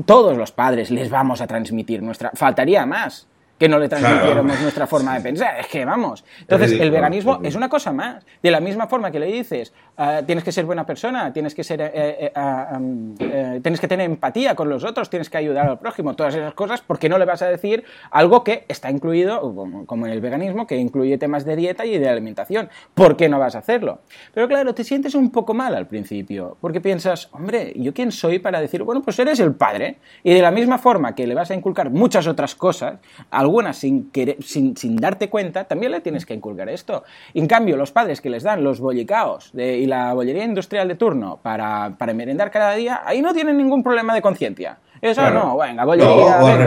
Todos 0.05 0.37
los 0.37 0.51
padres 0.51 0.91
les 0.91 1.09
vamos 1.09 1.41
a 1.41 1.47
transmitir 1.47 2.03
nuestra... 2.03 2.31
Faltaría 2.35 2.85
más 2.85 3.27
que 3.57 3.69
no 3.69 3.79
le 3.79 3.87
transmitiéramos 3.87 4.59
nuestra 4.61 4.87
forma 4.87 5.15
de 5.15 5.21
pensar. 5.21 5.59
Es 5.59 5.67
que 5.67 5.85
vamos. 5.85 6.23
Entonces, 6.41 6.71
el 6.79 6.91
veganismo 6.91 7.39
es 7.43 7.55
una 7.55 7.69
cosa 7.69 7.91
más. 7.91 8.25
De 8.41 8.51
la 8.51 8.59
misma 8.59 8.87
forma 8.87 9.11
que 9.11 9.19
le 9.19 9.27
dices, 9.27 9.73
ah, 9.97 10.21
tienes 10.25 10.43
que 10.43 10.51
ser 10.51 10.65
buena 10.65 10.85
persona, 10.85 11.31
tienes 11.31 11.53
que 11.55 11.63
ser, 11.63 11.81
eh, 11.81 11.91
eh, 11.93 12.31
ah, 12.35 12.79
eh, 13.19 13.59
tienes 13.61 13.79
que 13.79 13.87
tener 13.87 14.05
empatía 14.05 14.55
con 14.55 14.69
los 14.69 14.83
otros, 14.83 15.09
tienes 15.09 15.29
que 15.29 15.37
ayudar 15.37 15.67
al 15.67 15.79
prójimo, 15.79 16.15
todas 16.15 16.35
esas 16.35 16.53
cosas, 16.53 16.81
¿por 16.81 16.99
qué 16.99 17.09
no 17.09 17.17
le 17.17 17.25
vas 17.25 17.41
a 17.41 17.47
decir 17.47 17.83
algo 18.11 18.43
que 18.43 18.65
está 18.67 18.89
incluido, 18.89 19.41
como, 19.85 20.07
en 20.07 20.13
el 20.13 20.21
veganismo, 20.21 20.67
que 20.67 20.77
incluye 20.77 21.17
temas 21.17 21.45
de 21.45 21.55
dieta 21.55 21.85
y 21.85 21.97
de 21.97 22.09
alimentación? 22.09 22.69
¿Por 22.93 23.15
qué 23.15 23.29
no 23.29 23.39
vas 23.39 23.55
a 23.55 23.59
hacerlo? 23.59 24.01
Pero 24.33 24.47
claro, 24.47 24.73
te 24.73 24.83
sientes 24.83 25.15
un 25.15 25.29
poco 25.29 25.53
mal 25.53 25.75
al 25.75 25.87
principio, 25.87 26.57
porque 26.59 26.81
piensas, 26.81 27.29
hombre, 27.31 27.73
¿yo 27.75 27.93
quién 27.93 28.11
soy 28.11 28.39
para 28.39 28.59
decir, 28.59 28.83
bueno, 28.83 29.01
pues 29.01 29.17
eres 29.19 29.39
el 29.39 29.53
padre? 29.53 29.97
Y 30.23 30.33
de 30.33 30.41
la 30.41 30.51
misma 30.51 30.77
forma 30.77 31.15
que 31.15 31.27
le 31.27 31.35
vas 31.35 31.51
a 31.51 31.55
inculcar 31.55 31.89
muchas 31.89 32.27
otras 32.27 32.55
cosas, 32.55 32.99
algunas 33.43 33.77
sin, 33.77 34.09
sin, 34.43 34.95
darte 34.95 35.29
cuenta, 35.29 35.65
también 35.65 35.91
le 35.91 36.01
tienes 36.01 36.25
que 36.25 36.33
inculcar 36.33 36.69
esto. 36.69 37.03
en 37.33 37.47
cambio, 37.47 37.77
los 37.77 37.91
padres 37.91 38.21
que 38.21 38.29
les 38.29 38.43
dan 38.43 38.63
los 38.63 38.79
bollicaos 38.79 39.51
y 39.53 39.85
la 39.85 40.13
bollería 40.13 40.43
industrial 40.43 40.87
de 40.87 40.95
turno 40.95 41.39
para, 41.41 41.95
para 41.97 42.13
merendar 42.13 42.49
cada 42.49 42.73
día, 42.73 43.01
ahí 43.05 43.21
no 43.21 43.33
tienen 43.33 43.57
ningún 43.57 43.83
problema 43.83 44.13
de 44.13 44.21
conciencia. 44.21 44.79
Eso 45.03 45.29
no, 45.31 45.57
venga, 45.57 45.83
bollería, 45.83 46.09
o, 46.09 46.47
al 46.47 46.57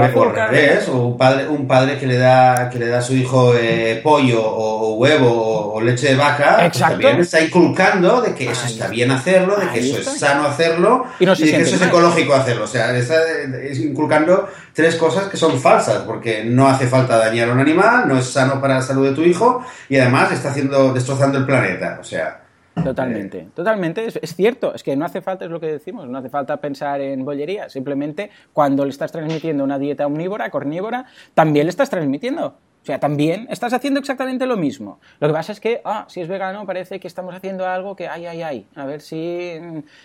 revés, 0.51 0.89
o 0.91 1.07
un 1.07 1.17
padre, 1.17 1.49
un 1.49 1.67
padre 1.67 1.99
que 1.99 2.07
le 2.07 2.19
da 2.19 2.69
que 2.69 2.79
le 2.79 2.89
da 2.89 2.99
a 2.99 3.01
su 3.01 3.15
hijo 3.15 3.55
eh, 3.57 3.99
pollo 4.05 4.43
o 4.47 4.97
huevo 4.97 5.73
o 5.73 5.81
leche 5.81 6.09
de 6.09 6.17
vaca, 6.17 6.59
pues 6.61 6.79
también 6.79 7.19
está 7.19 7.41
inculcando 7.41 8.21
de 8.21 8.35
que 8.35 8.51
eso 8.51 8.67
está 8.67 8.89
bien 8.89 9.11
hacerlo, 9.11 9.57
de 9.57 9.71
que 9.71 9.79
eso 9.79 10.01
es 10.01 10.19
sano 10.21 10.47
hacerlo 10.47 11.07
y, 11.19 11.25
de 11.25 11.35
que 11.35 11.63
eso 11.63 11.77
es 11.77 11.83
ecológico 11.83 12.35
hacerlo. 12.35 12.65
O 12.65 12.67
sea, 12.67 12.95
está 12.95 13.17
inculcando 13.75 14.51
tres 14.75 14.97
cosas 14.97 15.29
que 15.29 15.39
son 15.39 15.59
falsas, 15.59 16.03
porque 16.03 16.45
no 16.45 16.69
hace 16.69 16.89
falta 16.89 17.17
dañar 17.17 17.49
a 17.49 17.53
un 17.55 17.61
animal, 17.61 18.07
no 18.07 18.19
es 18.19 18.27
sano 18.27 18.61
para 18.61 18.75
la 18.75 18.83
salud 18.83 19.09
de 19.09 19.15
tu 19.15 19.23
hijo 19.23 19.65
y 19.89 19.97
además 19.97 20.31
está 20.33 20.51
haciendo 20.51 20.93
destrozando 20.93 21.39
el 21.39 21.47
planeta. 21.47 21.97
O 22.03 22.05
sea, 22.05 22.43
Totalmente, 22.85 23.49
totalmente, 23.55 24.07
es, 24.07 24.37
cierto, 24.37 24.75
es 24.75 24.83
que 24.83 24.97
no 24.97 25.07
hace 25.07 25.23
falta, 25.23 25.47
es 25.47 25.51
lo 25.51 25.59
que 25.59 25.67
decimos, 25.67 26.07
no 26.09 26.19
hace 26.19 26.29
falta 26.29 26.59
pensar 26.59 27.01
en 27.01 27.25
bollería, 27.25 27.71
simplemente 27.71 28.31
cuando 28.53 28.85
le 28.85 28.91
estás 28.91 29.11
transmitiendo 29.11 29.65
una 29.65 29.79
dieta 29.79 30.07
omnívora, 30.07 30.51
carnívora, 30.51 31.07
también 31.35 31.67
le 31.67 31.71
estás 31.71 31.89
transmitiendo 31.89 32.59
o 32.87 32.89
sea, 32.89 33.01
también 33.01 33.49
estás 33.51 33.73
haciendo 33.73 33.99
exactamente 33.99 34.47
lo 34.47 34.57
mismo. 34.57 35.01
Lo 35.19 35.27
que 35.27 35.35
pasa 35.35 35.51
es 35.51 35.59
que, 35.59 35.81
ah, 35.85 36.05
si 36.09 36.21
es 36.21 36.29
vegano 36.29 36.65
parece 36.67 37.01
que 37.01 37.09
estamos 37.09 37.35
haciendo 37.35 37.67
algo 37.67 37.97
que, 37.97 38.07
ay, 38.07 38.27
ay, 38.27 38.43
ay, 38.43 38.67
a 38.77 38.85
ver 38.85 39.01
si, 39.01 39.55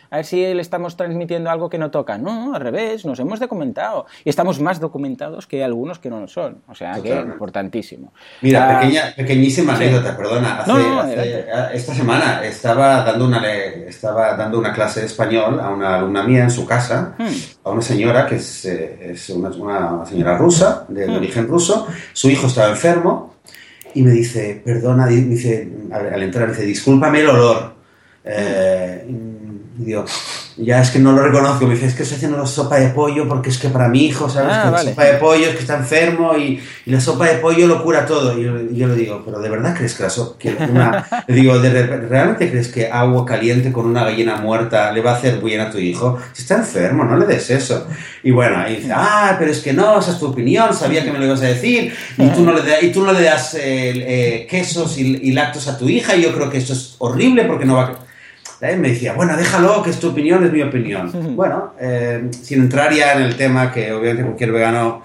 a 0.09 0.15
ver 0.15 0.25
si 0.25 0.51
le 0.51 0.63
estamos 0.63 0.97
transmitiendo 0.97 1.51
algo 1.51 1.69
que 1.69 1.77
no 1.77 1.91
toca. 1.91 2.17
No, 2.17 2.55
al 2.55 2.59
revés, 2.59 3.05
nos 3.05 3.19
hemos 3.19 3.39
documentado. 3.39 4.07
Y 4.25 4.29
estamos 4.29 4.59
más 4.59 4.79
documentados 4.79 5.45
que 5.45 5.63
algunos 5.63 5.99
que 5.99 6.09
no 6.09 6.21
lo 6.21 6.27
son. 6.27 6.63
O 6.67 6.73
sea, 6.73 6.99
que 7.03 7.11
importantísimo. 7.11 8.13
Mira, 8.41 8.65
ah, 8.65 8.79
pequeña, 8.79 9.13
pequeñísima 9.15 9.75
anécdota, 9.75 10.17
perdona. 10.17 10.65
esta 11.75 11.93
semana 11.93 12.43
estaba 12.43 13.03
dando, 13.03 13.25
una, 13.25 13.47
estaba 13.47 14.35
dando 14.35 14.57
una 14.57 14.73
clase 14.73 15.01
de 15.01 15.05
español 15.05 15.59
a 15.59 15.69
una 15.69 15.97
alumna 15.97 16.23
mía 16.23 16.41
en 16.41 16.49
su 16.49 16.65
casa, 16.65 17.13
hmm. 17.19 17.67
a 17.67 17.69
una 17.69 17.83
señora 17.83 18.25
que 18.25 18.37
es, 18.37 18.65
eh, 18.65 19.11
es 19.11 19.29
una, 19.29 19.49
una, 19.49 20.03
señora 20.03 20.35
rusa, 20.35 20.85
de, 20.87 21.05
hmm. 21.05 21.15
origen 21.15 21.47
ruso. 21.47 21.87
Su 22.13 22.27
hijo 22.31 22.47
estaba 22.47 22.70
enfermo 22.71 23.35
y 23.93 24.01
me 24.03 24.11
dice, 24.11 24.61
perdona, 24.63 25.07
dice, 25.07 25.69
al, 25.91 26.23
entrar, 26.23 26.47
me 26.47 26.53
dice, 26.53 26.65
discúlpame 26.65 27.21
el 27.21 27.29
olor. 27.29 27.73
Eh, 28.23 29.05
Y 29.79 29.85
digo, 29.85 30.03
ya 30.57 30.81
es 30.81 30.91
que 30.91 30.99
no 30.99 31.13
lo 31.13 31.21
reconozco. 31.23 31.65
Me 31.65 31.75
dice, 31.75 31.85
es 31.87 31.95
que 31.95 32.03
estoy 32.03 32.17
haciendo 32.17 32.37
la 32.37 32.45
sopa 32.45 32.77
de 32.77 32.89
pollo 32.89 33.25
porque 33.27 33.49
es 33.49 33.57
que 33.57 33.69
para 33.69 33.87
mi 33.87 34.05
hijo, 34.05 34.29
¿sabes? 34.29 34.51
Ah, 34.53 34.63
que 34.65 34.69
vale. 34.71 34.83
La 34.85 34.91
sopa 34.91 35.05
de 35.05 35.13
pollo 35.13 35.45
es 35.47 35.55
que 35.55 35.61
está 35.61 35.77
enfermo 35.77 36.35
y, 36.37 36.61
y 36.85 36.91
la 36.91 36.99
sopa 36.99 37.25
de 37.27 37.35
pollo 37.35 37.67
lo 37.67 37.81
cura 37.81 38.05
todo. 38.05 38.37
Y 38.37 38.43
yo, 38.43 38.59
y 38.59 38.75
yo 38.75 38.87
le 38.89 38.95
digo, 38.95 39.21
¿pero 39.23 39.39
de 39.39 39.49
verdad 39.49 39.73
crees 39.77 39.93
que 39.95 40.03
la 40.03 40.09
sopa... 40.09 40.37
Que 40.37 40.49
una... 40.69 41.07
le 41.27 41.33
digo, 41.35 41.57
¿de 41.57 41.69
re- 41.69 41.97
¿realmente 42.07 42.51
crees 42.51 42.67
que 42.67 42.91
agua 42.91 43.25
caliente 43.25 43.71
con 43.71 43.85
una 43.85 44.03
gallina 44.03 44.35
muerta 44.35 44.91
le 44.91 45.01
va 45.01 45.11
a 45.11 45.15
hacer 45.15 45.37
bien 45.39 45.61
a 45.61 45.71
tu 45.71 45.77
hijo? 45.77 46.17
Si 46.33 46.41
está 46.41 46.55
enfermo, 46.57 47.05
no 47.05 47.15
le 47.17 47.25
des 47.25 47.49
eso. 47.49 47.87
Y 48.23 48.31
bueno, 48.31 48.57
ahí 48.57 48.75
dice, 48.75 48.91
ah, 48.93 49.37
pero 49.39 49.51
es 49.51 49.59
que 49.61 49.71
no, 49.71 49.99
esa 50.01 50.11
es 50.11 50.19
tu 50.19 50.27
opinión, 50.27 50.73
sabía 50.73 51.03
que 51.05 51.13
me 51.13 51.17
lo 51.17 51.25
ibas 51.27 51.41
a 51.43 51.45
decir. 51.45 51.93
Y 52.17 52.27
tú 52.27 52.41
no 52.43 52.51
le, 52.53 52.61
y 52.85 52.91
tú 52.91 53.03
no 53.05 53.13
le 53.13 53.21
das 53.23 53.53
eh, 53.55 53.61
eh, 53.63 54.47
quesos 54.49 54.97
y, 54.97 55.17
y 55.29 55.31
lácteos 55.31 55.69
a 55.69 55.77
tu 55.77 55.87
hija 55.87 56.13
y 56.15 56.23
yo 56.23 56.33
creo 56.35 56.49
que 56.49 56.57
eso 56.57 56.73
es 56.73 56.95
horrible 56.97 57.45
porque 57.45 57.63
no 57.63 57.75
va 57.77 57.83
a... 57.83 58.10
Me 58.61 58.89
decía, 58.89 59.13
bueno, 59.13 59.35
déjalo, 59.35 59.81
que 59.81 59.89
es 59.89 59.99
tu 59.99 60.09
opinión, 60.09 60.43
es 60.45 60.51
mi 60.51 60.61
opinión. 60.61 61.11
Bueno, 61.35 61.73
eh, 61.79 62.29
sin 62.41 62.61
entrar 62.61 62.93
ya 62.93 63.13
en 63.13 63.23
el 63.23 63.35
tema, 63.35 63.71
que 63.71 63.91
obviamente 63.91 64.23
cualquier 64.23 64.51
vegano 64.51 65.03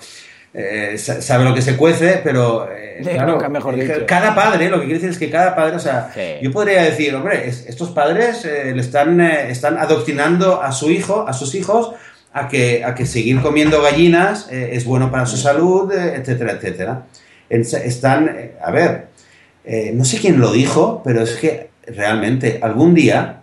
eh, 0.53 0.97
sa- 0.99 1.21
sabe 1.23 1.45
lo 1.45 1.55
que 1.55 1.63
se 1.63 1.77
cuece, 1.77 2.21
pero 2.23 2.69
eh, 2.71 2.99
claro, 3.03 3.33
nunca 3.33 3.49
mejor 3.49 3.77
dicho. 3.77 3.93
cada 4.07 4.35
padre, 4.35 4.69
lo 4.71 4.77
que 4.79 4.85
quiere 4.87 4.95
decir 5.01 5.11
es 5.11 5.19
que 5.19 5.31
cada 5.31 5.55
padre, 5.55 5.77
o 5.77 5.79
sea, 5.79 6.11
Sí. 6.15 6.21
yo 6.43 6.51
podría 6.53 6.83
decir, 6.83 7.15
hombre, 7.15 7.49
es- 7.49 7.67
estos 7.67 7.91
padres 7.91 8.45
le 8.45 8.79
están, 8.81 9.21
están 9.21 9.79
adoctrinando 9.79 10.63
a 10.63 10.73
su 10.73 10.91
hijo, 10.91 11.27
a 11.29 11.33
sus 11.33 11.55
hijos, 11.55 11.93
a 12.33 12.49
que, 12.49 12.85
a 12.85 12.95
que 12.95 13.07
seguir 13.07 13.41
comiendo 13.41 13.81
gallinas 13.81 14.49
es 14.51 14.85
bueno 14.85 15.11
para 15.11 15.25
su 15.25 15.37
salud, 15.39 15.91
etcétera, 15.93 16.53
etcétera. 16.53 17.03
Están, 17.49 18.31
a 18.63 18.71
ver, 18.71 19.07
eh, 19.65 19.93
no 19.95 20.05
sé 20.05 20.19
quién 20.19 20.41
lo 20.41 20.53
dijo, 20.53 21.01
pero 21.05 21.23
es 21.23 21.33
que 21.37 21.71
realmente 21.87 22.59
algún 22.63 22.95
día, 22.95 23.41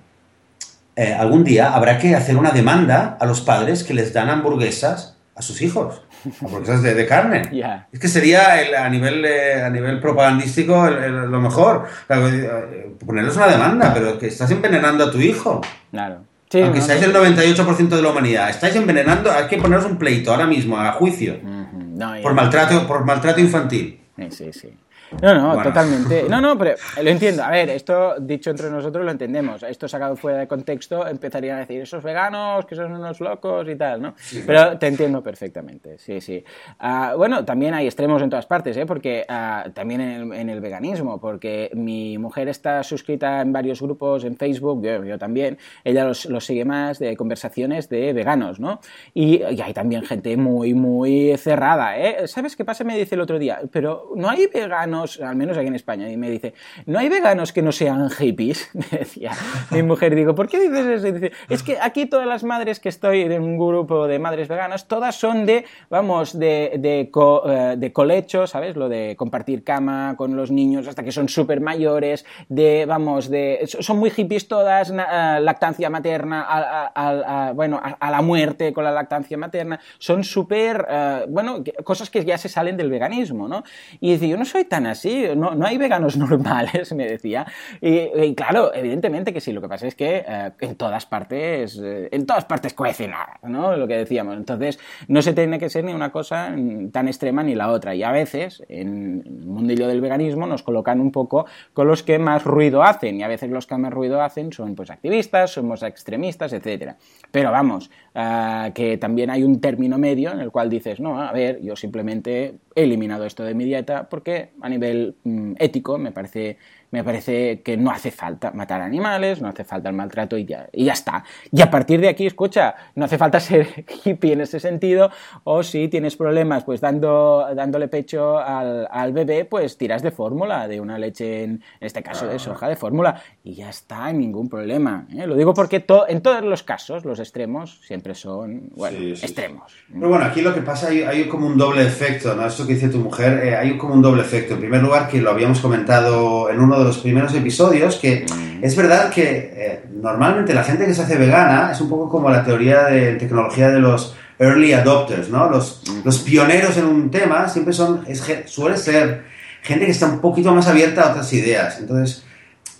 eh, 0.95 1.13
algún 1.13 1.43
día 1.43 1.73
habrá 1.73 1.97
que 1.97 2.15
hacer 2.15 2.37
una 2.37 2.51
demanda 2.51 3.17
a 3.19 3.25
los 3.25 3.41
padres 3.41 3.83
que 3.83 3.93
les 3.93 4.13
dan 4.13 4.29
hamburguesas 4.29 5.17
a 5.35 5.41
sus 5.41 5.61
hijos, 5.63 6.03
hamburguesas 6.41 6.83
de, 6.83 6.93
de 6.93 7.05
carne. 7.07 7.41
Ya. 7.51 7.87
Es 7.91 7.99
que 7.99 8.07
sería 8.07 8.61
el- 8.61 8.75
a, 8.75 8.87
nivel, 8.89 9.25
eh, 9.25 9.63
a 9.63 9.69
nivel 9.69 9.99
propagandístico 9.99 10.87
el- 10.87 11.03
el- 11.03 11.31
lo 11.31 11.41
mejor. 11.41 11.85
Eh, 12.09 12.95
ponerles 13.05 13.35
una 13.35 13.47
demanda, 13.47 13.91
pero 13.93 14.17
que 14.19 14.27
estás 14.27 14.51
envenenando 14.51 15.05
a 15.05 15.11
tu 15.11 15.19
hijo. 15.19 15.61
Claro. 15.91 16.19
Sí, 16.51 16.61
Aunque 16.61 16.79
no, 16.79 16.85
seáis 16.85 17.01
no. 17.01 17.07
el 17.07 17.35
98% 17.35 17.95
de 17.95 18.01
la 18.03 18.09
humanidad, 18.11 18.49
estáis 18.51 18.75
envenenando, 18.75 19.31
hay 19.31 19.47
que 19.47 19.57
poneros 19.57 19.85
un 19.85 19.97
pleito 19.97 20.29
ahora 20.31 20.45
mismo, 20.45 20.77
a 20.77 20.91
juicio, 20.91 21.39
no, 21.41 22.13
por 22.21 22.35
maltrato, 22.35 22.85
por 22.85 23.03
maltrato 23.05 23.39
infantil. 23.41 23.99
Sí, 24.19 24.27
sí, 24.29 24.53
sí. 24.53 24.77
No, 25.22 25.34
no, 25.34 25.47
Bueno. 25.54 25.64
totalmente. 25.64 26.26
No, 26.30 26.41
no, 26.41 26.58
pero 26.58 26.76
lo 27.01 27.10
entiendo. 27.10 27.43
A 27.43 27.49
ver, 27.51 27.70
esto 27.70 28.16
dicho 28.20 28.49
entre 28.49 28.70
nosotros 28.70 29.06
lo 29.06 29.12
entendemos. 29.12 29.64
Esto 29.64 29.88
sacado 29.88 30.16
fuera 30.16 30.39
de 30.39 30.47
contexto 30.47 31.08
empezarían 31.08 31.58
a 31.58 31.60
decir 31.62 31.82
esos 31.82 32.04
veganos 32.04 32.66
que 32.66 32.76
son 32.76 32.93
unos 32.93 33.20
locos 33.20 33.68
y 33.70 33.76
tal, 33.76 34.01
¿no? 34.01 34.16
Pero 34.45 34.78
te 34.78 34.88
entiendo 34.88 35.22
perfectamente, 35.22 35.97
sí, 35.97 36.20
sí. 36.22 36.43
Ah, 36.80 37.14
bueno, 37.18 37.45
también 37.45 37.74
hay 37.74 37.86
extremos 37.86 38.22
en 38.22 38.30
todas 38.30 38.45
partes, 38.45 38.76
¿eh? 38.78 38.86
Porque 38.86 39.26
ah, 39.28 39.66
también 39.74 40.01
en 40.01 40.10
el, 40.32 40.34
en 40.39 40.49
el 40.49 40.62
veganismo, 40.62 41.20
porque 41.20 41.70
mi 41.74 42.18
mujer 42.18 42.47
está 42.47 42.84
suscrita 42.84 43.41
en 43.41 43.54
varios 43.54 43.82
grupos 43.82 44.24
en 44.24 44.36
Facebook, 44.38 44.84
yo, 44.84 45.04
yo 45.04 45.18
también, 45.18 45.58
ella 45.84 46.06
los, 46.06 46.26
los 46.26 46.45
sigue 46.45 46.66
más 46.66 46.99
de 46.99 47.16
conversaciones 47.16 47.89
de 47.89 48.14
veganos, 48.14 48.60
¿no? 48.60 48.80
Y, 49.14 49.43
y 49.43 49.62
hay 49.62 49.74
también 49.74 50.04
gente 50.04 50.36
muy, 50.38 50.74
muy 50.74 51.36
cerrada, 51.38 51.97
¿eh? 51.97 52.28
¿Sabes 52.28 52.56
qué 52.56 52.66
pasa? 52.66 52.84
Me 52.84 52.97
dice 52.97 53.16
el 53.16 53.22
otro 53.22 53.39
día, 53.39 53.60
pero 53.72 54.12
no 54.16 54.30
hay 54.30 54.47
veganos, 54.47 55.03
al 55.24 55.36
menos 55.36 55.58
aquí 55.58 55.68
en 55.68 55.76
España, 55.76 56.10
y 56.10 56.18
me 56.18 56.30
dice, 56.30 56.54
¿no 56.86 56.99
hay 56.99 57.10
veganos 57.10 57.51
que 57.54 57.62
no 57.62 57.72
sean 57.72 58.10
hippies? 58.10 58.70
Me 58.74 58.99
decía 58.99 59.32
mi 59.72 59.84
mujer, 59.84 60.16
digo, 60.16 60.36
¿por 60.36 60.47
qué 60.47 60.60
dices 60.60 61.04
eso? 61.04 61.28
Es 61.49 61.64
que 61.64 61.78
aquí 61.82 62.06
todas 62.06 62.28
las 62.28 62.43
madres 62.43 62.80
que 62.80 62.89
estoy 62.89 63.22
en 63.22 63.41
un 63.41 63.58
grupo 63.58 64.08
de 64.08 64.20
madres 64.20 64.47
veganas, 64.47 64.88
todas 64.88 65.16
son 65.16 65.45
de, 65.45 65.66
vamos, 65.89 66.38
de, 66.38 66.74
de, 66.80 67.10
co- 67.12 67.43
eh, 67.47 67.91
colecho, 67.93 68.47
¿sabes? 68.47 68.76
Lo 68.76 68.89
de 68.89 69.16
compartir 69.18 69.64
cama 69.64 70.16
con 70.18 70.36
los 70.36 70.51
niños 70.51 70.88
hasta 70.88 71.04
que 71.04 71.12
son 71.12 71.30
súper 71.30 71.62
mayores, 71.62 72.26
de, 72.49 72.86
vamos, 72.88 73.30
de, 73.30 73.62
son 73.66 73.97
muy 73.99 74.10
hippies 74.10 74.47
todas, 74.47 74.89
lactancia 74.89 75.89
materna, 75.89 76.45
a, 76.47 77.51
bueno, 77.56 77.80
a, 77.82 78.12
la 78.12 78.22
muerte 78.22 78.74
con 78.74 78.84
la 78.84 78.91
lactancia 78.91 79.38
materna, 79.38 79.80
son 79.97 80.24
súper, 80.24 80.86
eh, 80.89 81.26
bueno, 81.30 81.64
cosas 81.84 82.10
que 82.10 82.24
ya 82.26 82.38
se 82.38 82.49
salen 82.49 82.78
del 82.78 82.89
veganismo, 82.89 83.47
¿no? 83.47 83.64
Y 83.99 84.14
dice, 84.14 84.28
yo 84.28 84.38
no 84.38 84.45
soy 84.45 84.66
tan 84.66 84.82
así, 84.86 85.25
no, 85.36 85.55
no 85.55 85.65
hay 85.65 85.77
veganos 85.77 86.17
normales, 86.17 86.93
me 86.93 87.05
decía. 87.05 87.45
Y, 87.81 88.34
claro, 88.36 88.73
evidentemente 88.73 89.34
que 89.34 89.41
sí, 89.41 89.51
lo 89.51 89.61
que 89.61 89.67
pasa 89.67 89.88
es 89.88 89.95
que 89.95 90.23
eh, 90.27 90.51
en 90.59 90.75
todas 90.75 91.05
partes, 91.05 91.79
eh, 91.81 92.09
en 92.11 92.25
todas 92.25 92.45
partes 92.45 92.75
nada, 93.07 93.39
¿no? 93.43 93.75
Lo 93.77 93.88
que 93.88 93.97
decíamos. 93.97 94.38
Entonces, 94.38 94.79
no 95.07 95.21
se 95.21 95.34
tiene 95.34 95.59
que 95.59 95.69
ser 95.69 95.84
ni 95.84 95.93
una 95.93 96.11
cosa 96.11 96.53
tan 96.91 97.07
extrema 97.07 97.43
ni 97.43 97.55
la 97.55 97.69
otra. 97.69 97.95
Y 97.95 98.03
a 98.03 98.11
veces, 98.11 98.63
en 98.69 99.23
el 99.25 99.45
mundillo 99.45 99.88
del 99.88 100.01
veganismo, 100.01 100.47
nos 100.47 100.63
colocan 100.63 100.99
un 100.99 101.11
poco 101.11 101.45
con 101.73 101.88
los 101.88 102.03
que 102.03 102.19
más 102.19 102.43
ruido 102.43 102.84
hacen. 102.84 103.19
Y 103.19 103.23
a 103.23 103.27
veces 103.27 103.49
los 103.49 103.67
que 103.67 103.77
más 103.77 103.93
ruido 103.93 104.21
hacen 104.21 104.51
son 104.51 104.75
pues 104.75 104.89
activistas, 104.89 105.51
somos 105.51 105.84
extremistas, 105.84 106.53
etcétera. 106.53 106.97
Pero 107.31 107.51
vamos, 107.51 107.89
ah, 108.15 108.71
que 108.73 108.97
también 108.97 109.29
hay 109.29 109.43
un 109.43 109.59
término 109.59 109.97
medio 109.97 110.31
en 110.31 110.39
el 110.39 110.51
cual 110.51 110.69
dices, 110.69 110.99
no, 110.99 111.21
a 111.21 111.31
ver, 111.31 111.61
yo 111.61 111.75
simplemente 111.75 112.55
he 112.75 112.84
eliminado 112.84 113.25
esto 113.25 113.43
de 113.43 113.53
mi 113.53 113.65
dieta 113.65 114.09
porque 114.09 114.51
a 114.61 114.69
nivel 114.74 115.15
mm, 115.24 115.53
ético 115.59 115.97
me 115.97 116.11
parece, 116.11 116.57
me 116.93 117.03
parece 117.03 117.61
que 117.63 117.75
no 117.75 117.89
hace 117.89 118.11
falta 118.11 118.51
matar 118.51 118.79
animales, 118.81 119.41
no 119.41 119.47
hace 119.49 119.63
falta 119.63 119.89
el 119.89 119.95
maltrato 119.95 120.37
y 120.37 120.45
ya, 120.45 120.67
y 120.71 120.85
ya 120.85 120.93
está. 120.93 121.23
Y 121.51 121.61
a 121.63 121.71
partir 121.71 121.99
de 121.99 122.07
aquí, 122.07 122.27
escucha, 122.27 122.75
no 122.95 123.05
hace 123.05 123.17
falta 123.17 123.39
ser 123.49 123.67
hippie 124.05 124.33
en 124.33 124.41
ese 124.41 124.59
sentido, 124.59 125.09
o 125.43 125.63
si 125.63 125.87
tienes 125.87 126.15
problemas 126.15 126.63
pues 126.63 126.79
dando, 126.81 127.45
dándole 127.55 127.87
pecho 127.87 128.37
al, 128.37 128.87
al 128.91 129.11
bebé, 129.11 129.43
pues 129.45 129.75
tiras 129.77 130.03
de 130.03 130.11
fórmula, 130.11 130.67
de 130.67 130.79
una 130.79 130.99
leche, 130.99 131.43
en, 131.43 131.51
en 131.51 131.61
este 131.81 132.03
caso 132.03 132.27
de 132.27 132.37
soja, 132.37 132.69
de 132.69 132.75
fórmula, 132.75 133.21
y 133.43 133.55
ya 133.55 133.69
está, 133.71 134.11
ningún 134.13 134.47
problema. 134.47 135.07
¿eh? 135.17 135.25
Lo 135.25 135.35
digo 135.35 135.53
porque 135.55 135.79
to- 135.79 136.07
en 136.07 136.21
todos 136.21 136.43
los 136.43 136.61
casos 136.61 137.05
los 137.05 137.19
extremos 137.19 137.81
siempre 137.87 138.13
son, 138.13 138.69
bueno, 138.75 138.97
Sí, 138.99 139.09
sí, 139.09 139.15
sí. 139.15 139.25
extremos. 139.25 139.73
Pero 139.91 140.09
bueno, 140.09 140.25
aquí 140.25 140.41
lo 140.43 140.53
que 140.53 140.61
pasa, 140.61 140.89
hay, 140.89 141.01
hay 141.01 141.27
como 141.27 141.47
un 141.47 141.57
doble 141.57 141.81
efecto, 141.81 142.35
¿no? 142.35 142.45
Esto 142.45 142.67
que 142.67 142.75
dice 142.75 142.89
tu 142.89 142.99
mujer, 142.99 143.45
eh, 143.47 143.55
hay 143.55 143.77
como 143.79 143.95
un 143.95 144.01
doble 144.03 144.21
efecto. 144.21 144.53
En 144.53 144.59
primer 144.59 144.81
lugar, 144.83 145.07
que 145.07 145.19
lo 145.19 145.31
habíamos 145.31 145.59
comentado 145.59 146.49
en 146.51 146.59
uno 146.59 146.77
de 146.77 146.82
los 146.84 146.97
primeros 146.99 147.34
episodios, 147.34 147.95
que 147.97 148.25
es 148.61 148.75
verdad 148.75 149.09
que 149.09 149.53
eh, 149.55 149.84
normalmente 149.93 150.53
la 150.53 150.63
gente 150.63 150.86
que 150.86 150.93
se 150.93 151.01
hace 151.03 151.17
vegana 151.17 151.71
es 151.71 151.81
un 151.81 151.89
poco 151.89 152.09
como 152.09 152.29
la 152.29 152.43
teoría 152.43 152.84
de 152.86 153.13
tecnología 153.15 153.69
de 153.69 153.79
los 153.79 154.15
early 154.39 154.73
adopters, 154.73 155.29
¿no? 155.29 155.49
Los, 155.49 155.81
los 156.03 156.19
pioneros 156.19 156.75
en 156.77 156.86
un 156.86 157.09
tema 157.11 157.47
siempre 157.49 157.73
son, 157.73 158.03
es, 158.07 158.23
suele 158.45 158.77
ser 158.77 159.23
gente 159.61 159.86
que 159.86 159.91
está 159.91 160.07
un 160.07 160.19
poquito 160.19 160.53
más 160.53 160.67
abierta 160.67 161.01
a 161.03 161.11
otras 161.11 161.31
ideas. 161.34 161.79
Entonces, 161.79 162.25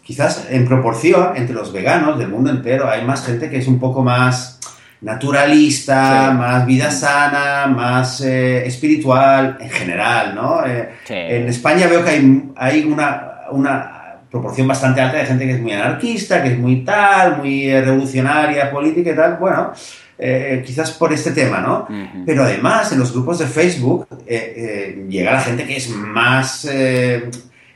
quizás 0.04 0.48
en 0.50 0.66
proporción 0.68 1.32
entre 1.36 1.56
los 1.56 1.72
veganos 1.72 2.20
del 2.20 2.28
mundo 2.28 2.50
entero 2.50 2.90
hay 2.90 3.06
más 3.06 3.26
gente 3.26 3.50
que 3.50 3.58
es 3.58 3.68
un 3.68 3.80
poco 3.80 4.04
más 4.04 4.60
naturalista, 5.02 6.30
Sí. 6.32 6.38
más 6.38 6.66
vida 6.66 6.92
sana, 6.92 7.68
más 7.68 8.22
eh, 8.22 8.66
espiritual 8.66 9.58
en 9.60 9.70
general, 9.70 10.34
¿no? 10.36 10.66
Eh, 10.66 10.90
Sí. 11.06 11.14
En 11.14 11.48
España 11.48 11.88
veo 11.88 12.04
que 12.04 12.10
hay, 12.12 12.44
hay 12.56 12.84
una, 12.86 13.42
una 13.52 13.93
proporción 14.34 14.68
bastante 14.68 15.00
alta 15.00 15.18
de 15.20 15.26
gente 15.28 15.46
que 15.46 15.54
es 15.54 15.62
muy 15.62 15.74
anarquista, 15.74 16.42
que 16.42 16.50
es 16.54 16.58
muy 16.58 16.78
tal, 16.84 17.38
muy 17.38 17.70
eh, 17.70 17.82
revolucionaria, 17.82 18.72
política 18.72 19.12
y 19.12 19.16
tal. 19.16 19.38
Bueno, 19.38 19.72
eh, 20.18 20.64
quizás 20.66 20.90
por 20.92 21.14
este 21.14 21.32
tema, 21.32 21.62
¿no? 21.62 21.88
Pero 22.26 22.44
además, 22.44 22.92
en 22.92 23.00
los 23.00 23.12
grupos 23.14 23.38
de 23.40 23.46
Facebook 23.46 24.08
eh, 24.26 24.54
eh, 24.58 25.06
llega 25.08 25.34
la 25.34 25.42
gente 25.42 25.66
que 25.68 25.78
es 25.78 25.88
más. 25.90 26.68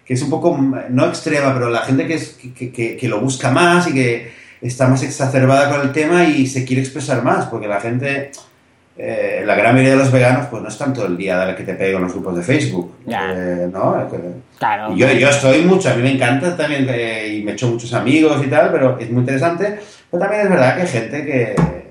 que 0.08 0.14
es 0.14 0.22
un 0.24 0.30
poco, 0.32 0.58
no 0.90 1.06
extrema, 1.06 1.54
pero 1.54 1.70
la 1.70 1.82
gente 1.82 2.08
que, 2.08 2.16
es, 2.16 2.38
que, 2.58 2.72
que- 2.72 2.98
que 2.98 3.08
lo 3.08 3.20
busca 3.22 3.52
más 3.52 3.88
y 3.90 3.94
que 3.94 4.32
está 4.62 4.88
más 4.88 5.04
exacerbada 5.04 5.70
con 5.70 5.82
el 5.82 5.92
tema 5.92 6.24
y 6.24 6.48
se 6.48 6.66
quiere 6.66 6.82
expresar 6.82 7.24
más, 7.24 7.46
porque 7.46 7.68
la 7.68 7.80
gente. 7.82 8.32
Eh, 8.98 9.44
la 9.46 9.56
gran 9.56 9.74
mayoría 9.74 9.94
de 9.94 10.00
los 10.00 10.12
veganos, 10.12 10.48
pues 10.48 10.62
no 10.64 10.70
están 10.70 10.94
todo 10.94 11.06
el 11.06 11.16
día 11.18 11.36
dale 11.38 11.56
que 11.56 11.64
te 11.64 11.74
pego 11.76 11.98
en 11.98 12.04
los 12.06 12.14
grupos 12.14 12.36
de 12.38 12.44
Facebook. 12.44 12.96
Ya. 13.06 13.32
eh, 13.36 13.70
¿no? 13.72 14.08
Claro. 14.58 14.96
Yo, 14.96 15.12
yo 15.12 15.30
estoy 15.30 15.62
mucho, 15.62 15.90
a 15.90 15.94
mí 15.94 16.02
me 16.02 16.12
encanta 16.14 16.58
también 16.58 16.88
eh, 16.90 17.28
y 17.38 17.44
me 17.44 17.52
he 17.52 17.54
hecho 17.54 17.68
muchos 17.68 17.94
amigos 17.94 18.42
y 18.44 18.48
tal, 18.50 18.72
pero 18.72 18.98
es 19.00 19.10
muy 19.12 19.20
interesante. 19.22 19.80
Pero 20.10 20.22
también 20.22 20.42
es 20.44 20.50
verdad 20.50 20.76
que 20.76 20.82
hay 20.82 20.88
gente 20.88 21.26
que. 21.26 21.56
que- 21.56 21.88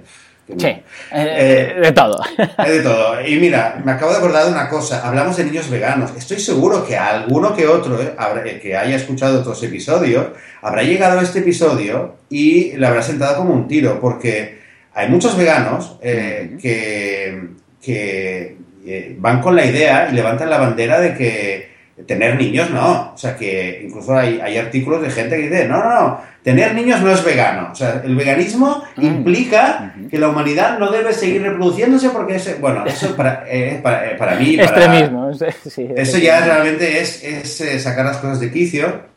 Sí, 0.59 0.67
eh, 0.67 0.83
Eh, 1.13 1.81
de 1.81 1.91
todo. 1.93 2.21
de 2.67 2.81
todo. 2.81 3.21
Y 3.27 3.37
mira, 3.41 3.81
me 3.85 3.91
acabo 3.93 4.13
de 4.13 4.19
acordar 4.19 4.45
de 4.47 4.53
una 4.53 4.69
cosa. 4.69 5.07
Hablamos 5.07 5.37
de 5.37 5.43
niños 5.45 5.69
veganos. 5.69 6.13
Estoy 6.17 6.39
seguro 6.39 6.87
que 6.87 6.97
a 6.97 7.09
alguno 7.09 7.53
que 7.55 7.67
otro 7.67 8.01
eh, 8.01 8.13
habrá- 8.17 8.45
que 8.61 8.77
haya 8.77 8.95
escuchado 8.95 9.41
otros 9.41 9.61
episodios 9.65 10.27
habrá 10.63 10.83
llegado 10.85 11.19
a 11.19 11.23
este 11.23 11.41
episodio 11.41 12.15
y 12.31 12.77
le 12.77 12.87
habrá 12.87 13.03
sentado 13.03 13.37
como 13.39 13.55
un 13.55 13.67
tiro, 13.69 13.99
porque 14.01 14.65
hay 14.97 15.09
muchos 15.09 15.36
veganos 15.36 15.97
eh, 16.03 16.57
que, 16.61 17.51
que, 17.80 18.57
eh, 18.84 19.16
van 19.18 19.40
con 19.40 19.55
la 19.55 19.64
idea 19.64 20.09
y 20.11 20.14
levantan 20.14 20.51
la 20.51 20.59
bandera 20.59 21.01
de 21.01 21.14
que 21.14 21.76
tener 22.05 22.36
niños 22.36 22.70
no. 22.70 23.12
O 23.14 23.18
sea 23.18 23.36
que 23.36 23.82
incluso 23.84 24.16
hay, 24.16 24.40
hay, 24.42 24.59
artículos 24.59 25.03
de 25.03 25.11
gente 25.11 25.36
que 25.36 25.49
dice, 25.49 25.68
no, 25.68 25.82
no, 25.82 26.01
no, 26.01 26.20
tener 26.47 26.74
niños 26.74 27.01
no 27.01 27.11
es 27.11 27.24
vegano. 27.24 27.70
O 27.72 27.74
sea, 27.74 28.03
el 28.05 28.14
veganismo 28.14 28.84
mm. 28.97 29.05
implica 29.05 29.94
que 30.09 30.18
la 30.18 30.28
humanidad 30.28 30.78
no 30.78 30.90
debe 30.90 31.12
seguir 31.12 31.42
reproduciéndose 31.42 32.11
porque 32.11 32.36
es, 32.36 32.61
bueno, 32.61 32.84
eso 32.86 33.16
para, 33.16 33.44
eh, 33.49 33.80
para, 33.82 34.12
eh, 34.12 34.14
para, 34.16 34.36
mí... 34.36 34.55
Extremismo. 34.55 35.30
eso 35.97 36.18
ya 36.18 36.44
realmente 36.44 37.01
es, 37.01 37.24
es, 37.24 37.61
eh, 37.61 37.80
sacar 37.80 38.05
las 38.05 38.18
cosas 38.18 38.40
de 38.40 38.53
quicio. 38.53 39.16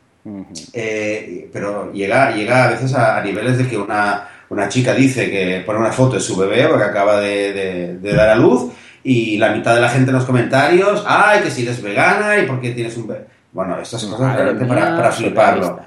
pero 1.52 1.92
llega, 1.92 2.32
llega 2.32 2.64
a 2.64 2.70
veces 2.70 2.94
a, 2.94 3.22
niveles 3.22 3.58
de 3.58 3.68
que 3.68 3.76
una, 3.76 4.28
una, 4.50 4.68
chica 4.68 4.94
dice 4.94 5.30
que 5.30 5.62
pone 5.64 5.78
una 5.78 5.92
foto 5.92 6.14
de 6.14 6.20
su 6.20 6.36
bebé 6.36 6.68
porque 6.68 6.84
acaba 6.84 7.20
de, 7.20 7.98
de 8.00 8.12
dar 8.12 8.28
a 8.28 8.36
luz 8.36 8.70
y 9.02 9.38
la 9.38 9.50
mitad 9.50 9.74
de 9.74 9.80
la 9.80 9.88
gente 9.88 10.10
en 10.10 10.16
los 10.16 10.26
comentarios, 10.26 11.04
ay, 11.06 11.40
que 11.40 11.50
si 11.50 11.62
eres 11.62 11.82
vegana 11.82 12.38
y 12.38 12.46
por 12.46 12.60
qué 12.60 12.70
tienes 12.72 12.96
un... 12.96 13.14
Bueno, 13.52 13.80
estas 13.80 14.04
cosas 14.04 14.36
realmente 14.36 14.64
para, 14.64 14.96
para 14.96 15.10
fliparlo. 15.10 15.80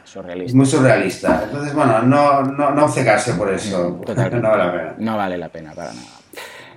Es 0.43 0.53
muy 0.53 0.65
surrealista. 0.65 1.43
Entonces, 1.45 1.73
bueno, 1.73 2.01
no, 2.01 2.41
no, 2.41 2.71
no 2.71 2.85
obcecarse 2.85 3.33
por 3.35 3.53
eso. 3.53 4.01
No 4.07 4.49
vale 4.49 4.65
la 4.65 4.71
pena. 4.71 4.93
No 4.97 5.17
vale 5.17 5.37
la 5.37 5.49
pena 5.49 5.73
para 5.73 5.93
nada. 5.93 6.07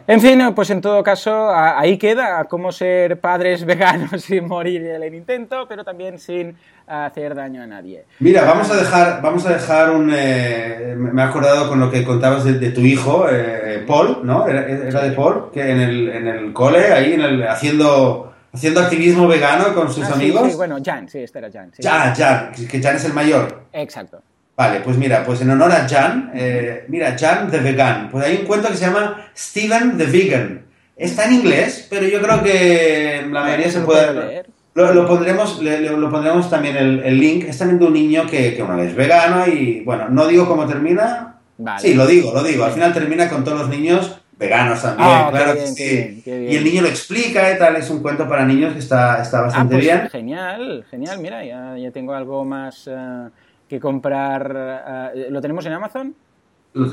En 0.06 0.20
fin, 0.20 0.40
pues 0.54 0.70
en 0.70 0.80
todo 0.80 1.02
caso, 1.02 1.50
ahí 1.52 1.98
queda 1.98 2.44
cómo 2.44 2.70
ser 2.70 3.18
padres 3.18 3.64
veganos 3.66 4.22
sin 4.22 4.46
morir 4.46 4.86
en 4.86 5.02
el 5.02 5.14
intento, 5.14 5.66
pero 5.68 5.82
también 5.82 6.20
sin 6.20 6.56
hacer 6.86 7.34
daño 7.34 7.62
a 7.62 7.66
nadie. 7.66 8.04
Mira, 8.20 8.44
vamos 8.44 8.70
a 8.70 8.76
dejar, 8.76 9.20
vamos 9.22 9.44
a 9.46 9.50
dejar 9.50 9.90
un... 9.90 10.12
Eh, 10.14 10.94
me 10.96 11.20
he 11.20 11.24
acordado 11.24 11.68
con 11.68 11.80
lo 11.80 11.90
que 11.90 12.04
contabas 12.04 12.44
de, 12.44 12.70
tu 12.70 12.80
hijo, 12.80 13.26
eh, 13.30 13.84
Paul, 13.86 14.20
¿no? 14.22 14.46
Era, 14.46 15.02
de 15.02 15.12
Paul, 15.12 15.50
que 15.52 15.70
en 15.70 15.80
el, 15.80 16.08
en 16.08 16.28
el 16.28 16.52
cole, 16.52 16.92
ahí, 16.92 17.14
en 17.14 17.20
el, 17.20 17.48
haciendo 17.48 18.32
haciendo 18.56 18.80
activismo 18.80 19.28
vegano 19.28 19.74
con 19.74 19.92
sus 19.92 20.04
ah, 20.04 20.14
amigos. 20.14 20.50
Sí, 20.50 20.56
bueno, 20.56 20.78
Jan, 20.82 21.08
sí, 21.08 21.18
este 21.18 21.38
era 21.38 21.50
Jan. 21.52 21.72
Jan, 21.78 22.14
Jan, 22.14 22.52
que 22.52 22.82
Jan 22.82 22.96
es 22.96 23.04
el 23.04 23.12
mayor. 23.12 23.64
Exacto. 23.72 24.22
Vale, 24.56 24.80
pues 24.80 24.96
mira, 24.96 25.22
pues 25.22 25.42
en 25.42 25.50
honor 25.50 25.70
a 25.70 25.86
Jan, 25.86 26.32
eh, 26.34 26.86
mira, 26.88 27.14
Jan 27.18 27.50
the 27.50 27.58
Vegan, 27.58 28.08
pues 28.10 28.24
hay 28.24 28.36
un 28.36 28.46
cuento 28.46 28.68
que 28.68 28.76
se 28.76 28.86
llama 28.86 29.28
Steven 29.36 29.98
the 29.98 30.06
Vegan. 30.06 30.64
Está 30.96 31.26
en 31.26 31.34
inglés, 31.34 31.86
pero 31.90 32.06
yo 32.06 32.22
creo 32.22 32.42
que 32.42 33.26
la 33.30 33.42
mayoría 33.42 33.70
se 33.70 33.80
puede 33.80 34.14
leer. 34.14 34.46
Lo, 34.76 35.06
pondremos, 35.06 35.60
lo 35.60 36.10
pondremos 36.10 36.48
también 36.48 36.76
el, 36.76 37.18
link. 37.18 37.44
Es 37.44 37.58
también 37.58 37.78
de 37.78 37.86
un 37.86 37.92
niño 37.92 38.26
que, 38.26 38.54
que 38.54 38.62
una 38.62 38.76
vez 38.76 38.94
vegano 38.94 39.46
y, 39.46 39.80
bueno, 39.84 40.08
no 40.08 40.26
digo 40.26 40.46
cómo 40.46 40.66
termina. 40.66 41.38
Vale. 41.58 41.80
Sí, 41.80 41.94
lo 41.94 42.06
digo, 42.06 42.32
lo 42.32 42.42
digo. 42.42 42.64
Al 42.64 42.72
final 42.72 42.92
termina 42.92 43.28
con 43.28 43.42
todos 43.42 43.60
los 43.60 43.68
niños 43.68 44.20
veganos 44.38 44.82
también, 44.82 45.08
ah, 45.10 45.28
claro 45.30 45.54
que 45.54 45.66
sí. 45.66 46.22
y 46.26 46.56
el 46.56 46.62
niño 46.62 46.82
lo 46.82 46.88
explica 46.88 47.54
y 47.54 47.58
tal, 47.58 47.74
es 47.76 47.88
un 47.88 48.02
cuento 48.02 48.28
para 48.28 48.44
niños 48.44 48.74
que 48.74 48.80
está, 48.80 49.22
está 49.22 49.40
bastante 49.40 49.74
ah, 49.74 49.78
pues 49.78 49.82
bien. 49.82 50.08
Genial, 50.10 50.84
genial, 50.90 51.18
mira, 51.20 51.42
ya, 51.42 51.74
ya 51.78 51.90
tengo 51.90 52.12
algo 52.12 52.44
más... 52.44 52.86
Eh, 52.86 53.28
que 53.68 53.80
comprar. 53.80 55.12
Uh, 55.14 55.30
¿Lo 55.30 55.40
tenemos 55.40 55.66
en 55.66 55.72
Amazon? 55.72 56.14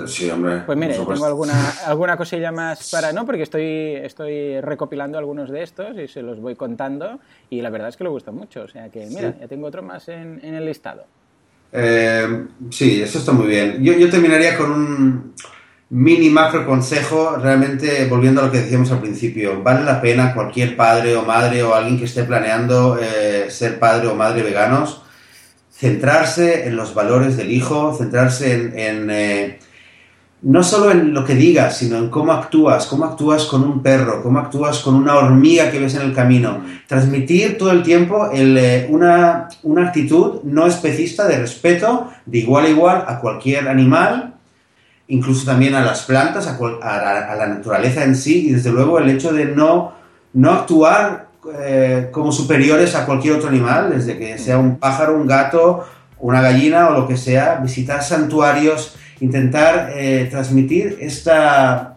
Sí, 0.06 0.30
hombre. 0.30 0.62
Pues 0.66 0.78
mire, 0.78 0.94
tengo 0.94 1.26
alguna, 1.26 1.54
alguna 1.86 2.16
cosilla 2.18 2.52
más 2.52 2.90
para... 2.92 3.12
No, 3.12 3.26
porque 3.26 3.44
estoy, 3.44 3.96
estoy 4.02 4.62
recopilando 4.62 5.18
algunos 5.18 5.50
de 5.50 5.64
estos 5.64 5.98
y 5.98 6.08
se 6.08 6.22
los 6.22 6.40
voy 6.40 6.56
contando 6.56 7.20
y 7.50 7.62
la 7.62 7.70
verdad 7.70 7.90
es 7.90 7.98
que 7.98 8.04
lo 8.04 8.12
gusta 8.12 8.32
mucho. 8.32 8.62
O 8.62 8.68
sea 8.68 8.90
que, 8.90 9.06
mira, 9.08 9.36
ya 9.40 9.48
tengo 9.48 9.68
otro 9.68 9.84
más 9.84 10.08
en, 10.08 10.40
en 10.44 10.56
el 10.56 10.66
listado. 10.66 11.06
Eh, 11.72 12.46
sí, 12.70 13.02
eso 13.02 13.20
está 13.20 13.32
muy 13.32 13.48
bien. 13.48 13.84
Yo, 13.84 13.94
yo 13.94 14.10
terminaría 14.10 14.58
con 14.58 14.72
un 14.72 15.34
mini 15.90 16.30
macro 16.30 16.66
consejo, 16.66 17.36
realmente 17.36 18.06
volviendo 18.06 18.42
a 18.42 18.46
lo 18.46 18.52
que 18.52 18.60
decíamos 18.60 18.92
al 18.92 19.02
principio. 19.02 19.62
Vale 19.62 19.84
la 19.84 20.02
pena 20.02 20.34
cualquier 20.34 20.76
padre 20.76 21.16
o 21.16 21.24
madre 21.24 21.62
o 21.64 21.74
alguien 21.74 21.98
que 21.98 22.06
esté 22.06 22.24
planeando 22.24 22.98
eh, 23.02 23.48
ser 23.50 23.80
padre 23.80 24.08
o 24.08 24.16
madre 24.16 24.44
veganos 24.44 25.04
centrarse 25.84 26.66
en 26.66 26.78
los 26.78 26.94
valores 26.94 27.36
del 27.36 27.52
hijo, 27.52 27.94
centrarse 27.94 28.54
en, 28.88 29.10
eh, 29.10 29.60
no 30.44 30.62
solo 30.62 30.92
en 30.92 31.14
lo 31.14 31.24
que 31.24 31.36
digas, 31.36 31.78
sino 31.78 31.98
en 31.98 32.10
cómo 32.10 32.34
actúas, 32.34 32.86
cómo 32.86 33.06
actúas 33.06 33.46
con 33.46 33.64
un 33.64 33.82
perro, 33.82 34.22
cómo 34.22 34.40
actúas 34.40 34.80
con 34.80 34.96
una 34.96 35.16
hormiga 35.16 35.72
que 35.72 35.80
ves 35.80 35.96
en 35.96 36.02
el 36.02 36.14
camino. 36.14 36.64
Transmitir 36.88 37.58
todo 37.58 37.72
el 37.72 37.82
tiempo 37.82 38.30
eh, 38.34 38.88
una, 38.90 39.48
actitud 39.78 40.42
no 40.44 40.68
especista 40.68 41.28
de 41.28 41.40
respeto, 41.40 42.10
de 42.26 42.40
igual 42.40 42.66
a 42.66 42.70
igual 42.70 43.06
a 43.08 43.20
cualquier 43.20 43.70
animal, 43.70 44.34
incluso 45.08 45.46
también 45.46 45.76
a 45.76 45.84
las 45.84 46.04
plantas, 46.04 46.46
a, 46.48 46.58
a 46.58 47.36
la 47.36 47.48
naturaleza 47.48 48.04
en 48.04 48.16
sí, 48.16 48.50
y 48.50 48.52
desde 48.52 48.72
luego 48.72 49.00
el 49.00 49.10
hecho 49.10 49.32
de 49.32 49.46
no, 49.46 49.94
no 50.34 50.52
actuar 50.52 51.28
eh, 51.60 52.08
como 52.12 52.32
superiores 52.32 52.96
a 52.96 53.06
cualquier 53.06 53.36
otro 53.36 53.50
animal, 53.50 53.92
desde 53.94 54.18
que 54.18 54.38
sea 54.38 54.58
un 54.58 54.78
pájaro, 54.78 55.16
un 55.16 55.28
gato, 55.28 55.86
una 56.20 56.42
gallina 56.42 56.90
o 56.90 56.94
lo 56.94 57.08
que 57.08 57.18
sea, 57.18 57.56
visitar 57.56 58.02
santuarios, 58.02 58.96
intentar 59.24 59.92
eh, 59.96 60.28
transmitir 60.30 60.98
esta, 61.00 61.96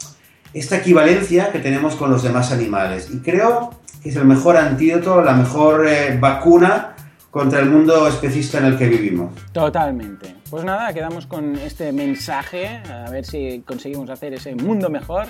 esta 0.54 0.76
equivalencia 0.76 1.50
que 1.50 1.58
tenemos 1.58 1.96
con 1.96 2.10
los 2.10 2.22
demás 2.22 2.52
animales. 2.52 3.08
Y 3.12 3.18
creo 3.18 3.74
que 4.02 4.10
es 4.10 4.16
el 4.16 4.24
mejor 4.24 4.56
antídoto, 4.56 5.22
la 5.22 5.34
mejor 5.34 5.86
eh, 5.88 6.16
vacuna 6.18 6.95
contra 7.37 7.61
el 7.61 7.68
mundo 7.68 8.09
especista 8.09 8.57
en 8.57 8.64
el 8.64 8.78
que 8.78 8.87
vivimos. 8.87 9.30
Totalmente. 9.53 10.37
Pues 10.49 10.64
nada, 10.64 10.91
quedamos 10.95 11.26
con 11.26 11.55
este 11.57 11.93
mensaje, 11.93 12.80
a 12.91 13.11
ver 13.11 13.26
si 13.26 13.61
conseguimos 13.61 14.09
hacer 14.09 14.32
ese 14.32 14.55
mundo 14.55 14.89
mejor. 14.89 15.26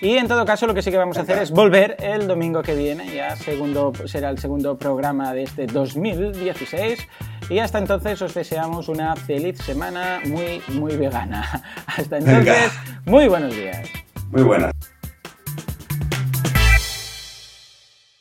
Y 0.00 0.16
en 0.16 0.28
todo 0.28 0.44
caso, 0.44 0.68
lo 0.68 0.74
que 0.74 0.80
sí 0.80 0.92
que 0.92 0.96
vamos 0.96 1.18
a 1.18 1.22
hacer 1.22 1.38
es 1.38 1.50
volver 1.50 1.96
el 1.98 2.28
domingo 2.28 2.62
que 2.62 2.76
viene, 2.76 3.12
ya 3.12 3.34
segundo, 3.34 3.92
será 4.04 4.30
el 4.30 4.38
segundo 4.38 4.78
programa 4.78 5.34
de 5.34 5.42
este 5.42 5.66
2016. 5.66 7.00
Y 7.48 7.58
hasta 7.58 7.78
entonces 7.78 8.22
os 8.22 8.32
deseamos 8.32 8.88
una 8.88 9.16
feliz 9.16 9.58
semana 9.58 10.20
muy, 10.26 10.62
muy 10.68 10.96
vegana. 10.96 11.64
Hasta 11.86 12.18
entonces, 12.18 12.70
muy 13.06 13.26
buenos 13.26 13.56
días. 13.56 13.88
Muy 14.30 14.44
buenas. 14.44 14.72